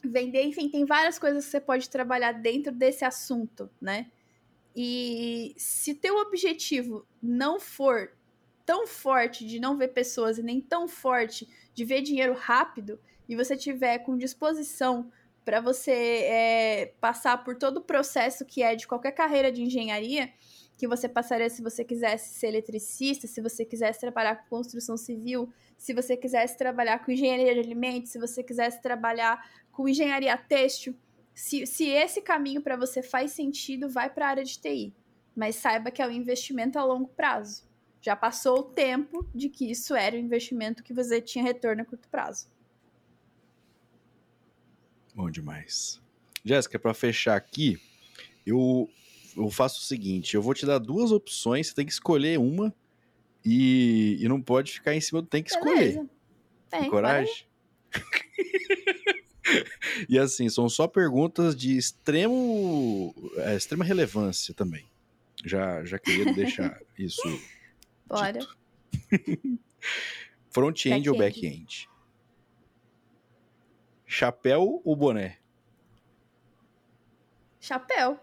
[0.00, 4.12] vender, enfim, tem várias coisas que você pode trabalhar dentro desse assunto, né?
[4.76, 8.12] E se teu objetivo não for
[8.64, 13.36] tão forte de não ver pessoas e nem tão forte de ver dinheiro rápido, e
[13.36, 15.10] você tiver com disposição
[15.44, 20.32] para você é, passar por todo o processo que é de qualquer carreira de engenharia,
[20.76, 25.52] que você passaria se você quisesse ser eletricista, se você quisesse trabalhar com construção civil,
[25.76, 30.96] se você quisesse trabalhar com engenharia de alimentos, se você quisesse trabalhar com engenharia têxtil,
[31.34, 34.94] se, se esse caminho para você faz sentido, vai para a área de TI.
[35.34, 37.64] Mas saiba que é um investimento a longo prazo.
[38.04, 41.84] Já passou o tempo de que isso era um investimento que você tinha retorno a
[41.86, 42.46] curto prazo.
[45.14, 46.02] Bom demais.
[46.44, 47.80] Jéssica, para fechar aqui,
[48.44, 48.90] eu,
[49.34, 52.74] eu faço o seguinte: eu vou te dar duas opções, você tem que escolher uma
[53.42, 56.04] e, e não pode ficar em cima do tem que escolher.
[56.68, 57.46] Tem coragem?
[60.10, 64.84] e assim, são só perguntas de extremo, é, extrema relevância também.
[65.42, 67.22] Já, já queria deixar isso.
[68.06, 68.40] Bora.
[70.50, 71.50] Front-end ou Back-end.
[71.50, 71.88] back-end?
[74.06, 75.38] Chapéu ou boné?
[77.60, 78.20] Chapéu.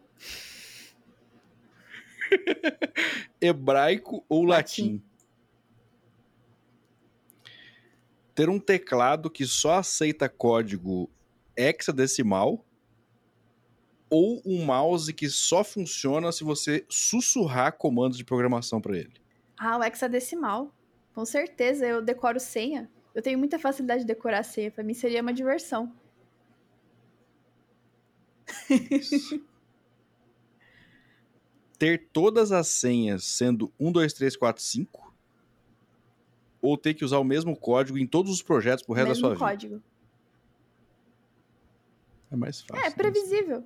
[3.42, 4.84] Hebraico ou latim?
[4.84, 5.04] Latim.
[8.34, 11.10] Ter um teclado que só aceita código
[11.58, 12.66] hexadecimal
[14.10, 19.14] ou um mouse que só funciona se você sussurrar comandos de programação para ele?
[19.64, 20.74] Ah, o hexadecimal.
[21.14, 22.90] Com certeza, eu decoro senha.
[23.14, 24.72] Eu tenho muita facilidade de decorar senha.
[24.72, 25.94] Pra mim seria uma diversão.
[31.78, 35.14] ter todas as senhas sendo 1, 2, 3, 4, 5
[36.60, 39.28] ou ter que usar o mesmo código em todos os projetos pro resto da Mesmo
[39.28, 39.46] sua vida?
[39.46, 39.84] código.
[42.32, 42.84] É mais fácil.
[42.84, 42.96] É, né?
[42.96, 43.64] previsível.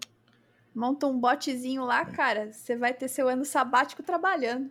[0.74, 2.52] Monta um botzinho lá, cara.
[2.52, 4.70] Você vai ter seu ano sabático trabalhando.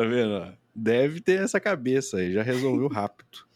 [0.00, 0.56] Tá vendo?
[0.74, 3.46] Deve ter essa cabeça aí, já resolveu rápido.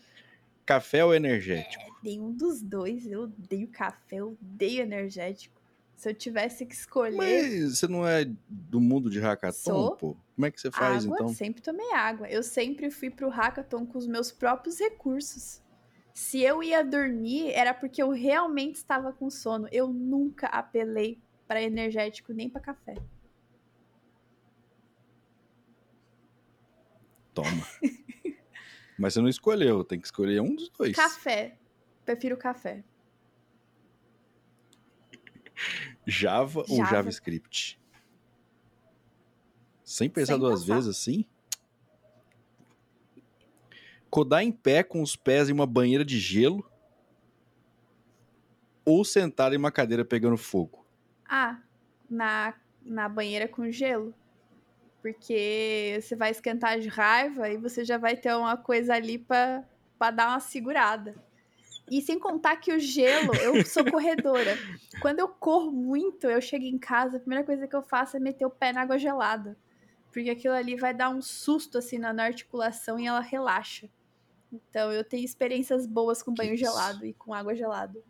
[0.67, 1.99] Café ou energético?
[2.03, 3.07] Nenhum dos dois.
[3.07, 5.59] Eu odeio café, eu odeio energético.
[5.97, 7.17] Se eu tivesse que escolher.
[7.17, 10.17] Mas você não é do mundo de hackathon, pô?
[10.35, 11.29] Como é que você faz, água, então?
[11.29, 12.29] sempre tomei água.
[12.29, 15.63] Eu sempre fui pro hackathon com os meus próprios recursos.
[16.13, 19.67] Se eu ia dormir, era porque eu realmente estava com sono.
[19.73, 21.19] Eu nunca apelei
[21.49, 22.97] para energético nem para café.
[27.35, 27.67] Toma.
[28.99, 30.95] Mas você não escolheu, tem que escolher um dos dois.
[30.95, 31.59] Café.
[32.05, 32.85] Prefiro café.
[36.07, 36.73] Java, Java.
[36.73, 37.81] ou JavaScript?
[39.83, 40.75] Sem pensar Sem duas pensar.
[40.75, 41.25] vezes assim?
[44.11, 46.69] Codar em pé com os pés em uma banheira de gelo
[48.85, 50.87] ou sentado em uma cadeira pegando fogo?
[51.27, 51.61] Ah,
[52.09, 52.55] na,
[52.85, 54.15] na banheira com gelo.
[55.05, 59.63] Porque você vai esquentar de raiva e você já vai ter uma coisa ali para
[60.01, 61.15] dar uma segurada.
[61.91, 64.57] E sem contar que o gelo, eu sou corredora.
[65.03, 68.19] Quando eu corro muito, eu chego em casa, a primeira coisa que eu faço é
[68.19, 69.55] meter o pé na água gelada.
[70.11, 73.91] Porque aquilo ali vai dar um susto assim na, na articulação e ela relaxa.
[74.51, 78.03] Então eu tenho experiências boas com banho gelado e com água gelada.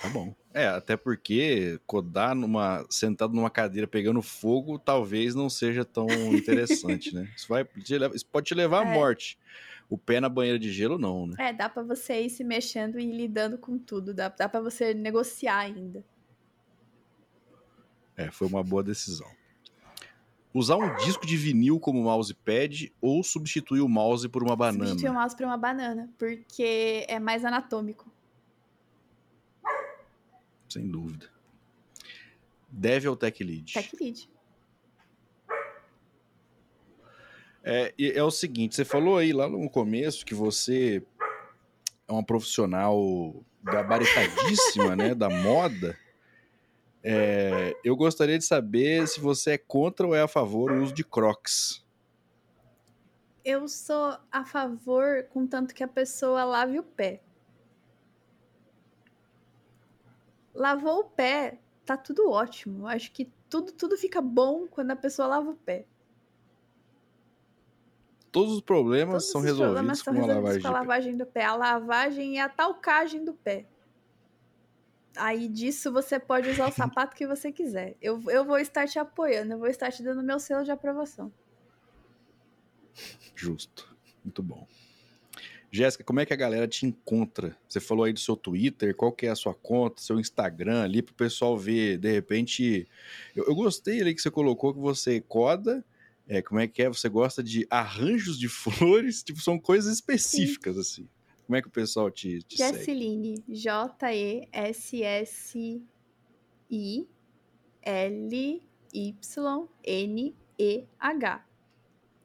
[0.00, 0.32] Tá bom.
[0.54, 7.12] É, até porque codar numa, sentado numa cadeira pegando fogo talvez não seja tão interessante,
[7.12, 7.28] né?
[7.36, 7.66] Isso, vai
[8.14, 8.88] isso pode te levar é.
[8.88, 9.36] à morte.
[9.90, 11.34] O pé na banheira de gelo, não, né?
[11.40, 14.14] É, dá para você ir se mexendo e lidando com tudo.
[14.14, 16.04] Dá, dá para você negociar ainda.
[18.16, 19.26] É, foi uma boa decisão.
[20.54, 24.86] Usar um disco de vinil como mousepad ou substituir o mouse por uma banana?
[24.86, 28.13] Substituir o mouse por uma banana, porque é mais anatômico.
[30.74, 31.30] Sem dúvida.
[32.68, 33.72] Dev ou Tech Lead?
[33.72, 34.28] Tech Lead.
[37.62, 41.00] É, é o seguinte, você falou aí lá no começo que você
[42.08, 45.96] é uma profissional gabaritadíssima, né, da moda.
[47.04, 50.92] É, eu gostaria de saber se você é contra ou é a favor do uso
[50.92, 51.86] de Crocs.
[53.44, 57.22] Eu sou a favor, contanto que a pessoa lave o pé.
[60.54, 62.86] Lavou o pé, tá tudo ótimo.
[62.86, 65.86] Acho que tudo, tudo fica bom quando a pessoa lava o pé
[68.34, 71.24] todos os problemas todos são os resolvidos problemas com, a lavagem, com a lavagem do
[71.24, 71.44] pé.
[71.44, 73.64] A lavagem e a talcagem do pé.
[75.16, 77.96] Aí disso você pode usar o sapato que você quiser.
[78.02, 81.32] Eu, eu vou estar te apoiando, eu vou estar te dando meu selo de aprovação.
[83.36, 83.96] Justo.
[84.24, 84.66] Muito bom.
[85.74, 87.56] Jéssica, como é que a galera te encontra?
[87.68, 91.02] Você falou aí do seu Twitter, qual que é a sua conta, seu Instagram ali,
[91.02, 92.86] para o pessoal ver, de repente...
[93.34, 95.84] Eu, eu gostei ali que você colocou que você coda
[96.26, 96.88] é, como é que é?
[96.88, 99.22] Você gosta de arranjos de flores?
[99.22, 100.80] Tipo, são coisas específicas, Sim.
[100.80, 101.06] assim.
[101.46, 104.24] Como é que o pessoal te, te Jesseline, J-E-S-S-I-L-Y-N-E-H.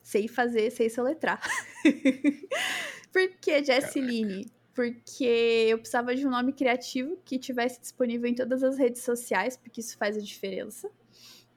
[0.02, 1.42] Sei fazer, sei soletrar.
[3.11, 4.45] Por que Jesseline?
[4.73, 9.57] Porque eu precisava de um nome criativo que tivesse disponível em todas as redes sociais,
[9.57, 10.90] porque isso faz a diferença.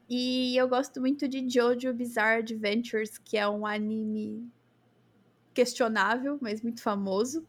[0.08, 4.50] E eu gosto muito de Jojo Bizarre Adventures, que é um anime
[5.54, 7.46] questionável, mas muito famoso.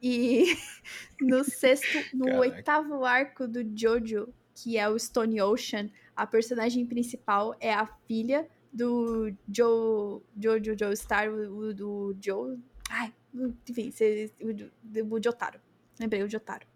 [0.00, 0.56] E
[1.20, 2.40] no sexto, no Caraca.
[2.40, 8.48] oitavo arco do Jojo, que é o Stone Ocean, a personagem principal é a filha
[8.72, 12.58] do Joe, Jojo Joestar, o do Joe.
[12.88, 13.92] Ai, enfim,
[14.40, 15.60] o, o Jotaro.
[15.98, 16.66] Lembrei o Jotaro.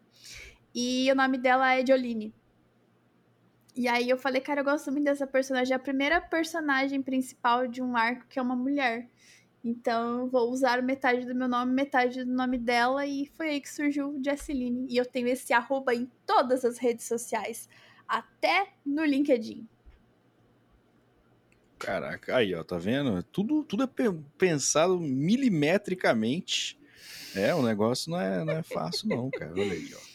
[0.75, 2.35] E o nome dela é Jolene.
[3.77, 5.73] E aí eu falei, cara, eu gosto muito dessa personagem.
[5.73, 9.09] É a primeira personagem principal de um arco que é uma mulher.
[9.65, 13.61] Então eu vou usar metade do meu nome, metade do nome dela, e foi aí
[13.61, 14.87] que surgiu Jesseline.
[14.91, 17.69] E eu tenho esse arroba em todas as redes sociais,
[18.07, 19.67] até no LinkedIn.
[21.85, 23.23] Caraca, aí ó, tá vendo?
[23.25, 23.89] Tudo, tudo é
[24.39, 26.79] pensado milimetricamente.
[27.37, 29.53] É, o negócio não é, não é fácil, não, cara.
[29.53, 30.15] Olha aí, ó.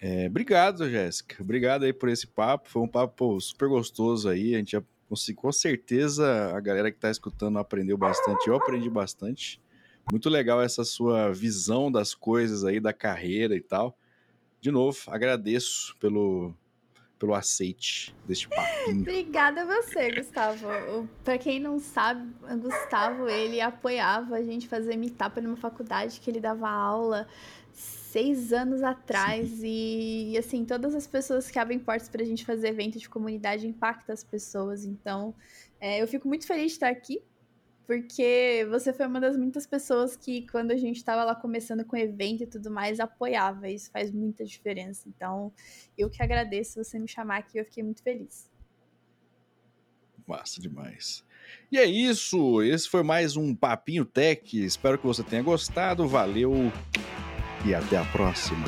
[0.00, 1.42] É, obrigado, Jéssica.
[1.42, 2.70] Obrigado aí por esse papo.
[2.70, 4.54] Foi um papo pô, super gostoso aí.
[4.54, 8.48] A gente já conseguiu, com certeza, a galera que está escutando aprendeu bastante.
[8.48, 9.60] Eu aprendi bastante.
[10.10, 13.98] Muito legal essa sua visão das coisas aí, da carreira e tal.
[14.60, 16.54] De novo, agradeço pelo,
[17.24, 19.00] pelo aceite deste papinho.
[19.00, 20.68] Obrigada a você, Gustavo.
[21.24, 26.30] Para quem não sabe, o Gustavo, ele apoiava a gente fazer meetup numa faculdade que
[26.30, 27.26] ele dava aula
[27.72, 30.32] seis anos atrás Sim.
[30.32, 33.66] e assim todas as pessoas que abrem portas para a gente fazer evento de comunidade
[33.66, 35.34] impacta as pessoas então
[35.80, 37.20] é, eu fico muito feliz de estar aqui
[37.86, 41.96] porque você foi uma das muitas pessoas que quando a gente estava lá começando com
[41.96, 45.52] evento e tudo mais apoiava isso faz muita diferença então
[45.96, 48.52] eu que agradeço você me chamar aqui eu fiquei muito feliz
[50.26, 51.22] Massa demais.
[51.70, 52.62] E é isso.
[52.62, 54.64] Esse foi mais um Papinho Tech.
[54.64, 56.08] Espero que você tenha gostado.
[56.08, 56.72] Valeu
[57.66, 58.64] e até a próxima.